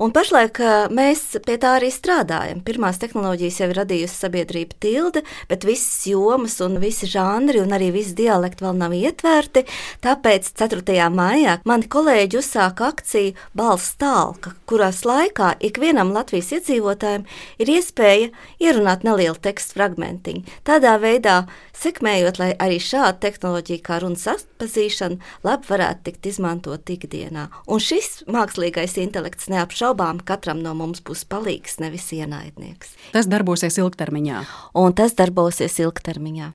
Un 0.03 0.13
pašlaik 0.13 0.61
mēs 0.93 1.23
pie 1.47 1.57
tā 1.61 1.77
arī 1.79 1.89
strādājam. 1.93 2.61
Pirmās 2.67 2.99
tehnoloģijas 3.01 3.61
jau 3.63 3.69
ir 3.71 3.79
radījusi 3.81 4.19
sabiedrība 4.21 4.77
tilde, 4.83 5.23
bet 5.49 5.65
visas 5.65 6.05
jomas 6.11 6.59
un 6.65 6.77
visi 6.83 7.09
žanri 7.09 7.63
un 7.63 7.73
arī 7.73 7.91
visi 7.95 8.13
dialekti 8.19 8.67
vēl 8.67 8.77
nav 8.77 8.93
ietverti. 8.97 9.65
Tāpēc 10.05 10.51
4. 10.61 10.97
maijā 11.13 11.59
mani 11.69 11.89
kolēģi 11.93 12.41
uzsāka 12.41 12.91
akciju 12.93 13.35
Balss 13.57 13.97
tālka, 14.01 14.53
kurās 14.69 15.03
laikā 15.09 15.55
ikvienam 15.65 16.13
Latvijas 16.15 16.53
iedzīvotājam 16.59 17.25
ir 17.63 17.73
iespēja 17.79 18.29
ierunāt 18.61 19.07
nelielu 19.07 19.39
tekstu 19.41 19.79
fragmentiņu. 19.79 20.45
Tādā 20.67 20.97
veidā 21.01 21.39
sekmējot, 21.77 22.39
lai 22.41 22.51
arī 22.63 22.79
šāda 22.81 23.19
tehnoloģija 23.25 23.85
kā 23.85 24.01
runas 24.03 24.27
atpazīšana 24.33 25.21
labi 25.45 25.69
varētu 25.69 26.07
tikt 26.09 26.31
izmantot 26.33 26.93
ikdienā. 26.93 27.49
Un 27.69 27.83
šis 27.83 28.23
mākslīgais 28.33 28.97
intelekts 29.03 29.51
neapšaubām 29.87 30.25
katram 30.25 30.63
no 30.63 30.75
mums 30.75 31.01
būs 31.01 31.25
palīgs, 31.29 31.79
nevis 31.79 32.11
ienaidnieks. 32.13 32.97
Tas 33.13 33.27
darbosies 33.27 33.79
ilgtermiņā. 33.79 34.45
Un 34.75 34.93
tas 34.93 35.15
darbosies 35.15 35.79
ilgtermiņā. 35.79 36.53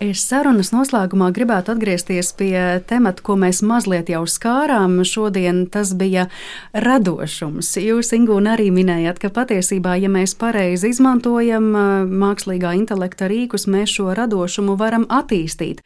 Es 0.00 0.24
sarunas 0.24 0.72
noslēgumā 0.72 1.32
gribētu 1.36 1.74
atgriezties 1.74 2.32
pie 2.32 2.80
temata, 2.88 3.20
ko 3.22 3.36
mēs 3.36 3.60
mazliet 3.60 4.08
jau 4.08 4.24
skārām. 4.24 5.04
Šodien 5.04 5.66
tas 5.68 5.92
bija 5.92 6.28
radošums. 6.72 7.76
Jūs, 7.76 8.14
Ingūna, 8.16 8.56
arī 8.56 8.70
minējāt, 8.72 9.20
ka 9.20 9.28
patiesībā, 9.28 9.98
ja 10.00 10.08
mēs 10.08 10.32
pareizi 10.34 10.94
izmantojam 10.94 11.68
mākslīgā 12.08 12.72
intelekta 12.80 13.28
rīkus, 13.28 13.68
mēs 13.68 13.98
šo 13.98 14.14
radošumu 14.16 14.78
varam 14.80 15.04
attīstīt. 15.12 15.84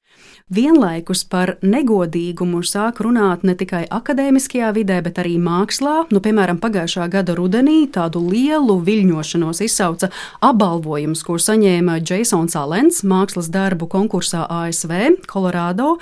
Vienlaikus 0.51 1.21
par 1.31 1.53
negodīgumu 1.63 2.65
sāk 2.67 2.99
runāt 3.07 3.45
ne 3.47 3.53
tikai 3.55 3.85
akadēmiskajā 3.87 4.73
vidē, 4.75 4.97
bet 5.07 5.21
arī 5.23 5.37
mākslā. 5.39 6.09
Nu, 6.11 6.19
piemēram, 6.25 6.59
pagājušā 6.59 7.05
gada 7.13 7.37
rudenī 7.39 7.85
tādu 7.95 8.25
lielu 8.27 8.75
viļņošanos 8.83 9.61
izsauca 9.63 10.09
apbalvojums, 10.43 11.23
ko 11.23 11.37
saņēma 11.39 12.01
Jasons 12.03 12.59
Alens 12.59 12.99
mākslas 13.07 13.47
darbu 13.55 13.87
konkursā 13.93 14.43
ASV, 14.51 14.97
Kolorādo. 15.31 15.93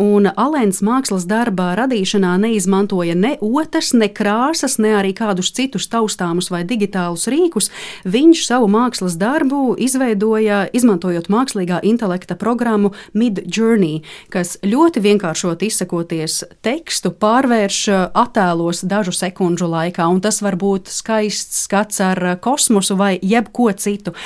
Alens 0.00 0.80
mākslas 0.80 1.28
darba 1.28 1.74
radīšanā 1.76 2.32
neizmantoja 2.46 3.12
ne 3.12 3.34
otas, 3.44 3.92
ne 3.92 4.08
krāsas, 4.08 4.78
ne 4.80 4.94
arī 5.02 5.12
kādus 5.12 5.52
citus 5.52 5.84
taustāmus 5.92 6.48
vai 6.48 6.62
digitālus 6.64 7.28
rīkus. 7.28 7.68
Viņš 8.08 8.46
savu 8.48 8.72
mākslas 8.72 9.20
darbu 9.20 9.76
izveidoja 9.76 10.64
izmantojot 10.72 11.28
mākslīgā 11.28 11.84
intelekta 11.92 12.40
programmu 12.40 12.96
Midjourney. 13.12 13.67
Journey, 13.68 14.02
kas 14.32 14.56
ļoti 14.64 15.02
vienkāršot 15.04 15.64
izsakoties 15.66 16.40
tekstu, 16.64 17.12
pārvērš 17.12 17.80
uh, 17.92 18.06
attēlos 18.16 18.84
dažu 18.88 19.12
sekundžu 19.12 19.68
laikā, 19.68 20.06
un 20.08 20.22
tas 20.24 20.40
var 20.44 20.56
būt 20.60 20.88
skaists 20.92 21.66
skats 21.66 22.00
ar 22.04 22.22
uh, 22.24 22.38
kosmosu 22.40 22.96
vai 22.98 23.16
jebko 23.20 23.70
citu. 23.76 24.16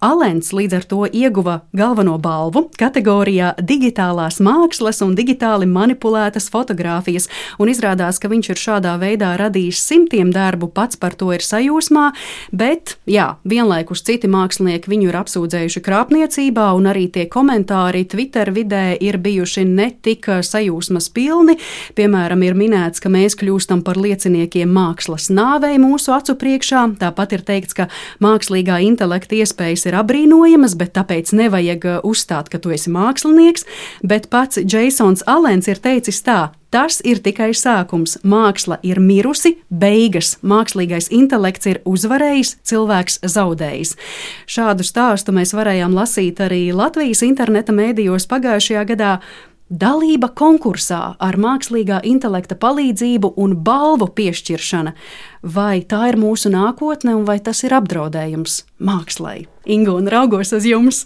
Alens 0.00 0.54
līdz 0.56 0.74
ar 0.78 0.84
to 0.88 1.02
ieguva 1.12 1.58
galveno 1.76 2.14
balvu 2.16 2.62
kategorijā 2.80 3.50
digitālās 3.60 4.38
mākslas 4.40 5.02
un 5.04 5.12
digitāli 5.12 5.66
manipulētas 5.68 6.46
fotogrāfijas, 6.48 7.26
un 7.60 7.68
izrādās, 7.68 8.16
ka 8.16 8.30
viņš 8.32 8.48
ir 8.48 8.60
šādā 8.62 8.94
veidā 8.96 9.34
radījis 9.36 9.82
simtiem 9.84 10.30
darbu, 10.32 10.70
pats 10.72 10.96
par 10.96 11.12
to 11.20 11.28
ir 11.36 11.44
sajūsmā, 11.44 12.06
bet, 12.48 12.94
jā, 13.04 13.26
vienlaikus 13.44 14.00
citi 14.06 14.30
mākslinieki 14.32 14.88
viņu 14.88 15.10
ir 15.10 15.18
apsūdzējuši 15.20 15.84
krāpniecībā, 15.84 16.70
un 16.80 16.88
arī 16.94 17.04
tie 17.12 17.26
komentāri 17.28 18.06
Twitter 18.08 18.54
vidē 18.56 18.96
ir 18.96 19.20
bijuši 19.20 19.66
ne 19.68 19.90
tik 20.00 20.30
sajūsmas 20.48 21.10
pilni. 21.12 21.58
Piemēram, 22.00 22.40
ir 22.48 22.56
minēts, 22.56 23.04
ka 23.04 23.12
mēs 23.12 23.36
kļūstam 23.36 23.84
par 23.84 24.00
lieciniekiem 24.00 24.72
mākslas 24.72 25.28
nāvei 25.28 25.76
mūsu 25.76 26.16
acu 26.16 26.38
priekšā, 26.40 26.88
tāpat 27.04 27.36
ir 27.36 27.44
teikts, 27.52 27.76
ka 27.76 27.90
mākslīgā 28.24 28.80
intelekta 28.88 29.36
iespējas 29.42 29.89
ir 29.89 29.89
apbrīnojamas, 29.98 30.76
bet 30.78 30.94
tāpēc 30.98 31.34
nevajag 31.36 31.86
uh, 31.88 31.98
uzstāt, 32.06 32.48
ka 32.52 32.62
tu 32.62 32.72
esi 32.74 32.92
mākslinieks. 32.92 33.66
Bet 34.06 34.30
pats 34.30 34.60
Jasons 34.62 35.26
Alens 35.26 35.68
ir 35.70 35.82
teicis 35.82 36.22
tā. 36.26 36.50
Tas 36.70 37.00
ir 37.02 37.18
tikai 37.18 37.50
sākums. 37.50 38.14
Māksla 38.22 38.76
ir 38.86 39.00
mirusi, 39.02 39.56
beigas. 39.74 40.36
Mākslīgais 40.46 41.08
intelekts 41.10 41.66
ir 41.66 41.80
uzvarējis, 41.82 42.52
cilvēks 42.62 43.18
zaudējis. 43.26 43.96
Šādu 44.46 44.86
stāstu 44.86 45.34
mēs 45.34 45.50
varējām 45.56 45.96
lasīt 45.98 46.38
arī 46.46 46.68
Latvijas 46.70 47.24
interneta 47.26 47.74
mēdījos 47.74 48.30
pagājušajā 48.30 48.84
gadā. 48.92 49.16
Dalība 49.70 50.32
konkursā 50.34 51.14
ar 51.22 51.36
mākslīgā 51.38 52.00
intelekta 52.02 52.56
palīdzību 52.58 53.28
un 53.38 53.52
balvu 53.62 54.08
piešķiršana. 54.18 54.92
Vai 55.46 55.84
tā 55.86 56.08
ir 56.10 56.18
mūsu 56.18 56.50
nākotne, 56.50 57.14
vai 57.22 57.36
tas 57.38 57.62
ir 57.62 57.76
apdraudējums 57.78 58.64
mākslai? 58.82 59.44
Ingu 59.70 59.94
un 60.00 60.10
raugos 60.10 60.50
uz 60.58 60.66
jums! 60.66 61.04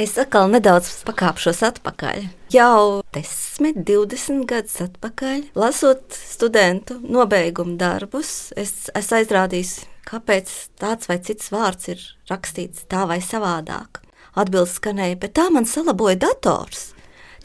Es 0.00 0.16
atkal 0.16 0.48
nedaudz 0.54 0.88
pakāpšos 1.04 1.60
atpakaļ. 1.68 2.24
Jau 2.56 3.04
10, 3.12 3.84
20 3.84 4.48
gadus 4.48 4.80
atpakaļ, 4.88 5.44
lasot 5.56 6.16
studentu 6.16 6.96
nobeigumu 7.04 7.76
darbus, 7.76 8.54
es 8.56 8.88
esmu 8.96 9.20
aizrādījis, 9.20 9.78
kāpēc 10.08 10.56
tāds 10.80 11.12
vai 11.12 11.20
cits 11.20 11.52
vārds 11.52 11.92
ir 11.92 12.10
rakstīts 12.32 12.88
tā 12.88 13.04
vai 13.04 13.20
savādāk. 13.20 14.00
Atbildes 14.32 14.78
skanēja, 14.80 15.20
bet 15.20 15.36
tā 15.36 15.50
man 15.52 15.68
salaboja 15.68 16.24
dators. 16.24 16.94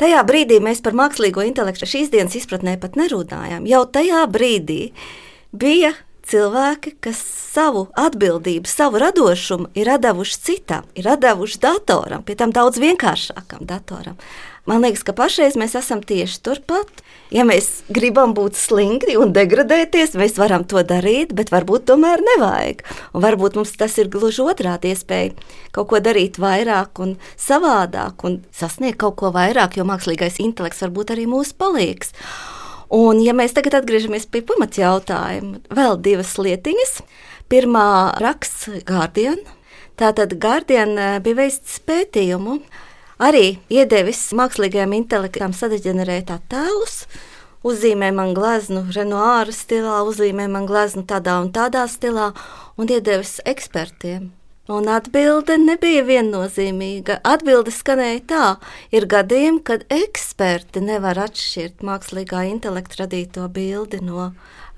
Tajā 0.01 0.21
brīdī 0.25 0.57
mēs 0.65 0.79
par 0.81 0.95
mākslīgo 0.97 1.43
intelektu 1.45 1.85
šīs 1.85 2.09
dienas 2.09 2.33
izpratnē 2.39 2.73
pat 2.81 2.95
nerunājām. 2.97 3.67
Jau 3.69 3.83
tajā 3.85 4.23
brīdī 4.33 4.79
bija 5.53 5.91
cilvēki, 6.27 6.95
kas 7.03 7.19
savu 7.51 7.87
atbildību, 7.99 8.69
savu 8.69 9.01
radošumu 9.01 9.71
ir 9.77 9.91
devuši 10.01 10.39
citam, 10.45 10.87
ir 10.95 11.09
devuši 11.21 11.59
datoram, 11.61 12.23
pie 12.23 12.37
tam 12.39 12.53
daudz 12.55 12.79
vienkāršākam 12.81 13.67
datoram. 13.69 14.19
Man 14.69 14.83
liekas, 14.85 15.01
ka 15.01 15.13
pašreiz 15.17 15.55
mēs 15.57 15.73
esam 15.79 16.03
tieši 16.05 16.37
turpat. 16.45 17.01
Ja 17.33 17.45
mēs 17.47 17.81
gribam 17.89 18.35
būt 18.37 18.59
stingri 18.59 19.15
un 19.17 19.31
degradēties, 19.33 20.13
mēs 20.19 20.35
varam 20.37 20.67
to 20.69 20.83
darīt, 20.85 21.31
bet 21.33 21.49
varbūt 21.49 21.87
tomēr 21.89 22.21
nevajag. 22.27 22.83
Un 23.15 23.25
varbūt 23.25 23.57
mums 23.57 23.73
tas 23.79 23.97
ir 23.97 24.11
gluži 24.11 24.43
otrādi 24.45 24.91
iespēja 24.91 25.33
kaut 25.73 25.89
ko 25.89 26.01
darīt 26.03 26.37
vairāk 26.43 27.01
un 27.01 27.15
savādāk 27.39 28.27
un 28.27 28.41
sasniegt 28.53 28.99
kaut 29.01 29.17
ko 29.23 29.31
vairāk, 29.33 29.79
jo 29.79 29.87
mākslīgais 29.87 30.37
intelekts 30.43 30.83
varbūt 30.85 31.15
arī 31.15 31.25
mūs 31.31 31.55
palīgs. 31.57 32.13
Un, 32.91 33.21
ja 33.23 33.31
mēs 33.31 33.53
tagad 33.55 33.77
atgriežamies 33.79 34.25
pie 34.27 34.41
pamatjautājuma, 34.43 35.61
vēl 35.71 35.99
divas 36.03 36.33
lietiņas. 36.35 36.97
Pirmā 37.51 37.85
raksts 38.19 38.67
Guardian. 38.87 39.39
Tātad 39.99 40.35
Guardian 40.41 40.97
eh, 40.99 41.19
bija 41.23 41.39
veids 41.39 41.77
pētījumu, 41.87 42.57
arī 43.23 43.61
iedevis 43.71 44.25
mākslīgajam 44.35 44.97
intelektam 44.97 45.55
sadeģenerēt 45.55 46.33
attēlus. 46.35 47.05
Uzzīmē 47.63 48.09
man 48.17 48.33
gleznu 48.35 48.87
Renoāra 48.91 49.53
stilā, 49.55 50.01
uzzīmē 50.09 50.49
man 50.51 50.67
gleznu 50.67 51.05
tādā 51.07 51.37
un 51.43 51.51
tādā 51.55 51.85
stilā, 51.87 52.31
un 52.75 52.91
iedevis 52.91 53.37
ekspertiem. 53.47 54.31
Un 54.71 54.87
atbilde 54.87 55.57
nebija 55.59 56.03
viennozīmīga. 56.07 57.17
Atbilde 57.27 57.73
skanēja 57.75 58.21
tā, 58.29 58.43
ir 58.95 59.07
gadījumi, 59.11 59.59
kad 59.67 59.83
eksperti 59.91 60.83
nevar 60.85 61.19
atšķirt 61.25 61.83
mākslīgā 61.83 62.45
intelekta 62.47 63.01
radīto 63.03 63.49
bildi 63.51 63.99
no 64.05 64.29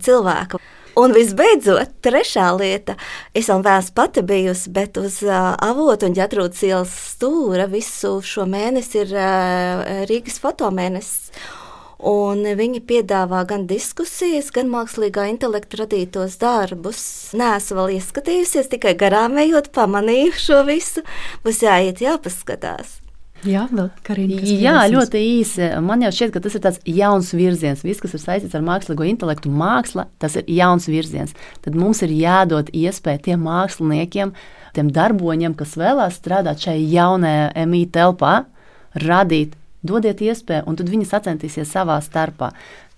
cilvēka. 0.01 0.57
Un 0.97 1.13
visbeidzot, 1.13 1.93
trešā 2.05 2.47
lieta, 2.57 2.95
es 3.37 3.49
vēl 3.49 3.61
vēlas 3.65 3.89
pati 3.93 4.21
bijusi, 4.25 4.69
bet 4.73 4.97
uz 5.01 5.19
uh, 5.25 5.53
avotu 5.61 6.09
un 6.09 6.17
ģetrūdas 6.17 6.65
ielas 6.65 6.93
stūra 7.13 7.65
visu 7.69 8.19
šo 8.21 8.45
mēnesi 8.49 9.01
ir 9.01 9.13
uh, 9.17 10.05
Rīgas 10.09 10.41
fotomēnesis. 10.41 11.31
Un 12.04 12.43
viņi 12.60 12.82
piedāvā 12.84 13.45
gan 13.47 13.64
diskusijas, 13.70 14.49
gan 14.51 14.68
mākslīgā 14.72 15.30
intelekta 15.32 15.84
radītos 15.84 16.36
darbus. 16.41 17.04
Nē, 17.38 17.54
esmu 17.62 17.78
vēl 17.80 17.93
ieskatījusies, 17.99 18.68
tikai 18.74 18.91
garām 18.99 19.39
ejot, 19.39 19.72
pamanīju 19.76 20.36
šo 20.36 20.60
visu. 20.68 21.06
Būs 21.45 21.64
jāiet, 21.64 22.04
jāpaskatās. 22.04 22.99
Jā, 23.43 23.64
Karina, 24.08 24.39
Jā 24.43 24.84
ļoti 24.91 25.20
īsi. 25.39 25.66
Man 25.84 26.04
jau 26.06 26.12
šķiet, 26.16 26.32
ka 26.36 26.41
tas 26.43 26.54
ir 26.56 26.64
tāds 26.64 26.84
jauns 26.88 27.32
virziens. 27.36 27.84
Viss, 27.84 28.04
kas 28.04 28.16
ir 28.16 28.24
saistīts 28.24 28.56
ar 28.56 28.64
mākslīgo 28.64 29.08
intelektu, 29.08 29.51
māksla, 29.51 30.08
tas 30.20 30.38
ir 30.39 30.47
jauns 30.51 30.88
virziens. 30.91 31.36
Tad 31.64 31.76
mums 31.80 32.04
ir 32.06 32.14
jādod 32.16 32.72
iespēja 32.72 33.24
tiem 33.28 33.43
māksliniekiem, 33.47 34.32
tiem 34.76 34.93
darboņiem, 34.95 35.58
kas 35.60 35.76
vēlās 35.80 36.20
strādāt 36.20 36.64
šajā 36.64 36.88
jaunajā 36.95 37.68
MI 37.68 37.84
telpā, 37.91 38.38
radīt 39.04 39.58
dodiet 39.84 40.23
iespēju, 40.23 40.65
un 40.67 40.79
tad 40.79 40.89
viņi 40.91 41.09
sacentīsies 41.09 41.71
savā 41.75 41.99
starpā. 42.03 42.53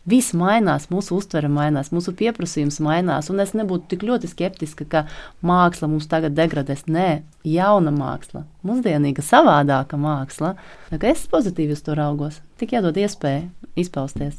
Viss 0.05 0.35
mainās, 0.37 0.85
mūsu 0.93 1.15
uztvere 1.17 1.49
mainās, 1.49 1.89
mūsu 1.89 2.13
pieprasījums 2.13 2.77
mainās, 2.85 3.31
es 3.41 3.53
nebūtu 3.57 3.89
tik 3.89 4.03
ļoti 4.05 4.29
skeptiska, 4.29 4.85
ka 4.85 5.01
māksla 5.41 5.89
mums 5.89 6.05
tagad 6.05 6.37
degradēs. 6.37 6.85
Nē, 6.85 7.23
jauna 7.41 7.89
māksla, 7.95 8.43
mūsdienīga, 8.61 9.25
savādāka 9.25 9.97
māksla. 9.97 10.53
Es 10.93 11.25
pozitīvi 11.31 11.73
uz 11.73 11.81
to 11.81 11.97
raugos, 11.97 12.37
tik 12.61 12.77
jādod 12.77 13.01
iespēju 13.01 13.49
izpausties. 13.81 14.37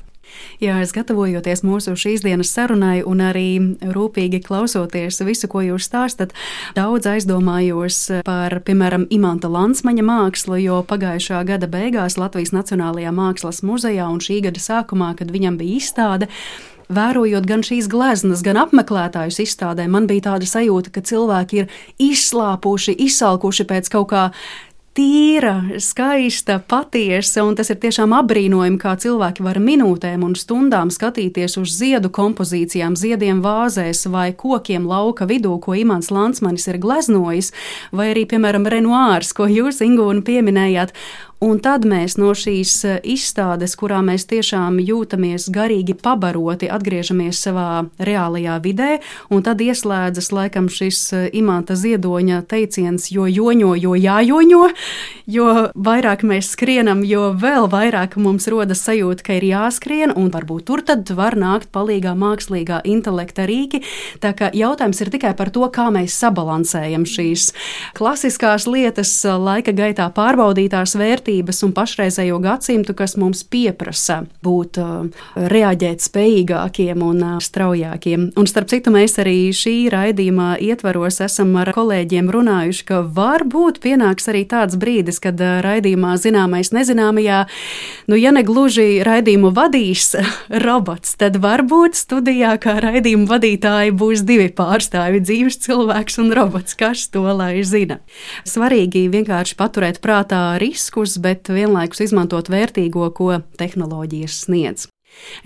Jā, 0.62 0.78
es 0.80 0.92
gatavojoties 0.96 1.60
mūsu 1.66 1.92
šīs 2.00 2.22
dienas 2.24 2.52
sarunai 2.54 3.02
un 3.04 3.20
arī 3.24 3.48
rūpīgi 3.92 4.40
klausoties 4.46 5.20
visu, 5.26 5.50
ko 5.52 5.60
jūs 5.64 5.88
stāstat, 5.90 6.32
daudz 6.76 7.08
aizdomājos 7.10 8.22
par, 8.26 8.60
piemēram, 8.64 9.08
Imanta 9.12 9.50
Lansmaņa 9.52 10.06
mākslu, 10.06 10.60
jo 10.62 10.80
pagājušā 10.88 11.42
gada 11.48 11.68
beigās 11.68 12.16
Latvijas 12.20 12.54
Nacionālajā 12.56 13.12
mākslas 13.16 13.60
muzejā 13.66 14.08
un 14.08 14.22
šī 14.24 14.40
gada 14.48 14.62
sākumā, 14.62 15.12
kad 15.18 15.34
viņam 15.34 15.60
bija 15.60 15.82
izstāde, 15.82 16.32
Vērojot 16.86 17.42
gan 17.50 17.64
šīs 17.66 17.88
gleznas, 17.90 18.44
gan 18.46 18.60
apmeklētājus 18.60 19.40
izstādē, 19.42 19.88
man 19.90 20.04
bija 20.06 20.28
tāda 20.28 20.46
sajūta, 20.46 20.92
ka 20.94 21.02
cilvēki 21.02 21.64
ir 21.64 21.72
izslāpuši, 21.98 22.94
izsalkuši 23.08 23.66
pēc 23.66 23.90
kaut 23.90 24.06
kā 24.12 24.22
tīra, 24.96 25.54
skaista, 25.82 26.56
patiesa, 26.68 27.44
un 27.44 27.56
tas 27.58 27.68
ir 27.72 27.78
tiešām 27.82 28.14
apbrīnojami, 28.16 28.78
kā 28.80 28.94
cilvēki 29.02 29.44
var 29.44 29.60
minūtēm 29.62 30.24
un 30.24 30.36
stundām 30.38 30.92
skatīties 30.94 31.58
uz 31.60 31.74
ziedu 31.76 32.10
kompozīcijām, 32.14 32.96
ziediem 32.96 33.42
vāzēs 33.44 34.06
vai 34.12 34.30
kokiem 34.32 34.88
lauka 34.88 35.28
vidū, 35.28 35.52
ko 35.60 35.76
Imants 35.76 36.08
Lansmanis 36.14 36.68
ir 36.70 36.80
gleznojis, 36.82 37.52
vai 37.92 38.10
arī, 38.14 38.24
piemēram, 38.30 38.68
Renoārs, 38.72 39.34
ko 39.36 39.50
jūs, 39.50 39.82
Ingūna, 39.84 40.24
pieminējāt. 40.24 40.96
Un 41.44 41.58
tad 41.60 41.84
mēs 41.84 42.14
no 42.16 42.30
šīs 42.32 42.70
e, 42.88 42.92
izstādes, 43.12 43.74
kurā 43.76 43.98
mēs 44.00 44.24
tiešām 44.30 44.78
jūtamies 44.80 45.50
garīgi 45.52 45.92
pabaroti, 46.00 46.70
atgriežamies 46.72 47.42
savā 47.44 47.84
reālajā 48.00 48.54
vidē, 48.64 48.86
un 49.28 49.44
tad 49.44 49.60
ieslēdzas 49.60 50.30
laikam 50.32 50.70
šis 50.72 51.00
e, 51.12 51.20
imanta 51.36 51.76
ziedoņa 51.76 52.38
teiciens, 52.48 53.10
jo 53.12 53.26
joņo, 53.28 53.74
jo 53.76 53.92
jājoņo, 54.00 54.62
jo 55.34 55.50
vairāk 55.76 56.24
mēs 56.24 56.54
skrienam, 56.54 57.02
jo 57.04 57.26
vēl 57.36 57.68
vairāk 57.68 58.16
mums 58.16 58.48
rodas 58.48 58.86
sajūta, 58.88 59.28
ka 59.28 59.36
ir 59.36 59.44
jāskrien, 59.50 60.16
un 60.16 60.32
varbūt 60.32 60.64
tur 60.70 60.80
tad 60.88 61.12
var 61.20 61.36
nākt 61.36 61.68
palīgā 61.68 62.16
mākslīgā 62.16 62.80
intelekta 62.88 63.44
rīki. 63.44 63.82
Tā 64.24 64.32
kā 64.32 64.48
jautājums 64.56 65.04
ir 65.04 65.12
tikai 65.12 65.36
par 65.36 65.52
to, 65.52 65.68
kā 65.68 65.90
mēs 65.92 66.16
sabalansējam 66.16 67.04
šīs 67.04 67.52
klasiskās 68.00 68.64
lietas, 68.64 69.12
laika 69.20 69.76
gaitā 69.76 70.08
pārbaudītās 70.16 70.96
vērtības 70.96 71.25
vērtības 71.26 71.62
un 71.66 71.72
pašreizējo 71.74 72.38
gadsimtu, 72.40 72.94
kas 72.94 73.16
mums 73.16 73.42
pieprasa 73.44 74.24
būt 74.44 74.78
uh, 74.78 75.06
reaģēt 75.34 76.00
spējīgākiem 76.00 77.02
un 77.02 77.22
uh, 77.22 77.40
straujākiem. 77.40 78.32
Un 78.36 78.46
starp 78.46 78.68
citu, 78.70 78.90
mēs 78.94 79.18
arī 79.18 79.50
šī 79.52 79.90
raidījuma 79.90 80.56
ietvaros 80.60 81.20
esam 81.20 81.56
ar 81.56 81.72
kolēģiem 81.74 82.30
runājuši, 82.30 82.84
ka 82.86 83.02
varbūt 83.02 83.80
pienāks 83.82 84.28
arī 84.30 84.44
tāds 84.46 84.76
brīdis, 84.78 85.18
kad 85.20 85.40
uh, 85.40 85.58
raidījumā 85.64 86.16
zināmais 86.16 86.70
nezināmajā, 86.72 87.46
nu, 88.06 88.16
ja 88.16 88.32
ne 88.32 88.44
gluži 88.46 89.02
raidījumu 89.06 89.50
vadīs 89.56 90.14
robots, 90.66 91.16
tad 91.18 91.40
varbūt 91.42 91.98
studijā 91.98 92.54
kā 92.62 92.78
raidījumu 92.84 93.26
vadītāji 93.30 93.96
būs 93.96 94.22
divi 94.26 94.48
pārstāvi- 94.54 95.24
dzīves 95.26 95.58
cilvēks 95.66 96.20
un 96.22 96.32
robots. 96.36 96.76
Kas 96.76 97.08
to 97.08 97.26
lai 97.34 97.64
zina? 97.64 97.98
Svarīgi 98.46 99.06
vienkārši 99.10 99.56
paturēt 99.58 100.00
prātā 100.04 100.58
riskus, 100.60 101.15
bet 101.22 101.48
vienlaikus 101.52 102.04
izmantot 102.08 102.50
vērtīgo, 102.52 103.10
ko 103.16 103.40
tehnoloģijas 103.60 104.44
sniedz. 104.46 104.90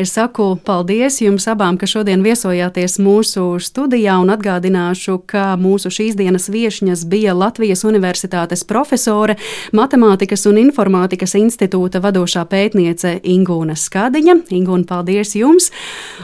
Es 0.01 0.13
saku 0.17 0.57
paldies 0.67 1.21
jums 1.23 1.47
abām, 1.51 1.77
ka 1.79 1.87
šodien 1.87 2.25
viesojāties 2.25 2.97
mūsu 3.03 3.45
studijā 3.63 4.17
un 4.23 4.33
atgādināšu, 4.35 5.21
ka 5.31 5.55
mūsu 5.61 5.93
šīs 5.95 6.17
dienas 6.19 6.49
viesņas 6.51 7.05
bija 7.11 7.37
Latvijas 7.37 7.85
Universitātes 7.87 8.65
profesore, 8.67 9.37
Matemātikas 9.77 10.47
un 10.51 10.59
Informātikas 10.65 11.37
institūta 11.39 12.03
vadošā 12.03 12.47
pētniece 12.51 13.19
Ingūna 13.23 13.77
Skadiņa. 13.79 14.41
Ingūna, 14.51 14.89
paldies 14.89 15.37
jums! 15.39 15.71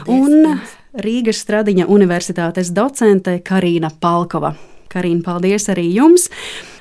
Paldies, 0.03 0.17
un 0.17 1.03
Rīgas 1.07 1.43
Stradiņa 1.45 1.87
Universitātes 1.93 2.73
docente 2.73 3.39
Karina 3.45 3.91
Palkova. 4.01 4.55
Karina, 4.91 5.23
paldies 5.25 5.67
arī 5.71 5.87
jums! 5.95 6.27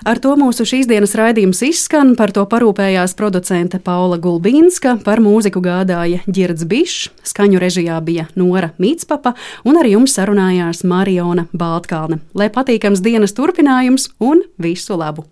Ar 0.06 0.20
to 0.22 0.36
mūsu 0.38 0.66
šīs 0.68 0.86
dienas 0.86 1.16
raidījums 1.18 1.62
izskan. 1.66 2.14
Par 2.18 2.30
to 2.34 2.44
parūpējās 2.46 3.16
producente 3.18 3.80
Paula 3.82 4.20
Gulbīnska, 4.22 5.00
par 5.04 5.22
mūziku 5.24 5.62
gādāja 5.64 6.22
Girds 6.30 6.66
Bišs, 6.68 7.10
skaņu 7.26 7.60
režijā 7.62 7.98
bija 8.06 8.28
Nora 8.38 8.72
Mītspapa 8.82 9.34
un 9.66 9.80
ar 9.80 9.90
jums 9.90 10.14
sarunājās 10.18 10.84
Mariona 10.86 11.48
Baltkalne. 11.52 12.22
Lai 12.34 12.50
patīkams 12.54 13.02
dienas 13.02 13.34
turpinājums 13.34 14.12
un 14.22 14.46
visu 14.62 14.98
labu! 14.98 15.26